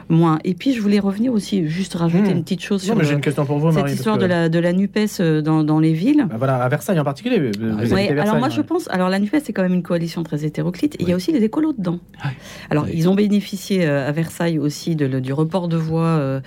moins. 0.10 0.40
Et 0.44 0.54
puis 0.54 0.74
je 0.74 0.82
voulais 0.82 1.00
revenir 1.00 1.34
aussi, 1.34 1.68
juste 1.68 1.94
rajouter 1.96 2.30
Hmm. 2.34 2.38
une 2.38 2.44
petite 2.44 2.62
chose 2.62 2.82
Non, 2.84 2.86
sur 2.88 2.96
mais 2.96 3.04
j'ai 3.04 3.10
le- 3.12 3.16
une 3.18 3.22
question 3.22 3.46
pour 3.46 3.60
vous, 3.60 3.72
cette 3.72 3.82
Marie. 3.82 3.94
histoire 3.94 4.18
que- 4.18 4.22
de 4.22 4.26
la, 4.28 4.50
de 4.50 4.60
la 4.60 4.74
NUPES 4.74 5.42
dans, 5.44 5.64
dans 5.64 5.80
les 5.80 5.94
villes. 5.94 6.26
Bah 6.30 6.36
voilà, 6.38 6.58
à 6.64 6.70
Versailles 6.70 7.00
en 7.00 7.04
particulier. 7.04 7.40
vous- 7.40 7.94
Ouais, 7.94 8.10
alors 8.10 8.16
Versailles, 8.16 8.40
moi 8.40 8.48
hein. 8.48 8.52
je 8.52 8.62
pense, 8.62 8.88
alors 8.90 9.10
la 9.10 9.20
NUPES 9.20 9.42
c'est 9.44 9.54
quand 9.54 9.64
même 9.64 9.74
une 9.74 9.84
coalition 9.84 10.24
très 10.24 10.46
hétéroclite, 10.46 10.96
et 10.96 11.04
il 11.04 11.10
y 11.10 11.14
a 11.14 11.16
aussi 11.16 11.32
les 11.32 11.44
écolos 11.44 11.74
dedans. 11.74 12.00
Ouais. 12.24 12.32
Alors 12.70 12.86
Ouais. 12.86 12.92
ils 12.94 13.10
ont 13.10 13.16
bénéficié 13.16 13.86
euh, 13.86 14.08
à 14.08 14.12
Versailles 14.12 14.60
aussi 14.60 14.96
de, 14.96 15.06
le- 15.06 15.22
du 15.22 15.34
report 15.34 15.68
de 15.68 15.78
voix, 15.78 16.06
euh, 16.06 16.40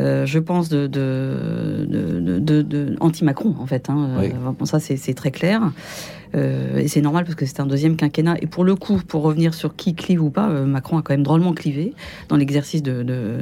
euh, 0.00 0.26
je 0.26 0.38
pense, 0.38 0.68
de, 0.68 0.86
de, 0.86 1.86
de, 1.88 2.38
de- 2.38 2.62
de- 2.62 2.96
anti-Macron 3.00 3.54
en 3.60 3.66
fait. 3.66 3.88
Hein. 3.90 4.08
Oui. 4.18 4.26
Euh, 4.26 4.52
bon, 4.58 4.64
ça 4.64 4.80
c'est 4.80 5.14
très 5.14 5.30
clair. 5.30 5.72
Euh, 6.34 6.78
et 6.78 6.88
c'est 6.88 7.00
normal 7.00 7.24
parce 7.24 7.34
que 7.34 7.44
c'est 7.46 7.60
un 7.60 7.66
deuxième 7.66 7.96
quinquennat. 7.96 8.36
Et 8.40 8.46
pour 8.46 8.64
le 8.64 8.74
coup, 8.76 9.00
pour 9.06 9.22
revenir 9.22 9.52
sur 9.54 9.74
qui 9.74 9.94
clive 9.94 10.22
ou 10.22 10.30
pas, 10.30 10.48
euh, 10.50 10.64
Macron 10.64 10.98
a 10.98 11.02
quand 11.02 11.12
même 11.14 11.22
drôlement 11.24 11.52
clivé 11.54 11.92
dans 12.28 12.36
l'exercice 12.36 12.82
de, 12.82 13.02
de, 13.02 13.38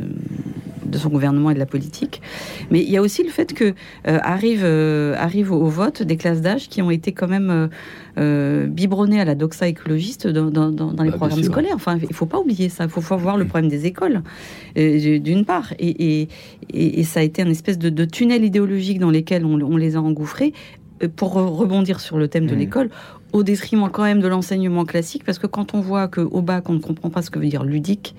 de 0.87 0.99
son 0.99 1.11
gouvernement 1.11 1.51
et 1.51 1.55
de 1.55 1.59
la 1.59 1.67
politique. 1.67 2.23
Mais 2.71 2.81
il 2.83 2.91
y 2.91 2.97
a 2.97 3.03
aussi 3.03 3.23
le 3.23 3.29
fait 3.31 3.53
que 3.53 3.75
euh, 4.07 4.19
arrive, 4.23 4.65
arrive 4.65 5.53
au 5.53 5.67
vote 5.67 6.03
des 6.03 6.17
classes 6.17 6.41
d'âge 6.41 6.69
qui 6.69 6.81
ont 6.81 6.91
été 6.91 7.13
quand 7.13 7.29
même 7.29 7.69
euh, 8.19 8.67
biberonnées 8.67 9.21
à 9.21 9.25
la 9.25 9.35
doxa 9.35 9.69
écologiste 9.69 10.27
dans, 10.27 10.51
dans, 10.51 10.71
dans- 10.71 10.93
dans 10.93 11.03
les 11.03 11.11
Ah, 11.11 11.13
bien 11.13 11.19
programmes 11.19 11.43
scolaires. 11.43 11.75
Enfin, 11.75 11.99
il 12.01 12.15
faut 12.15 12.27
pas 12.27 12.39
oublier 12.39 12.69
ça. 12.71 12.85
Il 12.85 12.91
faut, 12.91 13.01
faut 13.03 13.17
voir 13.19 13.37
le 13.37 13.45
problème 13.45 13.71
des 13.71 13.85
écoles, 13.87 14.23
euh, 14.79 15.19
d'une 15.19 15.45
part. 15.45 15.75
Et, 15.79 16.23
et, 16.23 16.29
et, 16.73 17.01
et 17.01 17.05
ça 17.05 17.21
a 17.21 17.23
été 17.23 17.43
un 17.43 17.51
espèce 17.51 17.79
de, 17.79 17.91
de 17.91 18.05
tunnel 18.07 18.45
idéologique 18.45 18.99
dans 18.99 19.11
lesquels 19.11 19.45
on, 19.45 19.61
on 19.61 19.77
les 19.77 19.97
a 19.97 20.01
engouffrés 20.01 20.53
pour 21.07 21.37
re- 21.37 21.47
rebondir 21.57 22.01
sur 22.01 22.19
le 22.19 22.29
thème 22.29 22.47
de 22.47 22.53
Mhm. 22.55 22.59
l'école, 22.59 22.91
au 23.33 23.43
détriment 23.43 23.89
quand 23.91 24.05
même 24.05 24.21
de 24.21 24.29
l'enseignement 24.29 24.85
classique, 24.85 25.23
parce 25.25 25.39
que 25.39 25.47
quand 25.47 25.75
on 25.75 25.81
voit 25.81 26.09
qu'au 26.09 26.41
bac, 26.43 26.69
on 26.71 26.75
ne 26.75 26.79
comprend 26.81 27.11
pas 27.11 27.23
ce 27.23 27.31
que 27.31 27.39
veut 27.39 27.49
dire 27.49 27.65
ludique, 27.65 28.15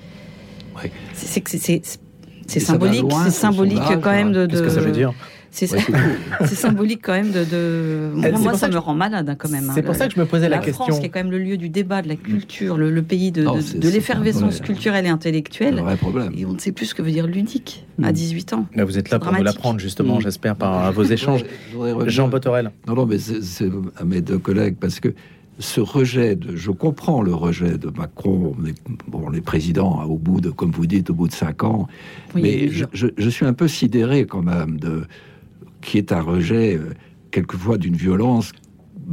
Ouais. 0.76 0.92
c'est 1.14 2.60
symbolique, 2.60 3.06
c'est 3.24 3.30
symbolique 3.32 3.80
quand 4.02 4.12
même 4.12 4.32
de, 4.32 4.46
Qu'est-ce 4.46 4.62
que 4.64 4.70
ça 4.70 4.80
veut 4.82 4.92
dire 4.92 5.14
C'est 5.52 6.56
symbolique 6.56 7.02
quand 7.04 7.14
même 7.14 7.32
de. 7.32 8.12
Moi, 8.14 8.56
ça 8.56 8.68
me 8.68 8.78
rend 8.78 8.94
malade 8.94 9.30
hein, 9.30 9.36
quand 9.38 9.50
même. 9.50 9.72
C'est 9.74 9.82
pour 9.82 9.96
ça 9.96 10.08
que 10.08 10.14
je 10.14 10.20
me 10.20 10.26
posais 10.26 10.50
la, 10.50 10.60
question. 10.60 10.86
France, 10.86 11.00
qui 11.00 11.06
est 11.06 11.10
quand 11.10 11.20
même 11.20 11.32
le 11.32 11.40
lieu 11.40 11.58
du 11.58 11.70
débat, 11.70 12.02
de 12.02 12.08
la 12.08 12.16
culture, 12.16 12.78
le, 12.78 13.02
pays 13.02 13.32
de, 13.32 13.44
de, 13.78 13.90
l'effervescence 13.90 14.60
culturelle 14.60 15.06
et 15.06 15.10
intellectuelle. 15.10 15.80
Un 15.80 15.84
vrai 15.84 15.98
problème. 15.98 16.34
Et 16.38 16.46
on 16.46 16.54
ne 16.54 16.60
sait 16.60 16.72
plus 16.72 16.88
ce 16.88 16.96
que 16.96 17.02
veut 17.02 17.12
dire 17.12 17.28
ludique 17.28 17.86
à 18.02 18.12
18 18.12 18.54
ans. 18.54 18.66
Là, 18.76 18.86
vous 18.86 18.98
êtes 18.98 19.10
là 19.10 19.20
pour 19.20 19.34
nous 19.34 19.44
l'apprendre, 19.44 19.80
justement, 19.80 20.18
mm. 20.18 20.22
j'espère, 20.22 20.56
par 20.56 20.92
vos 20.92 21.04
échanges. 21.04 21.44
Jean 22.08 22.28
Botorel. 22.28 22.72
Non, 22.88 22.96
non, 22.96 23.06
mais 23.06 23.18
c'est 23.20 23.70
à 23.98 24.04
mes 24.06 24.22
deux 24.22 24.40
collègues, 24.40 24.76
parce 24.80 25.00
que 25.00 25.14
ce 25.60 25.82
rejet 25.82 26.36
de, 26.36 26.56
je 26.56 26.72
comprends 26.72 27.22
le 27.22 27.34
rejet 27.34 27.78
de 27.78 27.90
Macron, 27.90 28.56
bon, 29.08 29.30
les 29.30 29.42
présidents, 29.42 30.04
au 30.04 30.18
bout 30.18 30.40
de, 30.40 30.50
comme 30.50 30.72
vous 30.72 30.86
dites, 30.86 31.10
au 31.10 31.14
bout 31.14 31.28
de 31.28 31.34
cinq 31.34 31.64
ans, 31.64 31.88
mais 32.34 32.70
je, 32.70 33.30
suis 33.30 33.46
un 33.46 33.54
peu 33.54 33.68
sidéré 33.68 34.26
quand 34.26 34.42
même 34.42 34.80
de, 34.80 35.04
qui 35.82 35.98
est 35.98 36.12
un 36.12 36.22
rejet, 36.22 36.78
euh, 36.78 36.94
quelquefois 37.32 37.78
d'une 37.78 37.96
violence, 37.96 38.52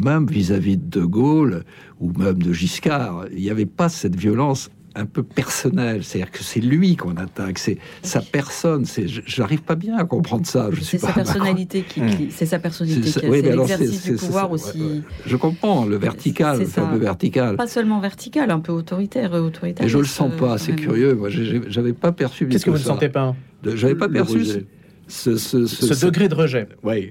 même 0.03 0.27
vis-à-vis 0.27 0.77
-vis 0.77 0.89
de 0.89 1.01
De 1.01 1.05
Gaulle 1.05 1.64
ou 2.01 2.12
même 2.19 2.43
de 2.43 2.53
Giscard. 2.53 3.27
Il 3.33 3.41
n'y 3.41 3.51
avait 3.51 3.67
pas 3.67 3.89
cette 3.89 4.17
violence 4.17 4.71
un 4.97 5.07
peu 5.07 5.23
personnel, 5.23 6.03
c'est-à-dire 6.03 6.31
que 6.31 6.43
c'est 6.43 6.61
lui 6.61 6.97
qu'on 6.97 7.17
attaque, 7.17 7.59
c'est 7.59 7.79
sa 8.03 8.21
personne. 8.21 8.87
C'est, 8.87 9.07
j'arrive 9.07 9.62
pas 9.62 9.75
bien 9.75 9.97
à 9.97 10.05
comprendre 10.05 10.47
ça. 10.47 10.71
c'est 10.81 10.99
sa 10.99 11.12
personnalité 11.12 11.85
qui, 11.87 12.01
c'est 12.31 12.47
sa 12.47 12.59
personnalité, 12.59 13.11
c'est 13.11 13.29
l'exercice 13.29 14.05
du 14.05 14.14
pouvoir 14.14 14.51
aussi. 14.51 15.03
Je 15.27 15.37
comprends 15.37 15.85
le 15.85 15.97
vertical, 15.97 16.59
le 16.61 16.99
vertical. 16.99 17.57
Pas 17.57 17.67
seulement 17.67 18.01
vertical, 18.01 18.51
un 18.51 18.61
peu 18.61 18.73
autoritaire, 18.73 19.33
autoritaire. 19.35 19.87
Et 19.87 19.89
je 19.89 19.99
le 19.99 20.05
sens 20.05 20.33
pas, 20.35 20.59
c'est 20.59 20.75
curieux. 20.75 21.14
Moi, 21.14 21.29
j'avais 21.31 21.93
pas 21.93 22.12
perçu. 22.12 22.49
Qu'est-ce 22.49 22.64
que 22.64 22.71
vous 22.71 22.79
ne 22.79 22.83
sentez 22.83 23.09
pas 23.09 23.37
J'avais 23.64 23.95
pas 23.95 24.09
perçu 24.09 24.67
ce, 25.09 25.37
ce, 25.37 25.67
ce, 25.67 26.07
degré 26.07 26.29
de 26.29 26.35
rejet. 26.35 26.67
Oui, 26.83 27.11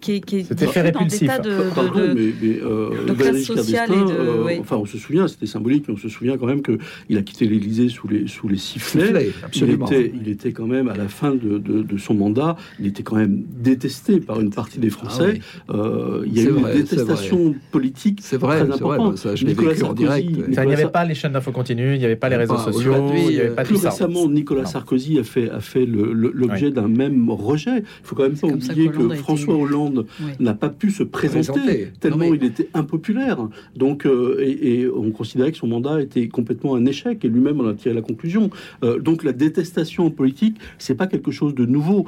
qui, 0.00 0.20
qui, 0.20 0.44
cet 0.44 0.62
effet 0.62 0.80
répulsif. 0.80 1.28
De, 1.40 1.48
de, 1.48 1.70
Pardon, 1.74 2.14
mais, 2.14 2.32
mais 2.42 2.60
euh, 2.60 3.14
classe 3.14 3.42
sociale 3.42 3.92
et 3.92 3.96
de, 3.96 4.18
euh, 4.18 4.58
enfin, 4.60 4.76
on 4.76 4.86
se 4.86 4.98
souvient, 4.98 5.28
c'était 5.28 5.46
symbolique, 5.46 5.84
mais 5.88 5.94
on 5.94 5.98
se 5.98 6.08
souvient 6.08 6.36
quand 6.36 6.46
même 6.46 6.62
que 6.62 6.78
il 7.08 7.16
a 7.16 7.22
quitté 7.22 7.46
l'Élysée 7.46 7.88
sous 7.88 8.08
les 8.08 8.26
sous 8.26 8.48
les 8.48 8.56
sifflets. 8.56 9.30
absolument. 9.44 9.86
Il 9.90 9.94
était, 9.94 10.12
il 10.20 10.28
était 10.28 10.52
quand 10.52 10.66
même 10.66 10.88
à 10.88 10.96
la 10.96 11.08
fin 11.08 11.34
de, 11.34 11.58
de, 11.58 11.98
son 11.98 12.14
mandat, 12.14 12.56
il 12.80 12.86
était 12.86 13.02
quand 13.02 13.16
même 13.16 13.42
détesté 13.48 14.20
par 14.20 14.40
une 14.40 14.50
partie 14.50 14.78
des 14.78 14.90
Français. 14.90 15.40
Ah 15.68 15.74
euh, 15.74 16.24
il 16.26 16.36
y 16.36 16.40
a 16.40 16.50
eu 16.50 16.56
une 16.56 16.72
détestation 16.72 17.54
politique 17.70 18.20
c'est 18.22 18.36
vrai, 18.36 18.64
très 18.64 18.74
importante. 18.74 19.18
ça, 19.18 19.34
je 19.34 19.44
l'ai 19.44 19.54
vécu 19.54 19.84
en 19.84 19.92
direct. 19.92 20.28
il 20.28 20.48
n'y 20.48 20.58
avait 20.58 20.88
pas 20.88 21.04
les 21.04 21.14
chaînes 21.14 21.32
d'infos 21.32 21.52
continues, 21.52 21.94
il 21.94 21.98
n'y 21.98 22.04
avait 22.04 22.16
pas 22.16 22.28
les 22.28 22.36
réseaux 22.36 22.58
sociaux, 22.58 23.12
il 23.14 23.40
avait 23.40 23.50
pas. 23.50 23.62
Plus 23.62 23.84
récemment, 23.84 24.28
Nicolas 24.28 24.64
Sarkozy 24.64 25.18
a 25.18 25.24
fait 25.24 25.50
a 25.50 25.60
fait 25.60 25.86
l'objet 25.86 26.70
d'un 26.70 26.88
même 26.88 27.27
rejet 27.34 27.82
faut 28.02 28.14
quand 28.14 28.24
même 28.24 28.38
pas 28.38 28.46
oublier 28.46 28.88
que 28.88 29.08
François 29.16 29.56
Hollande 29.56 30.06
n'a 30.40 30.54
pas 30.54 30.68
pu 30.68 30.90
se 30.90 31.02
présenter, 31.02 31.88
tellement 32.00 32.24
il 32.24 32.44
était 32.44 32.68
impopulaire. 32.74 33.48
Donc, 33.76 34.06
euh, 34.06 34.38
et, 34.40 34.88
on 34.88 35.10
considérait 35.10 35.52
que 35.52 35.58
son 35.58 35.66
mandat 35.66 36.00
était 36.00 36.28
complètement 36.28 36.74
un 36.74 36.86
échec, 36.86 37.24
et 37.24 37.28
lui-même 37.28 37.60
en 37.60 37.68
a 37.68 37.74
tiré 37.74 37.94
la 37.94 38.02
conclusion. 38.02 38.50
Euh, 38.82 38.98
donc, 38.98 39.24
la 39.24 39.32
détestation 39.32 40.10
politique, 40.10 40.56
c'est 40.78 40.94
pas 40.94 41.06
quelque 41.06 41.30
chose 41.30 41.54
de 41.54 41.66
nouveau. 41.66 42.06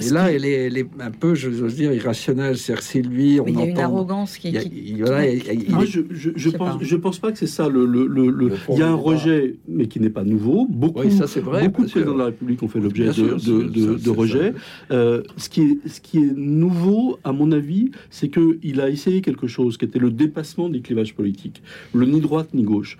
Et 0.00 0.10
là, 0.10 0.30
elle 0.32 0.44
est, 0.44 0.86
un 1.00 1.10
peu, 1.10 1.34
je 1.34 1.48
veux 1.48 1.70
dire, 1.70 1.92
irrationnelle. 1.92 2.56
C'est-à-dire 2.56 2.82
c'est 2.82 3.02
lui, 3.02 3.40
on 3.40 3.46
il 3.46 3.58
y 3.58 3.62
a 3.62 3.66
une 3.66 3.78
arrogance 3.78 4.36
qui. 4.36 4.52
Je, 4.52 6.50
pense, 6.50 6.82
je 6.82 6.96
pense 6.96 7.18
pas 7.18 7.32
que 7.32 7.38
c'est 7.38 7.46
ça. 7.46 7.68
Le, 7.68 7.84
le, 7.86 8.06
le, 8.06 8.52
il 8.70 8.78
y 8.78 8.82
a 8.82 8.88
un 8.88 8.94
rejet, 8.94 9.56
mais 9.66 9.86
qui 9.86 10.00
n'est 10.00 10.10
pas 10.10 10.24
nouveau. 10.24 10.66
Beaucoup, 10.68 11.10
ça, 11.10 11.26
vrai, 11.40 11.68
beaucoup 11.68 11.84
de 11.84 11.90
présidents 11.90 12.14
de 12.14 12.18
la 12.18 12.26
République 12.26 12.62
ont 12.62 12.68
fait 12.68 12.80
l'objet 12.80 13.06
de, 13.06 13.96
de, 13.96 14.10
rejet. 14.10 14.54
Euh, 14.90 15.22
ce, 15.36 15.48
qui 15.48 15.62
est, 15.62 15.88
ce 15.88 16.00
qui 16.00 16.18
est 16.18 16.32
nouveau, 16.34 17.18
à 17.24 17.32
mon 17.32 17.52
avis, 17.52 17.90
c'est 18.10 18.28
qu'il 18.28 18.80
a 18.80 18.88
essayé 18.88 19.20
quelque 19.20 19.46
chose 19.46 19.76
qui 19.76 19.84
était 19.84 19.98
le 19.98 20.10
dépassement 20.10 20.68
des 20.68 20.80
clivages 20.80 21.14
politiques. 21.14 21.62
Le 21.94 22.06
ni 22.06 22.20
droite 22.20 22.48
ni 22.54 22.62
gauche. 22.62 22.98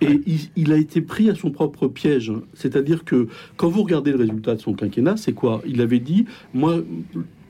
Et 0.00 0.20
il, 0.56 0.72
a 0.72 0.76
été 0.76 1.00
pris 1.00 1.30
à 1.30 1.34
son 1.34 1.50
propre 1.50 1.88
piège. 1.88 2.32
C'est-à-dire 2.54 3.04
que 3.04 3.28
quand 3.56 3.68
vous 3.68 3.82
regardez 3.82 4.12
le 4.12 4.18
résultat 4.18 4.54
de 4.54 4.60
son 4.60 4.74
quinquennat, 4.74 5.16
c'est 5.16 5.32
quoi? 5.32 5.62
Il 5.66 5.80
avait 5.80 6.00
dit, 6.00 6.26
moi, 6.54 6.78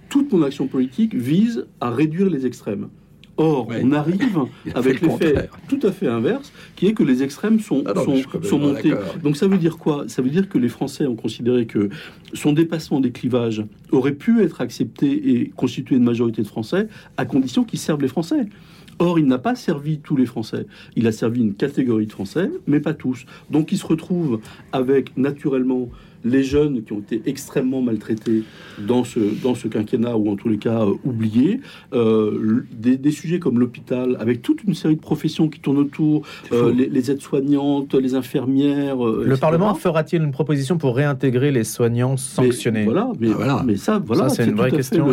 toute 0.08 0.32
mon 0.32 0.42
action 0.42 0.66
politique 0.66 1.14
vise 1.14 1.66
à 1.80 1.90
réduire 1.90 2.30
les 2.30 2.46
extrêmes. 2.46 2.88
Or, 3.38 3.68
on 3.68 3.92
arrive 3.92 4.38
avec 4.74 5.02
l'effet 5.02 5.50
tout 5.68 5.80
à 5.82 5.92
fait 5.92 6.06
inverse, 6.06 6.52
qui 6.74 6.86
est 6.86 6.94
que 6.94 7.02
les 7.02 7.22
extrêmes 7.22 7.60
sont, 7.60 7.84
ah 7.86 7.92
sont, 8.42 8.58
montés. 8.58 8.94
Donc 9.22 9.36
ça 9.36 9.46
veut 9.46 9.58
dire 9.58 9.76
quoi? 9.76 10.04
Ça 10.08 10.22
veut 10.22 10.30
dire 10.30 10.48
que 10.48 10.56
les 10.56 10.68
Français 10.68 11.06
ont 11.06 11.16
considéré 11.16 11.66
que 11.66 11.90
son 12.32 12.52
dépassement 12.52 13.00
des 13.00 13.10
clivages 13.10 13.62
aurait 13.92 14.14
pu 14.14 14.42
être 14.42 14.62
accepté 14.62 15.32
et 15.32 15.52
constituer 15.54 15.96
une 15.96 16.04
majorité 16.04 16.40
de 16.40 16.46
Français 16.46 16.88
à 17.18 17.26
condition 17.26 17.64
qu'ils 17.64 17.78
servent 17.78 18.00
les 18.00 18.08
Français. 18.08 18.46
Or, 18.98 19.18
il 19.18 19.26
n'a 19.26 19.38
pas 19.38 19.54
servi 19.54 19.98
tous 19.98 20.16
les 20.16 20.26
Français. 20.26 20.66
Il 20.94 21.06
a 21.06 21.12
servi 21.12 21.40
une 21.40 21.54
catégorie 21.54 22.06
de 22.06 22.12
Français, 22.12 22.50
mais 22.66 22.80
pas 22.80 22.94
tous. 22.94 23.26
Donc, 23.50 23.72
il 23.72 23.78
se 23.78 23.86
retrouve 23.86 24.40
avec 24.72 25.16
naturellement 25.16 25.88
les 26.26 26.42
jeunes 26.42 26.82
qui 26.82 26.92
ont 26.92 26.98
été 26.98 27.22
extrêmement 27.26 27.82
maltraités 27.82 28.42
dans 28.78 29.04
ce, 29.04 29.20
dans 29.42 29.54
ce 29.54 29.68
quinquennat, 29.68 30.16
ou 30.16 30.30
en 30.30 30.36
tous 30.36 30.48
les 30.48 30.58
cas 30.58 30.82
euh, 30.82 30.94
oubliés, 31.04 31.60
euh, 31.94 32.64
des, 32.72 33.10
sujets 33.10 33.38
comme 33.38 33.58
l'hôpital, 33.58 34.16
avec 34.20 34.42
toute 34.42 34.64
une 34.64 34.74
série 34.74 34.96
de 34.96 35.00
professions 35.00 35.48
qui 35.48 35.60
tournent 35.60 35.78
autour, 35.78 36.22
euh, 36.52 36.72
les, 36.72 37.10
aides-soignantes, 37.10 37.94
les 37.94 38.14
infirmières. 38.14 38.96
le 38.96 39.36
Parlement 39.36 39.74
fera-t-il 39.74 40.22
une 40.22 40.32
proposition 40.32 40.76
pour 40.76 40.96
réintégrer 40.96 41.50
les 41.52 41.64
soignants 41.64 42.16
sanctionnés? 42.16 42.84
Voilà, 42.84 43.10
mais, 43.20 43.28
ah, 43.30 43.34
voilà. 43.36 43.62
mais 43.64 43.76
ça, 43.76 44.02
voilà, 44.04 44.28
c'est 44.28 44.44
une 44.44 44.56
vraie 44.56 44.70
question. 44.70 45.06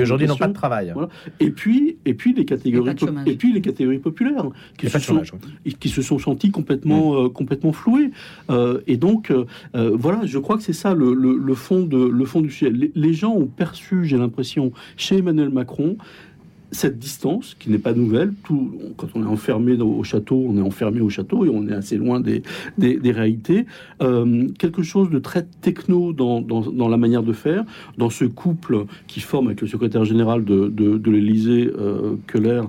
Aujourd'hui, 0.00 0.26
n'ont 0.26 0.36
pas 0.36 0.48
de 0.48 0.54
travail. 0.54 0.92
Et 1.40 1.50
puis, 1.50 1.98
et 2.04 2.14
puis 2.14 2.32
les 2.32 2.44
catégories, 2.44 2.94
et, 3.26 3.36
puis 3.36 3.52
les 3.52 3.60
catégories 3.60 3.98
populaires 3.98 4.46
qui, 4.78 4.88
se 4.88 4.98
sont, 4.98 5.20
qui 5.78 5.88
se 5.88 6.02
sont 6.02 6.18
senties 6.18 6.50
complètement, 6.50 7.28
complètement 7.28 7.72
flouées. 7.72 8.10
et 8.86 8.96
donc, 8.96 9.32
voilà, 9.74 10.20
je 10.24 10.38
crois 10.38 10.53
que 10.56 10.62
c'est 10.62 10.72
ça 10.72 10.94
le, 10.94 11.54
fond 11.54 11.82
de, 11.84 11.96
le 11.96 12.24
fond 12.24 12.40
du 12.40 12.50
sujet. 12.50 12.72
Les, 12.94 13.12
gens 13.12 13.32
ont 13.32 13.46
perçu, 13.46 14.04
j'ai 14.04 14.16
l'impression, 14.16 14.72
chez 14.96 15.18
Emmanuel 15.18 15.50
Macron, 15.50 15.96
cette 16.72 16.98
distance 16.98 17.54
qui 17.58 17.70
n'est 17.70 17.78
pas 17.78 17.92
nouvelle. 17.92 18.32
Tout, 18.42 18.72
quand 18.96 19.06
on 19.14 19.22
est 19.22 19.28
enfermé 19.28 19.74
au 19.80 20.02
château, 20.02 20.44
on 20.48 20.56
est 20.58 20.62
enfermé 20.62 21.00
au 21.00 21.08
château 21.08 21.44
et 21.44 21.48
on 21.48 21.68
est 21.68 21.72
assez 21.72 21.96
loin 21.96 22.20
des, 22.20 22.42
des, 22.78 23.12
réalités. 23.12 23.66
Euh, 24.02 24.48
quelque 24.58 24.82
chose 24.82 25.08
de 25.10 25.20
très 25.20 25.46
techno 25.60 26.12
dans, 26.12 26.40
dans, 26.40 26.88
la 26.88 26.96
manière 26.96 27.22
de 27.22 27.32
faire, 27.32 27.64
dans 27.96 28.10
ce 28.10 28.24
couple 28.24 28.86
qui 29.06 29.20
forme 29.20 29.46
avec 29.46 29.60
le 29.60 29.68
secrétaire 29.68 30.04
général 30.04 30.44
de, 30.44 30.68
de, 30.68 31.10
l'Élysée, 31.10 31.70
euh, 31.78 32.16
Keller, 32.26 32.62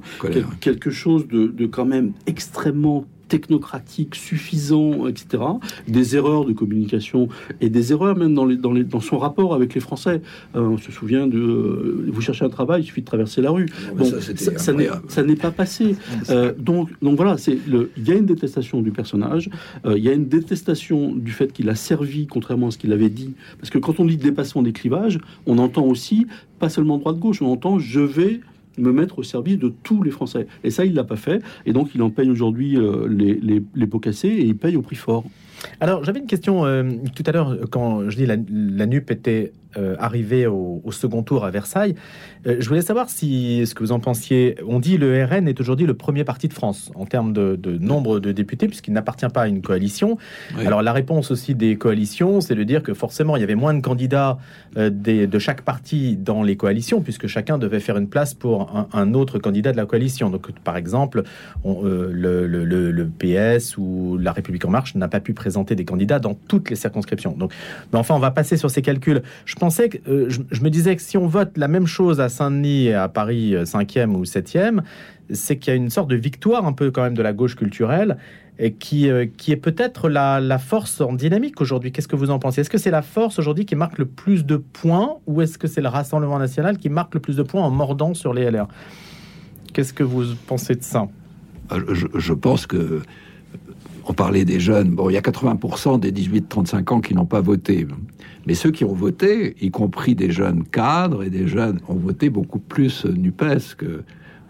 quelque 0.59 0.91
chose 0.91 1.27
de, 1.27 1.47
de 1.47 1.65
quand 1.65 1.86
même 1.86 2.13
extrêmement 2.27 3.05
technocratique 3.28 4.15
suffisant, 4.15 5.07
etc. 5.07 5.43
Des 5.88 6.15
erreurs 6.15 6.45
de 6.45 6.53
communication 6.53 7.28
et 7.61 7.69
des 7.69 7.91
erreurs 7.91 8.15
même 8.15 8.34
dans, 8.34 8.45
les, 8.45 8.57
dans, 8.57 8.71
les, 8.71 8.84
dans 8.84 8.99
son 8.99 9.17
rapport 9.17 9.53
avec 9.53 9.73
les 9.73 9.82
Français. 9.82 10.21
Euh, 10.55 10.61
on 10.61 10.78
se 10.78 10.91
souvient 10.91 11.28
de 11.28 11.38
euh, 11.38 12.09
vous 12.11 12.21
cherchez 12.21 12.45
un 12.45 12.49
travail, 12.49 12.82
il 12.82 12.86
suffit 12.86 13.01
de 13.01 13.05
traverser 13.05 13.41
la 13.41 13.51
rue. 13.51 13.67
Bon, 13.95 14.05
ça, 14.05 14.73
ça 15.07 15.23
n'est 15.23 15.36
pas 15.36 15.51
passé. 15.51 15.95
Euh, 16.30 16.53
donc, 16.57 16.89
donc 17.01 17.15
voilà, 17.17 17.38
c'est 17.38 17.57
le. 17.67 17.91
Il 17.97 18.07
y 18.07 18.11
a 18.11 18.15
une 18.15 18.26
détestation 18.26 18.82
du 18.82 18.91
personnage. 18.91 19.49
il 19.86 20.03
y 20.03 20.09
a 20.09 20.13
une 20.13 20.28
détestation 20.28 21.13
du 21.15 21.32
fait 21.32 21.51
qu'il 21.51 21.69
a 21.69 21.76
servi, 21.76 22.28
contrairement 22.28 22.67
à 22.67 22.71
ce 22.71 22.78
qu'il 22.78 22.93
avait 22.93 23.09
dit. 23.09 23.34
Parce 23.59 23.69
que 23.69 23.78
quand 23.78 23.99
on 23.99 24.05
dit 24.05 24.17
dépassement 24.17 24.61
des 24.61 24.73
clivages, 24.73 25.19
on 25.45 25.57
entend 25.57 25.86
aussi 25.86 26.28
pas 26.59 26.69
seulement 26.69 26.97
droite-gauche, 26.97 27.41
on 27.41 27.51
entend 27.51 27.80
je 27.80 27.99
vais 27.99 28.39
me 28.78 28.91
mettre 28.91 29.19
au 29.19 29.23
service 29.23 29.57
de 29.57 29.73
tous 29.84 30.03
les 30.03 30.11
Français. 30.11 30.47
Et 30.63 30.71
ça, 30.71 30.86
il 30.86 30.93
l'a 30.93 31.03
pas 31.03 31.15
fait. 31.15 31.41
Et 31.65 31.73
donc, 31.73 31.95
il 31.95 32.01
en 32.01 32.09
paye 32.09 32.30
aujourd'hui 32.30 32.78
euh, 32.78 33.07
les, 33.07 33.36
les, 33.36 33.63
les, 33.73 33.88
pots 33.88 33.99
cassés 33.99 34.30
et 34.30 34.45
il 34.45 34.57
paye 34.57 34.76
au 34.76 34.82
prix 34.82 34.95
fort. 34.95 35.26
Alors, 35.80 36.03
j'avais 36.03 36.19
une 36.19 36.28
question 36.28 36.65
euh, 36.65 36.84
tout 37.15 37.23
à 37.26 37.32
l'heure, 37.32 37.57
quand 37.71 38.09
je 38.09 38.17
dis 38.17 38.26
la, 38.26 38.36
la 38.49 38.86
NUP 38.86 39.09
était 39.11 39.53
euh, 39.78 39.95
arrivé 39.99 40.47
au, 40.47 40.82
second 40.91 41.23
tour 41.23 41.43
à 41.43 41.51
Versailles. 41.51 41.95
Euh, 42.47 42.57
je 42.59 42.67
voulais 42.69 42.82
savoir 42.82 43.09
si 43.09 43.65
ce 43.65 43.76
que 43.76 43.84
vous 43.84 43.91
en 43.91 43.99
pensiez. 43.99 44.55
On 44.65 44.80
dit 44.80 44.97
le 44.97 45.26
RN 45.26 45.47
est 45.47 45.59
aujourd'hui 45.59 45.86
le 45.86 45.93
premier 45.93 46.23
parti 46.23 46.47
de 46.47 46.53
France 46.53 46.91
en 46.95 47.05
termes 47.05 47.34
de, 47.34 47.57
nombre 47.80 48.19
de 48.19 48.32
députés, 48.32 48.67
puisqu'il 48.67 48.93
n'appartient 48.93 49.28
pas 49.28 49.41
à 49.41 49.47
une 49.47 49.61
coalition. 49.61 50.17
Alors 50.65 50.82
la 50.82 50.93
réponse 50.93 51.32
aussi 51.32 51.55
des 51.55 51.76
coalitions, 51.76 52.39
c'est 52.39 52.55
de 52.55 52.63
dire 52.63 52.84
que 52.84 52.93
forcément 52.93 53.36
il 53.36 53.41
y 53.41 53.43
avait 53.43 53.55
moins 53.55 53.73
de 53.73 53.82
candidats 53.82 54.38
euh, 54.78 54.89
de 54.89 55.39
chaque 55.39 55.63
parti 55.63 56.15
dans 56.15 56.43
les 56.43 56.55
coalitions, 56.55 57.01
puisque 57.01 57.28
chacun 57.28 57.57
devait 57.57 57.82
faire 57.82 57.97
une 57.97 58.07
place 58.07 58.34
pour 58.34 58.88
un, 58.93 59.13
autre 59.13 59.39
candidat 59.39 59.73
de 59.73 59.78
la 59.78 59.86
coalition. 59.86 60.30
Donc 60.30 60.51
par 60.61 60.78
exemple, 60.78 61.23
le, 61.65 63.09
PS 63.19 63.78
ou 63.78 64.17
La 64.17 64.32
République 64.32 64.63
en 64.65 64.69
marche 64.69 64.95
n'a 64.95 65.07
pas 65.07 65.19
pu 65.19 65.34
présenter 65.34 65.76
des 65.76 65.86
candidats 65.86 66.19
dans 66.19 66.34
toutes 66.34 66.69
les 66.69 66.76
circonscriptions. 66.76 67.34
Donc, 67.38 67.51
mais 67.91 67.99
enfin, 67.99 68.15
on 68.15 68.19
va 68.19 68.32
passer 68.32 68.57
sur 68.57 68.69
ces 68.69 68.82
calculs. 68.82 69.21
Je 69.45 69.55
euh, 70.07 70.30
je, 70.30 70.61
me 70.61 70.70
disais 70.70 70.95
que 70.95 71.01
si 71.01 71.18
on 71.18 71.28
vote 71.28 71.57
la 71.57 71.68
même 71.68 71.88
chose 71.88 72.20
à 72.20 72.30
Saint-Denis 72.30 72.91
à 72.91 73.07
Paris 73.09 73.53
5e 73.53 74.16
ou 74.16 74.24
7e, 74.24 74.82
c'est 75.32 75.57
qu'il 75.57 75.72
y 75.72 75.74
a 75.74 75.78
une 75.78 75.89
sorte 75.89 76.09
de 76.09 76.16
victoire 76.16 76.66
un 76.66 76.74
peu 76.74 76.91
quand 76.91 77.03
même 77.03 77.16
de 77.16 77.22
la 77.22 77.34
gauche 77.34 77.55
culturelle 77.55 78.18
et 78.57 78.74
qui, 78.74 79.09
qui 79.38 79.51
est 79.51 79.57
peut-être 79.57 80.07
la, 80.07 80.39
la, 80.39 80.59
force 80.59 81.01
en 81.01 81.13
dynamique 81.13 81.59
aujourd'hui. 81.59 81.91
Qu'est-ce 81.91 82.07
que 82.07 82.16
vous 82.16 82.30
en 82.30 82.39
pensez? 82.39 82.61
Est-ce 82.61 82.70
que 82.70 82.78
c'est 82.78 82.91
la 82.91 83.01
force 83.01 83.38
aujourd'hui 83.38 83.66
qui 83.66 83.76
marque 83.76 83.97
le 83.97 84.05
plus 84.05 84.45
de 84.45 84.55
points 84.55 85.18
ou 85.28 85.41
est-ce 85.41 85.57
que 85.57 85.68
c'est 85.68 85.82
le 85.82 85.89
Rassemblement 85.89 86.39
national 86.39 86.78
qui 86.78 86.88
marque 86.89 87.13
le 87.16 87.20
plus 87.20 87.36
de 87.36 87.43
points 87.43 87.63
en 87.63 87.72
mordant 87.72 88.13
sur 88.13 88.34
les 88.34 88.49
LR 88.49 88.68
Qu'est-ce 89.76 89.91
que 89.91 90.03
vous 90.03 90.24
pensez 90.47 90.76
de 90.76 90.84
ça? 90.84 91.05
Ah, 91.70 91.76
je, 91.89 92.34
pense 92.34 92.66
que 92.66 93.01
on 94.07 94.13
parlait 94.13 94.45
des 94.45 94.59
jeunes. 94.59 94.91
Bon, 94.91 95.09
il 95.09 95.13
y 95.13 95.18
a 95.18 95.22
80% 95.22 95.99
des 95.99 96.13
18-35 96.13 96.93
ans 96.93 97.01
qui 97.01 97.13
n'ont 97.13 97.26
pas 97.26 97.41
voté. 97.41 97.86
Mais 98.48 98.54
ceux 98.54 98.72
qui 98.72 98.86
ont 98.86 98.93
voté, 98.93 99.56
y 99.62 99.72
compris 99.72 100.16
des 100.16 100.32
jeunes 100.32 100.64
cadres 100.64 101.24
et 101.24 101.30
des 101.30 101.48
jeunes, 101.48 101.80
ont 101.88 101.96
voté 101.96 102.30
beaucoup 102.30 102.60
plus 102.60 103.06
NUPES 103.06 103.76
que, 103.78 104.04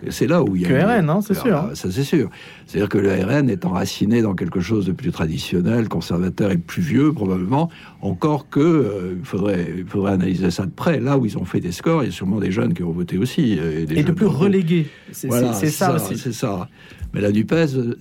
c'est 0.09 0.27
là 0.27 0.43
où 0.43 0.55
il 0.55 0.63
y 0.63 0.65
a. 0.65 0.69
Que 0.69 0.99
RN, 0.99 1.09
hein, 1.09 1.19
c'est 1.21 1.33
sûr. 1.33 1.71
Ça, 1.73 1.89
c'est 1.89 2.03
sûr. 2.03 2.29
C'est-à-dire 2.65 2.89
que 2.89 2.97
le 2.97 3.11
RN 3.11 3.49
est 3.49 3.65
enraciné 3.65 4.21
dans 4.21 4.35
quelque 4.35 4.59
chose 4.59 4.85
de 4.85 4.91
plus 4.91 5.11
traditionnel, 5.11 5.87
conservateur 5.87 6.51
et 6.51 6.57
plus 6.57 6.81
vieux, 6.81 7.13
probablement. 7.13 7.69
Encore 8.01 8.49
que, 8.49 8.59
euh, 8.59 9.15
il, 9.17 9.25
faudrait, 9.25 9.67
il 9.77 9.85
faudrait 9.85 10.13
analyser 10.13 10.51
ça 10.51 10.65
de 10.65 10.71
près. 10.71 10.99
Là 10.99 11.17
où 11.17 11.25
ils 11.25 11.37
ont 11.37 11.45
fait 11.45 11.61
des 11.61 11.71
scores, 11.71 12.03
il 12.03 12.07
y 12.07 12.09
a 12.09 12.11
sûrement 12.11 12.39
des 12.39 12.51
jeunes 12.51 12.73
qui 12.73 12.83
ont 12.83 12.91
voté 12.91 13.17
aussi. 13.17 13.57
Euh, 13.57 13.85
et, 13.89 14.03
de 14.03 14.11
plus 14.11 14.25
relégués. 14.25 14.87
C'est 15.11 15.31
ça, 15.31 15.95
aussi. 15.95 16.17
C'est 16.17 16.33
ça. 16.33 16.67
Mais 17.13 17.21
la 17.21 17.31
NUPES, 17.31 17.53
euh, 17.53 17.95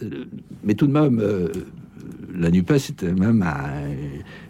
mais 0.64 0.74
tout 0.74 0.86
de 0.86 0.92
même, 0.92 1.22
la 2.36 2.50
NUPES 2.50 2.78
c'était 2.78 3.12
même 3.12 3.44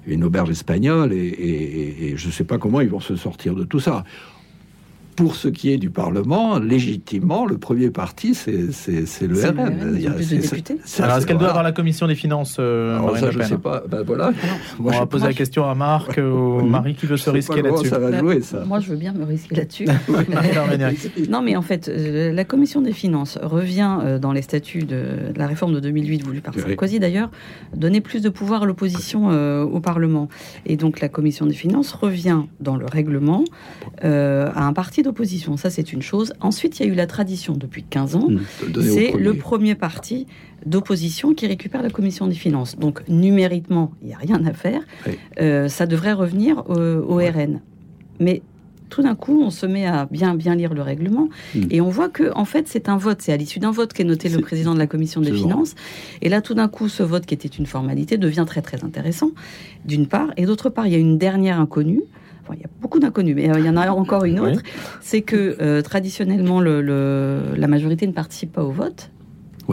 une 0.06 0.24
auberge 0.24 0.50
espagnole 0.50 1.12
et, 1.12 2.14
je 2.16 2.26
ne 2.26 2.32
sais 2.32 2.44
pas 2.44 2.58
comment 2.58 2.80
ils 2.80 2.88
vont 2.88 3.00
se 3.00 3.16
sortir 3.16 3.54
de 3.54 3.64
tout 3.64 3.80
ça 3.80 4.04
pour 5.16 5.36
ce 5.36 5.48
qui 5.48 5.70
est 5.70 5.78
du 5.78 5.90
Parlement, 5.90 6.58
légitimement, 6.58 7.46
le 7.46 7.58
premier 7.58 7.90
parti, 7.90 8.34
c'est 8.34 8.52
le 8.52 9.34
RN. 9.34 9.60
A, 9.60 11.02
Alors, 11.02 11.16
est-ce 11.16 11.26
qu'elle 11.26 11.38
doit 11.38 11.48
avoir 11.48 11.62
la 11.62 11.72
commission 11.72 12.06
des 12.06 12.14
finances 12.14 12.56
euh, 12.58 12.98
ça, 13.16 13.30
Je 13.30 13.38
ne 13.38 13.44
sais 13.44 13.58
pas. 13.58 13.82
Ben, 13.88 14.02
voilà. 14.02 14.32
on 14.78 14.90
va 14.90 15.06
poser 15.06 15.26
la 15.26 15.32
question 15.32 15.68
à 15.68 15.74
Marc 15.74 16.18
ou 16.18 16.62
Marie 16.66 16.94
qui 16.94 17.06
veut 17.06 17.16
se 17.16 17.30
risquer 17.30 17.62
là-dessus. 17.62 17.88
Ça 17.88 17.98
va 17.98 18.18
jouer, 18.18 18.40
ça. 18.40 18.64
Moi, 18.64 18.80
je 18.80 18.90
veux 18.90 18.96
bien 18.96 19.12
me 19.12 19.24
risquer 19.24 19.54
là-dessus. 19.54 19.86
non, 21.28 21.42
mais 21.42 21.56
en 21.56 21.62
fait, 21.62 21.88
euh, 21.88 22.32
la 22.32 22.44
commission 22.44 22.80
des 22.80 22.92
finances 22.92 23.38
revient 23.40 23.98
euh, 24.02 24.18
dans 24.18 24.32
les 24.32 24.42
statuts 24.42 24.84
de 24.84 25.32
la 25.36 25.46
réforme 25.46 25.74
de 25.74 25.80
2008 25.80 26.24
voulue 26.24 26.40
par 26.40 26.54
Sarkozy 26.54 26.98
d'ailleurs, 26.98 27.30
donner 27.74 28.00
plus 28.00 28.22
de 28.22 28.28
pouvoir 28.28 28.62
à 28.62 28.66
l'opposition 28.66 29.28
au 29.62 29.80
Parlement. 29.80 30.28
Et 30.66 30.76
donc, 30.76 31.00
la 31.00 31.08
commission 31.08 31.46
des 31.46 31.54
finances 31.54 31.92
revient 31.92 32.42
dans 32.60 32.76
le 32.76 32.86
règlement 32.86 33.44
à 34.02 34.66
un 34.66 34.72
parti 34.72 35.03
d'opposition. 35.04 35.56
Ça, 35.56 35.70
c'est 35.70 35.92
une 35.92 36.02
chose. 36.02 36.32
Ensuite, 36.40 36.80
il 36.80 36.86
y 36.86 36.88
a 36.88 36.92
eu 36.92 36.96
la 36.96 37.06
tradition 37.06 37.54
depuis 37.54 37.84
15 37.84 38.16
ans. 38.16 38.28
Mmh, 38.28 38.40
c'est 38.82 39.12
le 39.12 39.34
premier 39.34 39.74
parti 39.74 40.26
d'opposition 40.66 41.34
qui 41.34 41.46
récupère 41.46 41.82
la 41.82 41.90
commission 41.90 42.26
des 42.26 42.34
finances. 42.34 42.76
Donc, 42.76 43.06
numériquement, 43.08 43.92
il 44.02 44.08
n'y 44.08 44.14
a 44.14 44.18
rien 44.18 44.44
à 44.44 44.52
faire. 44.52 44.80
Euh, 45.40 45.68
ça 45.68 45.86
devrait 45.86 46.12
revenir 46.12 46.64
au, 46.68 47.16
RN. 47.16 47.60
Mais 48.18 48.42
tout 48.90 49.02
d'un 49.02 49.14
coup, 49.14 49.40
on 49.42 49.50
se 49.50 49.66
met 49.66 49.86
à 49.86 50.06
bien 50.10 50.34
bien 50.34 50.54
lire 50.54 50.74
le 50.74 50.82
règlement 50.82 51.28
mmh. 51.54 51.60
et 51.70 51.80
on 51.80 51.88
voit 51.88 52.08
que 52.08 52.32
en 52.34 52.44
fait, 52.44 52.68
c'est 52.68 52.88
un 52.88 52.96
vote. 52.96 53.22
C'est 53.22 53.32
à 53.32 53.36
l'issue 53.36 53.58
d'un 53.58 53.70
vote 53.70 53.92
qu'est 53.92 54.04
noté 54.04 54.28
le 54.28 54.40
président 54.40 54.74
de 54.74 54.78
la 54.78 54.86
commission 54.86 55.20
des 55.20 55.32
finances. 55.32 55.74
Et 56.22 56.28
là, 56.28 56.40
tout 56.40 56.54
d'un 56.54 56.68
coup, 56.68 56.88
ce 56.88 57.02
vote 57.02 57.26
qui 57.26 57.34
était 57.34 57.48
une 57.48 57.66
formalité 57.66 58.18
devient 58.18 58.44
très 58.46 58.62
très 58.62 58.84
intéressant, 58.84 59.30
d'une 59.84 60.06
part, 60.06 60.32
et 60.36 60.46
d'autre 60.46 60.70
part, 60.70 60.86
il 60.86 60.92
y 60.92 60.96
a 60.96 60.98
une 60.98 61.18
dernière 61.18 61.60
inconnue 61.60 62.02
il 62.52 62.60
y 62.60 62.64
a 62.64 62.68
beaucoup 62.80 62.98
d'inconnus, 62.98 63.34
mais 63.34 63.50
euh, 63.50 63.58
il 63.58 63.64
y 63.64 63.68
en 63.68 63.76
a 63.76 63.90
encore 63.90 64.24
une 64.24 64.40
autre. 64.40 64.60
C'est 65.00 65.22
que 65.22 65.56
euh, 65.60 65.82
traditionnellement, 65.82 66.60
la 66.60 67.66
majorité 67.68 68.06
ne 68.06 68.12
participe 68.12 68.52
pas 68.52 68.62
au 68.62 68.70
vote. 68.70 69.10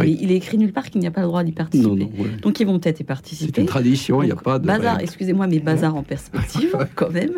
Il 0.04 0.32
est 0.32 0.36
écrit 0.36 0.58
nulle 0.58 0.74
part 0.74 0.90
qu'il 0.90 1.02
n'y 1.02 1.08
a 1.08 1.12
pas 1.12 1.22
le 1.22 1.28
droit 1.28 1.44
d'y 1.44 1.52
participer. 1.52 2.10
Donc 2.42 2.60
ils 2.60 2.66
vont 2.66 2.80
peut-être 2.80 3.00
y 3.00 3.04
participer. 3.04 3.52
C'est 3.56 3.62
une 3.62 3.68
tradition, 3.68 4.24
il 4.24 4.28
n'y 4.28 4.32
a 4.32 4.36
pas 4.36 4.60
de. 4.60 4.66
Bazar, 4.66 5.00
excusez-moi, 5.00 5.48
mais 5.48 5.60
bazar 5.60 5.96
en 5.96 6.04
perspective, 6.04 6.76
quand 6.96 7.12
même. 7.12 7.34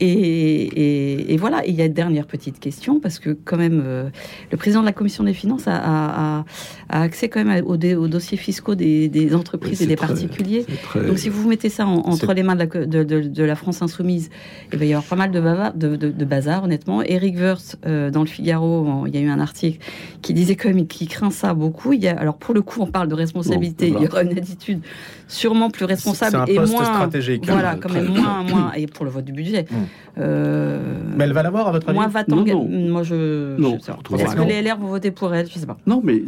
Et, 0.00 1.36
voilà, 1.38 1.66
il 1.66 1.74
y 1.74 1.82
a 1.82 1.86
une 1.86 1.92
dernière 1.92 2.26
petite 2.26 2.60
question, 2.60 3.00
parce 3.00 3.18
que 3.18 3.30
quand 3.30 3.56
même, 3.56 3.82
euh, 3.84 4.10
le 4.50 4.56
président 4.56 4.80
de 4.80 4.86
la 4.86 4.92
commission 4.92 5.24
des 5.24 5.32
finances 5.32 5.64
a, 5.66 6.44
accès 6.88 7.28
quand 7.28 7.44
même 7.44 7.64
aux, 7.64 7.76
dossiers 7.76 8.36
fiscaux 8.36 8.74
des, 8.74 9.34
entreprises 9.34 9.82
et 9.82 9.86
des 9.86 9.96
particuliers. 9.96 10.66
Donc 10.94 11.18
si 11.18 11.28
vous 11.28 11.48
mettez 11.48 11.68
ça 11.68 11.86
entre 11.86 12.32
les 12.34 12.42
mains 12.42 12.56
de 12.56 13.42
la, 13.42 13.56
France 13.56 13.82
insoumise, 13.82 14.30
il 14.72 14.78
va 14.78 14.84
y 14.84 14.92
avoir 14.92 15.04
pas 15.04 15.16
mal 15.16 15.30
de, 15.30 15.96
de, 15.96 16.24
bazar, 16.24 16.64
honnêtement. 16.64 17.02
Eric 17.02 17.36
Wirth, 17.36 17.76
euh, 17.86 18.10
dans 18.10 18.20
le 18.20 18.26
Figaro, 18.26 19.04
il 19.06 19.14
y 19.14 19.18
a 19.18 19.20
eu 19.20 19.28
un 19.28 19.40
article 19.40 19.78
qui 20.22 20.34
disait 20.34 20.56
quand 20.56 20.68
même 20.68 20.86
qu'il 20.86 21.08
craint 21.08 21.30
ça 21.30 21.54
beaucoup 21.54 21.79
alors 22.18 22.36
pour 22.36 22.54
le 22.54 22.62
coup, 22.62 22.80
on 22.80 22.86
parle 22.86 23.08
de 23.08 23.14
responsabilité. 23.14 23.88
Il 23.88 24.02
y 24.02 24.06
aura 24.06 24.22
une 24.22 24.36
attitude 24.36 24.80
sûrement 25.28 25.70
plus 25.70 25.84
responsable 25.84 26.44
et 26.48 26.58
moins 26.58 26.84
stratégique. 26.84 27.48
Hein. 27.48 27.52
Voilà, 27.52 27.76
quand 27.76 27.92
même 27.92 28.08
moins, 28.08 28.42
moins, 28.42 28.72
et 28.74 28.86
pour 28.86 29.04
le 29.04 29.10
vote 29.10 29.24
du 29.24 29.32
budget. 29.32 29.66
Mm. 29.70 29.74
Euh, 30.18 30.80
mais 31.16 31.24
elle 31.24 31.32
va 31.32 31.42
l'avoir 31.42 31.68
à 31.68 31.72
votre 31.72 31.88
avis 31.88 31.98
Moins 31.98 32.08
va 32.08 32.24
non, 32.28 32.44
Moi, 32.44 33.02
je. 33.02 33.56
Non. 33.58 33.76
Est-ce 33.76 34.34
que 34.34 34.42
les 34.42 34.62
LR 34.62 34.76
vont 34.78 34.88
voter 34.88 35.10
pour 35.10 35.34
elle? 35.34 35.48
Je 35.48 35.58
sais 35.58 35.66
pas. 35.66 35.78
Non, 35.86 36.00
mais 36.04 36.22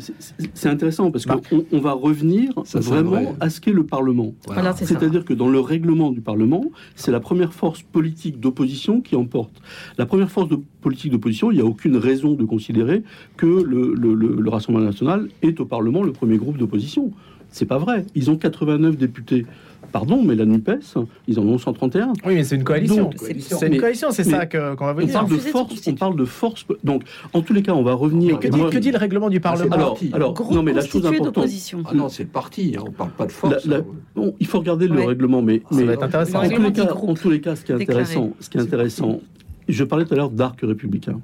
c'est 0.54 0.68
intéressant 0.68 1.10
parce 1.10 1.26
qu'on 1.26 1.64
on 1.72 1.78
va 1.78 1.92
revenir 1.92 2.52
vraiment 2.74 3.34
à 3.40 3.50
ce 3.50 3.60
qu'est 3.60 3.72
le 3.72 3.84
Parlement. 3.84 4.32
C'est-à-dire 4.76 5.24
que 5.24 5.34
dans 5.34 5.48
le 5.48 5.60
règlement 5.60 6.10
du 6.10 6.20
Parlement, 6.20 6.64
c'est 6.94 7.10
la 7.10 7.20
première 7.20 7.52
force 7.52 7.82
politique 7.82 8.40
d'opposition 8.40 9.00
qui 9.00 9.16
emporte. 9.16 9.52
La 9.98 10.06
première 10.06 10.30
force 10.30 10.48
de 10.48 10.60
politique 10.82 11.12
d'opposition, 11.12 11.50
il 11.50 11.54
n'y 11.54 11.62
a 11.62 11.64
aucune 11.64 11.96
raison 11.96 12.34
de 12.34 12.44
considérer 12.44 13.02
que 13.36 13.46
le, 13.46 13.94
le, 13.94 14.14
le 14.14 14.50
Rassemblement 14.50 14.84
national 14.84 15.28
est 15.40 15.58
au 15.60 15.64
Parlement 15.64 16.02
le 16.02 16.12
premier 16.12 16.36
groupe 16.36 16.58
d'opposition. 16.58 17.10
C'est 17.52 17.66
pas 17.66 17.78
vrai. 17.78 18.04
Ils 18.14 18.30
ont 18.30 18.36
89 18.36 18.96
députés. 18.96 19.46
Pardon, 19.92 20.22
mais 20.22 20.34
la 20.34 20.46
NUPES, 20.46 20.96
ils 21.28 21.38
en 21.38 21.42
ont 21.42 21.58
131. 21.58 22.14
Oui, 22.24 22.36
mais 22.36 22.44
c'est 22.44 22.56
une 22.56 22.64
coalition. 22.64 23.10
C'est 23.38 23.66
une 23.66 23.78
coalition, 23.78 24.10
c'est 24.10 24.24
ça 24.24 24.46
qu'on 24.46 24.86
va 24.86 24.94
vous 24.94 25.02
dire. 25.02 25.10
On 25.22 25.26
parle 25.26 25.30
de 25.30 25.36
force. 25.36 25.86
On 25.86 25.94
parle 25.94 26.16
de 26.16 26.24
force. 26.24 26.66
Donc, 26.82 27.02
en 27.34 27.42
tous 27.42 27.52
les 27.52 27.62
cas, 27.62 27.72
on 27.72 27.82
va 27.82 27.92
revenir. 27.92 28.40
Que 28.40 28.48
dit, 28.48 28.60
que 28.70 28.78
dit 28.78 28.90
le 28.90 28.96
règlement 28.96 29.28
du 29.28 29.40
Parlement? 29.40 29.74
Alors, 29.74 29.98
alors 30.14 30.52
non, 30.52 30.62
mais 30.62 30.72
la 30.72 30.82
chose 30.82 31.04
importante. 31.04 31.46
Ah 31.84 31.94
non, 31.94 32.08
c'est 32.08 32.22
le 32.22 32.28
parti. 32.30 32.74
Hein, 32.78 32.84
on 32.86 32.90
parle 32.90 33.10
pas 33.10 33.26
de 33.26 33.32
force. 33.32 33.68
bon, 34.14 34.34
il 34.40 34.46
faut 34.46 34.58
regarder 34.58 34.88
le 34.88 35.02
règlement, 35.02 35.42
mais, 35.42 35.60
ça 35.70 35.84
va 35.84 35.92
être 35.92 36.02
intéressant. 36.04 36.42
En 36.42 36.48
tous, 36.48 36.62
les 36.62 36.72
cas, 36.72 36.94
en 36.94 37.14
tous 37.14 37.30
les 37.30 37.40
cas, 37.40 37.56
ce 37.56 37.64
qui 37.64 37.72
est 37.72 37.74
intéressant, 37.74 38.32
ce 38.40 38.48
qui 38.48 38.56
est 38.56 38.62
intéressant, 38.62 39.20
je 39.68 39.84
parlais 39.84 40.04
tout 40.04 40.14
à 40.14 40.16
l'heure 40.16 40.30
d'arc 40.30 40.60
républicain. 40.62 41.20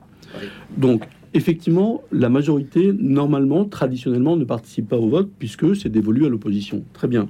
Donc, 0.76 1.04
effectivement, 1.34 2.02
la 2.12 2.28
majorité, 2.28 2.92
normalement, 2.92 3.64
traditionnellement, 3.64 4.36
ne 4.36 4.44
participe 4.44 4.88
pas 4.88 4.96
au 4.96 5.08
vote 5.08 5.30
puisque 5.38 5.76
c'est 5.76 5.88
dévolu 5.88 6.26
à 6.26 6.28
l'opposition. 6.28 6.84
Très 6.92 7.08
bien. 7.08 7.28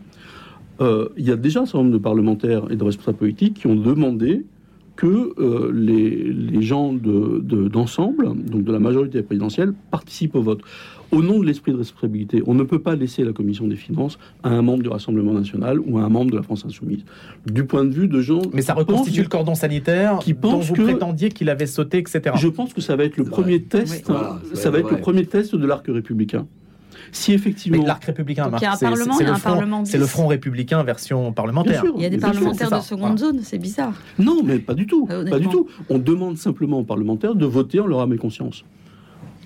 Euh, 0.80 1.08
il 1.16 1.26
y 1.26 1.32
a 1.32 1.36
déjà 1.36 1.60
un 1.60 1.66
certain 1.66 1.78
nombre 1.78 1.92
de 1.92 1.98
parlementaires 1.98 2.70
et 2.70 2.76
de 2.76 2.84
responsables 2.84 3.18
politiques 3.18 3.54
qui 3.54 3.66
ont 3.66 3.74
demandé 3.74 4.44
que 4.96 5.32
euh, 5.38 5.70
les, 5.72 6.62
gens 6.62 6.92
d'ensemble, 6.92 8.34
de, 8.34 8.50
donc 8.50 8.64
de 8.64 8.72
la 8.72 8.80
majorité 8.80 9.22
présidentielle, 9.22 9.72
participent 9.90 10.34
au 10.34 10.42
vote. 10.42 10.60
Au 11.10 11.22
nom 11.22 11.38
de 11.38 11.46
l'esprit 11.46 11.72
de 11.72 11.78
responsabilité, 11.78 12.42
on 12.46 12.54
ne 12.54 12.62
peut 12.64 12.78
pas 12.78 12.94
laisser 12.94 13.24
la 13.24 13.32
commission 13.32 13.66
des 13.66 13.76
finances 13.76 14.18
à 14.42 14.50
un 14.50 14.62
membre 14.62 14.82
du 14.82 14.88
Rassemblement 14.88 15.32
national 15.32 15.80
ou 15.80 15.98
à 15.98 16.02
un 16.02 16.08
membre 16.08 16.32
de 16.32 16.36
la 16.36 16.42
France 16.42 16.64
insoumise. 16.66 17.04
Du 17.46 17.64
point 17.64 17.84
de 17.84 17.92
vue 17.92 18.08
de 18.08 18.20
gens... 18.20 18.42
Mais 18.52 18.62
ça 18.62 18.74
reconstitue 18.74 19.22
le 19.22 19.28
cordon 19.28 19.54
sanitaire 19.54 20.18
qui 20.18 20.34
dont 20.34 20.58
vous 20.58 20.74
prétendiez 20.74 21.30
qu'il 21.30 21.48
avait 21.48 21.66
sauté, 21.66 21.98
etc. 21.98 22.36
Je 22.36 22.48
pense 22.48 22.74
que 22.74 22.80
ça 22.80 22.96
va 22.96 23.04
être 23.04 23.16
le 23.16 23.24
premier 23.24 23.62
test, 23.62 24.10
ça 24.54 24.70
va 24.70 24.78
être 24.78 24.90
le 24.90 24.98
premier 24.98 25.24
test 25.24 25.54
de 25.54 25.66
l'arc 25.66 25.86
républicain. 25.88 26.46
Si 27.12 27.32
effectivement. 27.32 27.84
L'arc 27.84 28.04
républicain, 28.04 28.50
c'est 29.84 29.98
le, 29.98 30.06
front 30.06 30.26
républicain 30.26 30.82
version 30.82 31.32
parlementaire. 31.32 31.84
il 31.96 32.02
y 32.02 32.06
a 32.06 32.10
des 32.10 32.18
parlementaires 32.18 32.70
de 32.70 32.84
seconde 32.84 33.18
zone, 33.18 33.40
c'est 33.42 33.58
bizarre. 33.58 33.94
Non, 34.18 34.42
mais 34.44 34.58
pas 34.58 34.74
du 34.74 34.86
tout. 34.86 35.06
Pas 35.06 35.38
du 35.38 35.48
tout. 35.48 35.68
On 35.88 35.98
demande 35.98 36.36
simplement 36.36 36.80
aux 36.80 36.84
parlementaires 36.84 37.34
de 37.34 37.46
voter 37.46 37.80
en 37.80 37.86
leur 37.86 38.00
âme 38.00 38.12
et 38.12 38.18
conscience. 38.18 38.64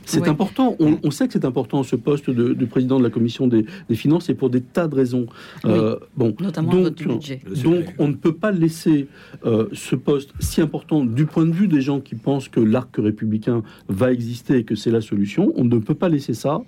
C'est 0.04 0.28
important. 0.28 0.76
On, 0.78 1.10
sait 1.10 1.26
que 1.26 1.32
c'est 1.32 1.44
important 1.44 1.82
ce 1.82 1.96
poste 1.96 2.30
de, 2.30 2.64
président 2.64 2.98
de 2.98 3.04
la 3.04 3.10
commission 3.10 3.46
des, 3.46 3.64
finances 3.94 4.28
et 4.28 4.34
pour 4.34 4.50
des 4.50 4.60
tas 4.60 4.88
de 4.88 4.94
raisons. 4.94 5.26
Euh, 5.64 5.98
bon, 6.16 6.34
notamment 6.40 6.72
donc, 6.72 6.94
du 6.94 7.06
budget. 7.06 7.40
Donc, 7.62 7.84
on 7.98 8.08
ne 8.08 8.14
peut 8.14 8.34
pas 8.34 8.50
laisser 8.50 9.08
euh, 9.44 9.68
ce 9.72 9.96
poste 9.96 10.32
si 10.40 10.60
important 10.60 11.04
du 11.04 11.26
point 11.26 11.46
de 11.46 11.52
vue 11.52 11.68
des 11.68 11.80
gens 11.80 12.00
qui 12.00 12.14
pensent 12.14 12.48
que 12.48 12.60
l'arc 12.60 12.96
républicain 12.96 13.62
va 13.88 14.12
exister 14.12 14.58
et 14.58 14.64
que 14.64 14.74
c'est 14.74 14.90
la 14.90 15.00
solution. 15.00 15.52
On 15.56 15.64
ne 15.64 15.78
peut 15.78 15.94
pas 15.94 16.08
laisser 16.08 16.34
ça 16.34 16.62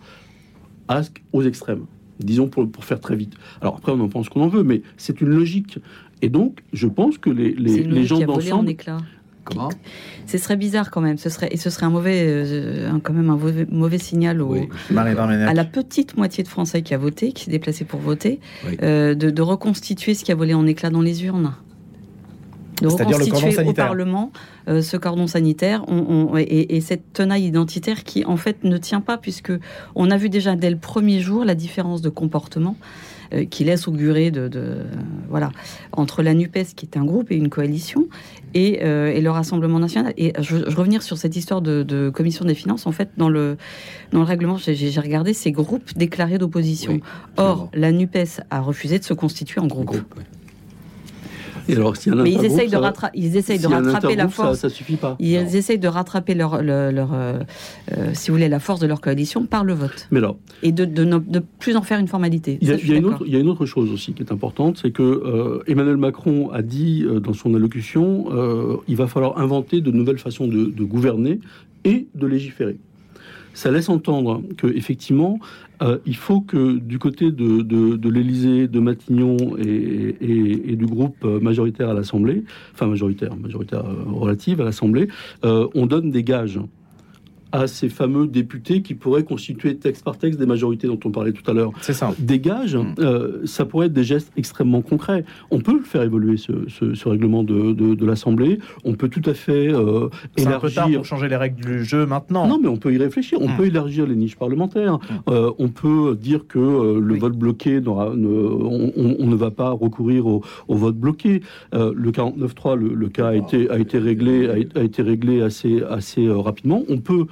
aux 1.32 1.42
extrêmes, 1.42 1.86
disons 2.20 2.48
pour, 2.48 2.70
pour 2.70 2.84
faire 2.84 3.00
très 3.00 3.16
vite. 3.16 3.34
Alors 3.60 3.76
après, 3.76 3.92
on 3.92 4.00
en 4.00 4.08
pense 4.08 4.28
qu'on 4.28 4.42
en 4.42 4.48
veut, 4.48 4.62
mais 4.62 4.82
c'est 4.96 5.20
une 5.20 5.30
logique. 5.30 5.78
Et 6.22 6.28
donc, 6.28 6.62
je 6.72 6.86
pense 6.86 7.18
que 7.18 7.30
les, 7.30 7.52
les, 7.54 7.82
les 7.82 8.04
gens 8.04 8.20
d'ensemble... 8.20 8.74
Comment 9.44 9.68
Ce 10.26 10.38
serait 10.38 10.56
bizarre 10.56 10.90
quand 10.90 11.00
même. 11.00 11.18
Ce 11.18 11.28
serait, 11.28 11.48
et 11.50 11.56
ce 11.56 11.68
serait 11.70 11.86
un 11.86 11.90
mauvais, 11.90 12.22
euh, 12.26 12.90
quand 13.02 13.12
même 13.12 13.28
un 13.30 13.36
mauvais, 13.36 13.66
mauvais 13.70 13.98
signal 13.98 14.40
au, 14.40 14.52
Oui. 14.52 14.68
À 14.96 15.54
la 15.54 15.64
petite 15.64 16.16
moitié 16.16 16.42
de 16.42 16.48
Français 16.48 16.82
qui 16.82 16.94
a 16.94 16.98
voté, 16.98 17.32
qui 17.32 17.44
s'est 17.44 17.50
déplacé 17.50 17.84
pour 17.84 18.00
voter, 18.00 18.40
Oui. 18.66 18.76
euh, 18.82 19.14
de, 19.14 19.30
de 19.30 19.42
reconstituer 19.42 20.14
ce 20.14 20.24
qui 20.24 20.32
a 20.32 20.34
volé 20.34 20.54
en 20.54 20.66
éclats 20.66 20.90
dans 20.90 21.02
les 21.02 21.24
urnes. 21.24 21.52
De 22.82 22.88
C'est-à-dire 22.88 23.18
le 23.18 23.26
cordon 23.26 23.36
reconstituer 23.46 23.68
au. 23.68 23.72
Parlement 23.72 24.32
euh, 24.66 24.82
ce 24.82 24.96
cordon 24.96 25.28
sanitaire 25.28 25.84
on- 25.86 26.32
on- 26.32 26.36
et, 26.36 26.74
et 26.76 26.80
cette 26.80 27.12
tenaille 27.12 27.44
identitaire 27.44 28.02
qui 28.02 28.24
en 28.24 28.36
fait 28.36 28.64
ne 28.64 28.76
tient 28.78 29.00
pas 29.00 29.16
puisque 29.16 29.52
on 29.94 30.10
a 30.10 30.16
vu 30.16 30.28
déjà 30.28 30.56
dès 30.56 30.70
le 30.70 30.76
premier 30.76 31.20
jour 31.20 31.44
la 31.44 31.54
différence 31.54 32.02
de 32.02 32.08
comportement 32.08 32.76
euh, 33.32 33.44
qui 33.44 33.64
laisse 33.64 33.88
augurer 33.88 34.30
de, 34.30 34.48
de- 34.48 34.82
voilà 35.28 35.50
entre 35.92 36.22
la 36.22 36.34
Nupes 36.34 36.74
qui 36.76 36.86
est 36.86 36.96
un 36.96 37.04
groupe 37.04 37.30
et 37.30 37.36
une 37.36 37.48
coalition 37.48 38.06
et, 38.54 38.80
euh, 38.82 39.12
et 39.12 39.20
le 39.20 39.30
Rassemblement 39.30 39.78
national. 39.78 40.12
Et 40.16 40.32
je, 40.40 40.56
je 40.68 40.76
revenir 40.76 41.02
sur 41.02 41.16
cette 41.18 41.36
histoire 41.36 41.60
de, 41.62 41.82
de 41.82 42.10
commission 42.10 42.44
des 42.44 42.54
finances. 42.54 42.86
En 42.86 42.92
fait, 42.92 43.10
dans 43.16 43.28
le 43.28 43.56
dans 44.12 44.20
le 44.20 44.24
règlement, 44.26 44.56
j'ai 44.58 45.00
regardé 45.00 45.32
ces 45.34 45.50
groupes 45.52 45.96
déclarés 45.96 46.38
d'opposition. 46.38 46.92
Oui, 46.92 47.02
Or, 47.36 47.70
la 47.74 47.90
Nupes 47.92 48.40
a 48.50 48.60
refusé 48.60 48.98
de 48.98 49.04
se 49.04 49.14
constituer 49.14 49.60
en 49.60 49.66
groupe. 49.66 49.86
Groupe, 49.86 50.14
oui. 50.16 50.22
Et 51.68 51.74
alors, 51.76 51.94
Mais 52.16 52.32
ils 52.32 52.44
essayent 52.44 52.68
de, 52.70 52.76
rattra- 52.76 53.10
ils 53.14 53.36
essayent 53.36 53.58
rattraper 53.64 54.16
la 54.16 54.24
intergroupe, 54.24 54.34
ça- 54.34 54.42
force. 54.44 54.58
Ça, 54.58 54.68
suffit 54.68 54.96
pas. 54.96 55.16
Ils 55.18 55.40
Non. 55.40 55.46
essayent 55.46 55.78
de 55.78 55.88
rattraper 55.88 56.34
leur, 56.34 56.62
leur, 56.62 56.92
leur, 56.92 57.14
euh, 57.14 57.38
euh, 57.96 58.10
si 58.12 58.30
vous 58.30 58.36
voulez, 58.36 58.48
la 58.48 58.60
force 58.60 58.80
de 58.80 58.86
leur 58.86 59.00
coalition 59.00 59.46
par 59.46 59.64
le 59.64 59.72
vote 59.72 60.06
Mais 60.10 60.18
alors, 60.18 60.36
et 60.62 60.72
de, 60.72 60.84
de 60.84 61.04
ne 61.04 61.18
de 61.18 61.42
plus 61.58 61.76
en 61.76 61.82
faire 61.82 61.98
une 61.98 62.08
formalité. 62.08 62.58
Il 62.60 62.68
y, 62.68 62.72
a, 62.72 62.78
Ça, 62.78 62.84
y 62.84 62.92
une 62.96 63.06
autre, 63.06 63.22
il 63.26 63.32
y 63.32 63.36
a 63.36 63.38
une 63.40 63.48
autre 63.48 63.66
chose 63.66 63.90
aussi 63.92 64.12
qui 64.12 64.22
est 64.22 64.32
importante, 64.32 64.78
c'est 64.82 64.90
que 64.90 65.02
euh, 65.02 65.62
Emmanuel 65.66 65.96
Macron 65.96 66.50
a 66.50 66.62
dit 66.62 67.04
euh, 67.06 67.20
dans 67.20 67.32
son 67.32 67.54
allocution, 67.54 68.26
euh, 68.32 68.76
il 68.88 68.96
va 68.96 69.06
falloir 69.06 69.38
inventer 69.38 69.80
de 69.80 69.90
nouvelles 69.90 70.18
façons 70.18 70.46
de, 70.46 70.66
de 70.66 70.84
gouverner 70.84 71.40
et 71.84 72.06
de 72.14 72.26
légiférer. 72.26 72.76
Ça 73.54 73.70
laisse 73.70 73.88
entendre 73.88 74.42
que 74.58 74.66
effectivement, 74.66 75.38
euh, 75.82 75.98
il 76.06 76.16
faut 76.16 76.40
que 76.40 76.76
du 76.78 76.98
côté 76.98 77.30
de, 77.30 77.62
de, 77.62 77.96
de 77.96 78.08
l'Élysée, 78.10 78.68
de 78.68 78.80
Matignon 78.80 79.36
et, 79.58 80.16
et- 80.20 80.76
du 80.76 80.86
groupe 80.86 81.16
euh, 81.24 81.40
majoritaire 81.40 81.88
à 81.88 81.94
l'Assemblée, 81.94 82.44
enfin 82.74 82.86
majoritaire, 82.86 83.34
majoritaire 83.36 83.84
euh, 83.86 84.04
relative 84.12 84.60
à 84.60 84.64
l'Assemblée, 84.64 85.08
on 85.42 85.86
donne 85.86 86.10
des 86.10 86.24
gages 86.24 86.58
à 87.54 87.68
ces 87.68 87.88
fameux 87.88 88.26
députés 88.26 88.82
qui 88.82 88.94
pourraient 88.94 89.22
constituer 89.22 89.76
texte 89.76 90.02
par 90.04 90.18
texte 90.18 90.40
des 90.40 90.46
majorités 90.46 90.88
dont 90.88 90.98
on 91.04 91.10
parlait 91.12 91.30
tout 91.32 91.48
à 91.48 91.54
l'heure 91.54 91.70
C'est 91.82 91.92
ça. 91.92 92.12
des 92.18 92.40
gages, 92.40 92.74
Mm. 92.76 92.94
euh, 92.98 93.40
ça 93.44 93.64
pourrait 93.64 93.86
être 93.86 93.92
des 93.92 94.02
gestes 94.02 94.32
extrêmement 94.36 94.82
concrets. 94.82 95.24
On 95.52 95.60
peut 95.60 95.74
le 95.78 95.84
faire 95.84 96.02
évoluer, 96.02 96.36
ce, 96.36 96.52
ce- 96.68 96.94
ce 96.94 97.08
règlement 97.08 97.44
de, 97.44 97.72
de- 97.72 97.94
de 97.94 98.06
l'Assemblée. 98.06 98.58
On 98.84 98.94
peut 98.94 99.08
tout 99.08 99.22
à 99.30 99.34
fait 99.34 99.68
euh, 99.72 100.08
C'est 100.36 100.48
un 100.48 100.58
peu 100.58 100.68
tard 100.68 100.86
élargir. 100.88 100.98
pour 100.98 101.06
changer 101.06 101.28
les 101.28 101.36
règles 101.36 101.64
du 101.64 101.84
jeu 101.84 102.06
maintenant. 102.06 102.48
Non, 102.48 102.58
mais 102.60 102.66
on 102.68 102.76
peut 102.76 102.92
y 102.92 102.98
réfléchir. 102.98 103.38
On 103.40 103.48
Mm. 103.48 103.56
peut 103.56 103.66
élargir 103.66 104.06
les 104.06 104.16
niches 104.16 104.36
parlementaires. 104.36 104.98
Euh, 105.28 105.52
on 105.58 105.68
peut 105.68 106.16
dire 106.20 106.48
que 106.48 106.58
euh, 106.58 106.98
le 107.00 107.14
Oui. 107.14 107.20
vote 107.20 107.36
bloqué, 107.38 107.80
ne- 107.80 107.88
on, 107.88 108.92
on- 108.96 109.16
on 109.20 109.26
ne 109.28 109.36
va 109.36 109.52
pas 109.52 109.70
recourir 109.70 110.26
au, 110.26 110.42
au 110.66 110.74
vote 110.74 110.96
bloqué. 110.96 111.40
Euh, 111.74 111.92
le 111.94 112.10
49.3, 112.10 112.74
le, 112.76 112.94
le 112.94 113.08
cas 113.08 113.28
a 113.28 113.34
été, 113.36 113.70
a 113.70 113.78
été 113.78 113.98
réglé, 113.98 114.48
a, 114.48 114.78
a 114.80 114.82
été 114.82 115.02
réglé 115.02 115.40
assez, 115.42 115.82
assez 115.88 116.26
euh, 116.26 116.36
rapidement. 116.38 116.82
On 116.88 116.98
peut 116.98 117.26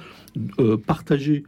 euh, 0.59 0.77
partager 0.77 1.43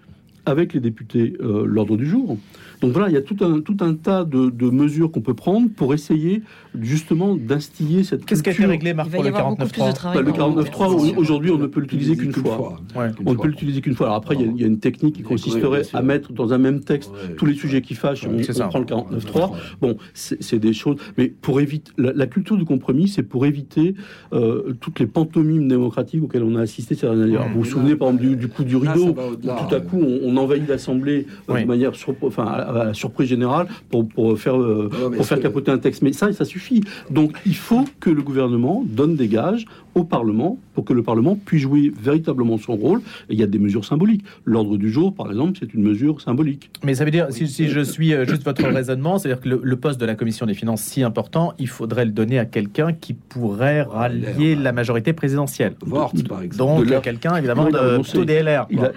avec 0.45 0.73
les 0.73 0.79
députés 0.79 1.35
euh, 1.39 1.65
l'ordre 1.65 1.97
du 1.97 2.07
jour. 2.07 2.37
Donc 2.81 2.91
voilà, 2.91 3.09
il 3.09 3.13
y 3.13 3.17
a 3.17 3.21
tout 3.21 3.37
un, 3.41 3.59
tout 3.61 3.77
un 3.81 3.93
tas 3.95 4.23
de, 4.23 4.49
de 4.49 4.69
mesures 4.69 5.11
qu'on 5.11 5.21
peut 5.21 5.33
prendre 5.33 5.69
pour 5.75 5.93
essayer 5.93 6.41
justement 6.79 7.35
d'instiller 7.35 8.03
cette 8.03 8.25
Qu'est-ce 8.25 8.43
qui 8.43 8.49
a 8.49 8.53
été 8.53 8.65
réglé, 8.65 8.93
Marc, 8.93 9.07
Il 9.09 9.11
va 9.11 9.17
pour 9.17 9.25
y 9.25 9.29
le 9.29 9.35
avoir 9.35 9.55
beaucoup 9.55 9.69
plus 9.69 9.81
de 9.81 9.85
49.3 9.87 9.93
travail. 9.93 10.17
Bah, 10.17 10.21
le 10.23 10.27
pour- 10.33 10.37
49.3, 10.37 10.87
au- 11.15 11.19
aujourd'hui, 11.19 11.51
on 11.51 11.57
ne 11.57 11.67
peut 11.67 11.79
l'utiliser 11.79 12.17
qu'une 12.17 12.33
fois. 12.33 12.77
Ouais. 12.95 13.07
On 13.25 13.31
ne 13.33 13.37
peut 13.37 13.47
l'utiliser 13.47 13.81
qu'une 13.81 13.95
fois. 13.95 14.07
Alors 14.07 14.17
après, 14.17 14.35
il 14.35 14.41
y 14.41 14.43
a- 14.43 14.51
il 14.55 14.61
y, 14.61 14.63
a 14.63 14.67
une 14.67 14.79
technique 14.79 15.15
qui 15.15 15.23
consisterait 15.23 15.83
à 15.93 16.01
mettre 16.01 16.33
dans 16.33 16.53
un 16.53 16.57
même 16.57 16.81
texte 16.81 17.11
Ouais. 17.11 17.35
tous 17.35 17.45
les 17.45 17.53
sujets 17.55 17.81
qui 17.81 17.93
fâchent. 17.95 18.27
On, 18.27 18.41
C'est 18.43 18.51
on 18.51 18.53
ça. 18.55 18.67
prend 18.67 18.79
le 18.79 18.85
49.3. 18.85 19.53
Bon, 19.81 19.97
c'est 20.13 20.41
c'est 20.43 20.59
des 20.59 20.73
choses. 20.73 20.97
Mais 21.17 21.27
pour 21.29 21.59
éviter 21.61 21.91
la, 21.97 22.11
la 22.13 22.27
culture 22.27 22.57
du 22.57 22.65
compromis, 22.65 23.07
c'est 23.07 23.23
pour 23.23 23.45
éviter 23.45 23.95
euh, 24.33 24.73
toutes 24.81 24.99
les 24.99 25.07
pantomimes 25.07 25.67
démocratiques 25.67 26.23
auxquelles 26.23 26.43
on 26.43 26.55
a 26.55 26.61
assisté 26.61 26.95
ces 26.95 27.05
dernières 27.07 27.23
années. 27.25 27.37
Vous 27.53 27.59
vous 27.59 27.65
souvenez, 27.65 27.95
par 27.95 28.09
exemple, 28.09 28.25
du, 28.27 28.35
du 28.35 28.47
coup 28.47 28.63
du 28.63 28.75
rideau 28.75 29.09
où 29.09 29.35
tout 29.35 29.75
à 29.75 29.79
coup, 29.79 29.97
on, 30.01 30.19
on 30.23 30.37
envahit 30.37 30.67
l'Assemblée 30.67 31.25
euh, 31.49 31.61
de 31.61 31.65
manière 31.65 31.91
enfin, 32.21 32.64
à, 32.67 32.71
la 32.85 32.93
surprise 32.93 33.29
générale 33.29 33.67
pour, 33.89 34.07
pour 34.07 34.37
faire, 34.39 34.59
euh, 34.59 34.89
Non, 34.91 35.11
pour 35.11 35.25
faire 35.25 35.37
c'est- 35.37 35.43
capoter 35.43 35.71
un 35.71 35.77
texte. 35.77 36.01
Mais 36.01 36.13
ça, 36.13 36.31
ça 36.33 36.45
suffit. 36.45 36.81
Donc, 37.09 37.37
il 37.45 37.55
faut 37.55 37.85
que 37.99 38.09
le 38.09 38.21
gouvernement 38.21 38.83
donne 38.85 39.15
des 39.15 39.27
gages 39.27 39.65
au 39.95 40.03
Parlement 40.03 40.59
pour 40.73 40.83
que 40.85 40.93
le 40.93 41.03
Parlement 41.03 41.35
puisse 41.37 41.61
jouer 41.61 41.91
véritablement 41.99 42.57
son 42.57 42.75
rôle. 42.75 42.99
Et 43.29 43.33
il 43.33 43.39
y 43.39 43.43
a 43.43 43.47
des 43.47 43.59
mesures 43.59 43.85
symboliques. 43.85 44.23
L'ordre 44.43 44.77
du 44.77 44.91
jour, 44.91 45.13
par 45.13 45.29
exemple, 45.31 45.57
c'est 45.59 45.73
une 45.73 45.81
mesure 45.83 46.19
symbolique. 46.21 46.69
Mais 46.83 46.95
ça 46.95 47.05
veut 47.05 47.11
dire, 47.11 47.27
si, 47.29 47.47
si 47.47 47.69
je 47.69 47.79
suis 47.79 48.13
euh, 48.13 48.25
juste 48.25 48.43
votre 48.43 48.63
raisonnement, 48.67 49.17
c'est-à-dire 49.17 49.41
que 49.41 49.49
le, 49.49 49.61
le 49.63 49.75
poste 49.77 49.99
de 49.99 50.05
la 50.05 50.15
commission 50.15 50.45
des 50.45 50.53
finances 50.53 50.81
si 50.81 51.01
important, 51.01 51.53
il 51.59 51.69
faudrait 51.69 52.05
le 52.05 52.11
donner 52.11 52.37
à 52.39 52.45
quelqu'un 52.45 52.91
qui 52.93 53.13
pourrait 53.13 53.83
rallier 53.83 54.55
la 54.55 54.71
majorité 54.73 55.13
présidentielle. 55.13 55.75
Vort, 55.85 56.11
par 56.27 56.41
exemple. 56.41 56.85
Donc 56.87 57.01
quelqu'un 57.01 57.37
évidemment 57.37 57.65
de 57.65 58.01
plutôt. 58.01 58.23
Il 58.23 58.31
a, 58.47 58.67
il 58.69 58.79
a, 58.79 58.91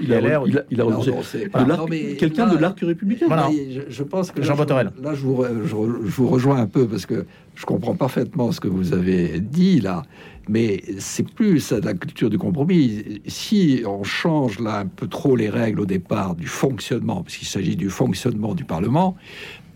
il 0.70 0.82
il 2.00 2.16
Quelqu'un 2.16 2.48
de 2.52 2.58
l'arc 2.58 2.78
républicain. 2.80 3.26
Voilà. 3.28 3.48
Je, 3.70 3.80
je 3.88 4.02
pense 4.02 4.30
que 4.30 4.40
là, 4.40 4.46
Jean 4.46 4.54
je- 4.54 4.58
Botorel. 4.58 4.90
Là, 5.02 5.14
je 5.14 5.20
vous, 5.20 5.44
je, 5.44 5.68
je 5.68 6.10
vous 6.16 6.28
rejoins 6.28 6.56
un 6.58 6.66
peu 6.66 6.86
parce 6.86 7.06
que 7.06 7.24
je 7.58 7.66
comprends 7.66 7.96
parfaitement 7.96 8.52
ce 8.52 8.60
que 8.60 8.68
vous 8.68 8.92
avez 8.92 9.40
dit 9.40 9.80
là, 9.80 10.04
mais 10.48 10.80
c'est 10.98 11.28
plus 11.28 11.72
la 11.72 11.92
culture 11.92 12.30
du 12.30 12.38
compromis. 12.38 13.20
Si 13.26 13.82
on 13.84 14.04
change 14.04 14.60
là 14.60 14.78
un 14.78 14.86
peu 14.86 15.08
trop 15.08 15.34
les 15.34 15.50
règles 15.50 15.80
au 15.80 15.86
départ 15.86 16.36
du 16.36 16.46
fonctionnement, 16.46 17.24
parce 17.24 17.36
qu'il 17.36 17.48
s'agit 17.48 17.74
du 17.74 17.90
fonctionnement 17.90 18.54
du 18.54 18.64
Parlement, 18.64 19.16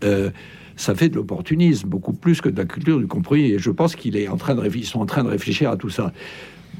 euh, 0.05 0.31
ça 0.77 0.95
fait 0.95 1.09
de 1.09 1.15
l'opportunisme 1.15 1.89
beaucoup 1.89 2.13
plus 2.13 2.39
que 2.39 2.47
de 2.47 2.57
la 2.57 2.63
culture 2.63 2.99
du 2.99 3.07
compromis. 3.07 3.51
Et 3.51 3.59
je 3.59 3.69
pense 3.69 3.97
qu'il 3.97 4.15
est 4.15 4.29
en 4.29 4.37
train 4.37 4.55
de 4.55 4.61
réfléchir, 4.61 4.87
ils 4.87 4.91
sont 4.91 5.01
en 5.01 5.05
train 5.05 5.25
de 5.25 5.29
réfléchir 5.29 5.69
à 5.69 5.75
tout 5.75 5.89
ça. 5.89 6.13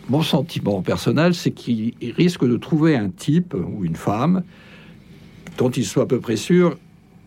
Mon 0.07 0.21
sentiment 0.21 0.81
personnel, 0.81 1.35
c'est 1.35 1.51
qu'ils 1.51 1.95
risquent 2.15 2.47
de 2.47 2.55
trouver 2.55 2.95
un 2.95 3.09
type 3.09 3.53
ou 3.55 3.83
une 3.83 3.97
femme 3.97 4.43
dont 5.57 5.69
ils 5.69 5.85
soient 5.85 6.03
à 6.03 6.07
peu 6.07 6.21
près 6.21 6.37
sûrs 6.37 6.77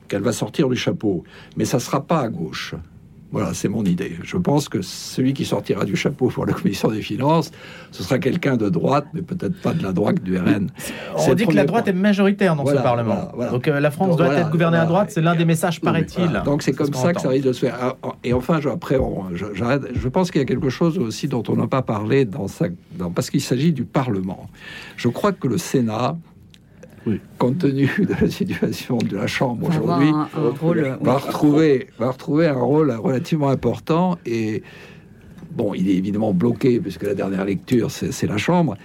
qu'elle 0.09 0.23
va 0.23 0.33
sortir 0.33 0.71
du 0.71 0.77
chapeau. 0.77 1.25
Mais 1.59 1.67
ça 1.67 1.77
ne 1.77 1.83
sera 1.83 2.07
pas 2.07 2.21
à 2.21 2.29
gauche. 2.29 2.75
Voilà, 3.33 3.53
c'est 3.55 3.69
mon 3.69 3.85
idée. 3.85 4.17
Je 4.23 4.37
pense 4.37 4.69
que 4.69 4.81
celui 4.83 5.35
qui 5.35 5.45
sortira 5.45 5.85
du 5.85 5.97
chapeau 5.97 6.29
pour 6.29 6.47
la 6.47 6.53
commission 6.53 6.91
des 6.91 7.03
finances, 7.03 7.51
ce 7.91 8.03
sera 8.03 8.19
quelqu'un 8.19 8.57
de 8.57 8.69
droite, 8.69 9.07
mais 9.15 9.21
peut-être 9.23 9.61
pas 9.61 9.73
de 9.75 9.83
la 9.83 9.93
droite 9.93 10.23
du 10.23 10.39
RN. 10.39 10.69
On 11.17 11.35
dit 11.35 11.47
que 11.47 11.53
la 11.53 11.65
droite 11.65 11.85
point. 11.85 11.93
est 11.93 11.97
majoritaire 11.97 12.55
dans 12.57 12.63
Voilà, 12.63 12.79
ce 12.79 12.85
Parlement. 12.85 13.15
voilà, 13.15 13.33
voilà. 13.35 13.51
Donc 13.51 13.69
euh, 13.69 13.81
la 13.81 13.91
France 13.91 14.11
Donc, 14.17 14.19
doit 14.19 14.35
être 14.35 14.51
gouvernée 14.51 14.79
à 14.79 14.87
droite, 14.87 15.11
c'est 15.11 15.21
l'un 15.23 15.35
des 15.35 15.45
messages, 15.45 15.81
paraît-il. 15.81 16.41
Donc 16.45 16.63
c'est 16.63 16.73
ce 16.73 16.77
comme 16.79 16.95
ça 16.95 17.13
que 17.13 17.21
ça 17.21 17.29
risque 17.29 17.47
de 17.47 17.53
se 17.53 17.61
faire. 17.61 17.77
Ah, 18.03 18.09
Et 18.23 18.33
enfin, 18.33 18.61
je- 18.61 18.69
après, 18.69 18.97
on- 18.97 19.25
je, 19.35 19.47
je 19.55 20.09
pense 20.09 20.31
qu'il 20.31 20.41
y 20.41 20.43
a 20.43 20.47
quelque 20.47 20.71
chose 20.71 20.97
aussi 20.99 21.27
dont 21.29 21.43
on 21.49 21.57
n'a 21.57 21.67
pas 21.67 21.83
parlé 21.83 22.25
dans 22.25 22.47
sa, 22.49 22.67
dans- 22.97 23.11
parce 23.11 23.29
qu'il 23.31 23.41
s'agit 23.43 23.73
du 23.73 23.85
Parlement. 23.85 24.49
Je 24.97 25.09
crois 25.09 25.33
que 25.33 25.49
le 25.49 25.59
Sénat, 25.59 26.17
Oui. 27.07 27.21
compte 27.39 27.59
tenu 27.59 27.89
de 27.99 28.15
la 28.21 28.29
situation 28.29 28.99
de 28.99 29.17
la 29.17 29.27
Chambre 29.27 29.69
aujourd'hui, 29.69 30.09
un, 30.09 30.29
un 30.35 30.51
rôle. 30.61 30.99
va 31.01 31.19
retrouver, 31.19 31.89
va 31.99 32.11
retrouver 32.11 32.49
un 32.49 32.61
rôle 32.61 32.91
relativement 32.91 33.49
important 33.49 34.19
et 34.27 34.63
bon, 35.57 35.75
il 35.75 35.89
est 35.89 35.95
évidemment 35.95 36.33
bloqué 36.33 36.79
puisque 36.81 37.03
la 37.05 37.15
dernière 37.15 37.45
lecture 37.45 37.91
c'est 37.91 38.27
la 38.27 38.37
Chambre, 38.37 38.77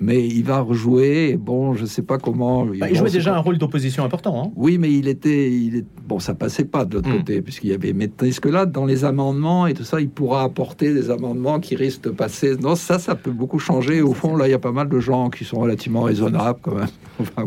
mais 0.00 0.26
il 0.26 0.42
va 0.44 0.60
rejouer. 0.60 1.36
Bon, 1.38 1.74
je 1.74 1.84
sais 1.84 2.02
pas 2.02 2.18
comment. 2.18 2.64
Bah, 2.66 2.88
il 2.90 2.96
jouait 2.96 3.10
déjà 3.10 3.32
pas- 3.32 3.36
un 3.36 3.40
rôle 3.40 3.58
d'opposition 3.58 4.04
important. 4.04 4.42
hein. 4.46 4.52
oui, 4.56 4.78
mais 4.78 4.90
il 4.92 5.08
était, 5.08 5.50
il 5.52 5.76
est, 5.76 5.84
bon, 6.08 6.18
ça 6.18 6.34
passait 6.34 6.64
pas 6.64 6.84
de 6.84 6.94
l'autre 6.94 7.08
Mm. 7.10 7.16
côté, 7.18 7.42
puisqu'il 7.42 7.70
y 7.70 7.74
avait, 7.74 7.92
mais 7.92 8.08
tandis 8.08 8.40
que 8.40 8.48
là, 8.48 8.66
dans 8.66 8.86
les 8.86 9.04
amendements 9.04 9.66
et 9.66 9.74
tout 9.74 9.84
ça, 9.84 10.00
il 10.00 10.08
pourra 10.08 10.42
apporter 10.42 10.92
des 10.94 11.10
amendements 11.10 11.60
qui 11.60 11.76
risquent 11.76 12.04
de 12.04 12.10
passer. 12.10 12.56
Non, 12.56 12.74
ça, 12.76 12.98
ça 12.98 13.14
peut 13.14 13.30
beaucoup 13.30 13.58
changer. 13.58 14.00
Au 14.02 14.12
fond, 14.14 14.36
là, 14.36 14.48
il 14.48 14.50
y 14.50 14.54
a 14.54 14.58
pas 14.58 14.72
mal 14.72 14.88
de 14.88 14.98
gens 15.00 15.28
qui 15.30 15.44
sont 15.44 15.58
relativement 15.60 16.02
raisonnables, 16.02 16.58
quand 16.62 16.74
même. 16.74 16.86
Enfin, 17.20 17.44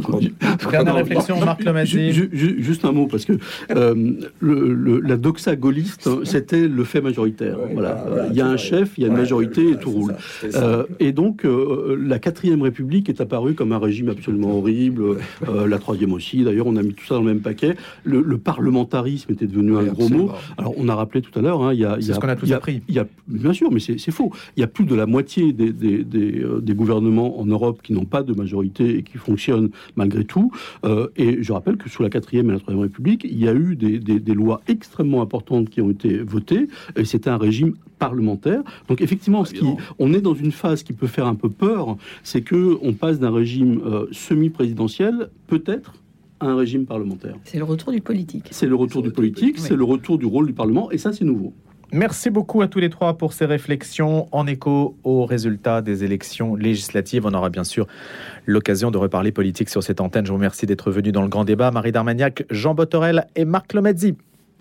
Dernière 0.71 0.95
réflexion, 1.03 1.39
Marc 1.43 1.61
Lomazzi. 1.63 2.11
Ju- 2.13 2.29
ju- 2.31 2.55
Juste 2.63 2.85
un 2.85 2.93
mot, 2.93 3.07
parce 3.07 3.25
que 3.25 3.33
euh, 3.71 4.13
le, 4.39 4.73
le- 4.73 4.99
la 5.01 5.17
doxa 5.17 5.55
gaulliste, 5.57 6.09
c'était 6.23 6.67
le 6.67 6.83
fait 6.85 7.01
majoritaire. 7.01 7.59
Ouais, 7.59 7.71
voilà. 7.73 8.03
voilà, 8.07 8.27
Il 8.27 8.35
y 8.35 8.41
a 8.41 8.47
un. 8.47 8.55
Chef, 8.67 8.93
il 8.97 9.01
y 9.01 9.03
a 9.05 9.07
une 9.07 9.13
Ouais, 9.13 9.19
majorité 9.19 9.65
ouais, 9.65 9.71
et 9.73 9.77
tout 9.77 9.89
roule. 9.91 10.15
ça. 10.51 10.63
Euh, 10.63 10.83
et 10.99 11.11
donc, 11.11 11.45
euh, 11.45 11.97
la 12.01 12.19
quatrième 12.19 12.61
République 12.61 13.09
est 13.09 13.21
apparue 13.21 13.53
comme 13.53 13.71
un 13.71 13.79
régime 13.79 14.09
absolument 14.09 14.57
horrible. 14.57 15.17
Euh, 15.47 15.67
la 15.67 15.77
troisième 15.79 16.13
aussi. 16.13 16.43
D'ailleurs, 16.43 16.67
on 16.67 16.75
a 16.75 16.83
mis 16.83 16.93
tout 16.93 17.05
ça 17.05 17.15
dans 17.15 17.21
le 17.21 17.27
même 17.27 17.41
paquet. 17.41 17.75
Le, 18.03 18.21
le 18.21 18.37
parlementarisme 18.37 19.31
était 19.31 19.47
devenu 19.47 19.75
Oui, 19.75 19.87
un 19.89 19.91
gros 19.93 20.09
mot. 20.09 20.31
Alors, 20.57 20.73
on 20.77 20.87
a 20.89 20.95
rappelé 20.95 21.21
tout 21.21 21.37
à 21.37 21.41
l'heure, 21.41 21.61
hein, 21.63 21.73
il 21.73 21.79
y 21.79 21.85
a, 21.85 21.97
y 21.99 22.03
ce 22.03 22.19
qu'on 22.19 22.27
a 22.29 22.35
tous 22.35 22.47
y 22.49 22.53
a- 22.53 22.57
appris. 22.57 22.81
il 22.87 22.95
y 22.95 22.99
a, 22.99 23.07
bien 23.27 23.53
sûr, 23.53 23.71
mais 23.71 23.79
c'est 23.79 24.11
faux. 24.11 24.31
Il 24.55 24.61
y 24.61 24.63
a 24.63 24.67
plus 24.67 24.85
de 24.85 24.95
la 24.95 25.05
moitié 25.05 25.53
des, 25.53 25.71
des, 25.71 26.03
des, 26.03 26.41
euh, 26.43 26.59
des 26.61 26.73
gouvernements 26.73 27.39
en 27.39 27.45
Europe 27.45 27.79
qui 27.83 27.93
n'ont 27.93 28.05
pas 28.05 28.23
de 28.23 28.33
majorité 28.33 28.97
et 28.97 29.03
qui 29.03 29.17
fonctionnent 29.17 29.69
malgré 29.95 30.23
tout. 30.25 30.51
Euh, 30.85 31.07
et 31.17 31.41
je 31.41 31.51
rappelle 31.53 31.77
que 31.77 31.89
sous 31.89 32.03
la 32.03 32.09
quatrième 32.09 32.49
et 32.49 32.53
la 32.53 32.59
troisième 32.59 32.83
République, 32.83 33.23
il 33.29 33.37
y 33.41 33.47
a 33.47 33.53
eu 33.53 33.75
des, 33.75 33.99
des- 33.99 34.19
des 34.19 34.33
lois 34.33 34.61
extrêmement 34.67 35.21
importantes 35.21 35.69
qui 35.69 35.81
ont 35.81 35.89
été 35.89 36.17
votées. 36.17 36.67
Et 36.95 37.05
c'était 37.05 37.29
un 37.29 37.37
régime 37.37 37.73
parlementaire. 37.97 38.61
Donc 38.87 39.01
effectivement, 39.01 39.45
ce 39.45 39.53
qui, 39.53 39.65
on 39.99 40.13
est 40.13 40.21
dans 40.21 40.33
une 40.33 40.51
phase 40.51 40.83
qui 40.83 40.93
peut 40.93 41.07
faire 41.07 41.27
un 41.27 41.35
peu 41.35 41.49
peur, 41.49 41.97
c'est 42.23 42.41
que 42.41 42.77
on 42.81 42.93
passe 42.93 43.19
d'un 43.19 43.31
régime 43.31 43.81
euh, 43.85 44.07
semi-présidentiel, 44.11 45.29
peut-être, 45.47 45.93
à 46.39 46.47
un 46.47 46.55
régime 46.55 46.85
parlementaire. 46.85 47.35
C'est 47.43 47.57
le 47.57 47.63
retour 47.63 47.91
du 47.91 48.01
politique. 48.01 48.45
C'est 48.51 48.67
le 48.67 48.75
retour 48.75 49.01
du 49.01 49.11
politique, 49.11 49.57
c'est 49.57 49.75
le 49.75 49.83
retour 49.83 50.17
du 50.17 50.25
rôle 50.25 50.47
du 50.47 50.53
Parlement, 50.53 50.91
et 50.91 50.97
ça, 50.97 51.13
c'est 51.13 51.25
nouveau. 51.25 51.53
Merci 51.93 52.29
beaucoup 52.29 52.61
à 52.61 52.67
tous 52.67 52.79
les 52.79 52.89
trois 52.89 53.17
pour 53.17 53.31
ces 53.31 53.45
réflexions 53.45 54.27
en 54.33 54.45
écho 54.45 54.97
aux 55.05 55.25
résultats 55.25 55.81
des 55.81 56.03
élections 56.03 56.53
législatives. 56.55 57.25
On 57.25 57.33
aura 57.33 57.49
bien 57.49 57.63
sûr 57.63 57.87
l'occasion 58.45 58.91
de 58.91 58.97
reparler 58.97 59.31
politique 59.31 59.69
sur 59.69 59.81
cette 59.81 60.01
antenne. 60.01 60.25
Je 60.25 60.31
vous 60.31 60.35
remercie 60.37 60.65
d'être 60.65 60.91
venu 60.91 61.13
dans 61.13 61.21
le 61.21 61.29
grand 61.29 61.45
débat. 61.45 61.71
Marie 61.71 61.93
Darmagnac, 61.93 62.43
Jean 62.49 62.73
Botorel 62.75 63.27
et 63.37 63.45
Marc 63.45 63.73
Lomezzi. 63.73 64.15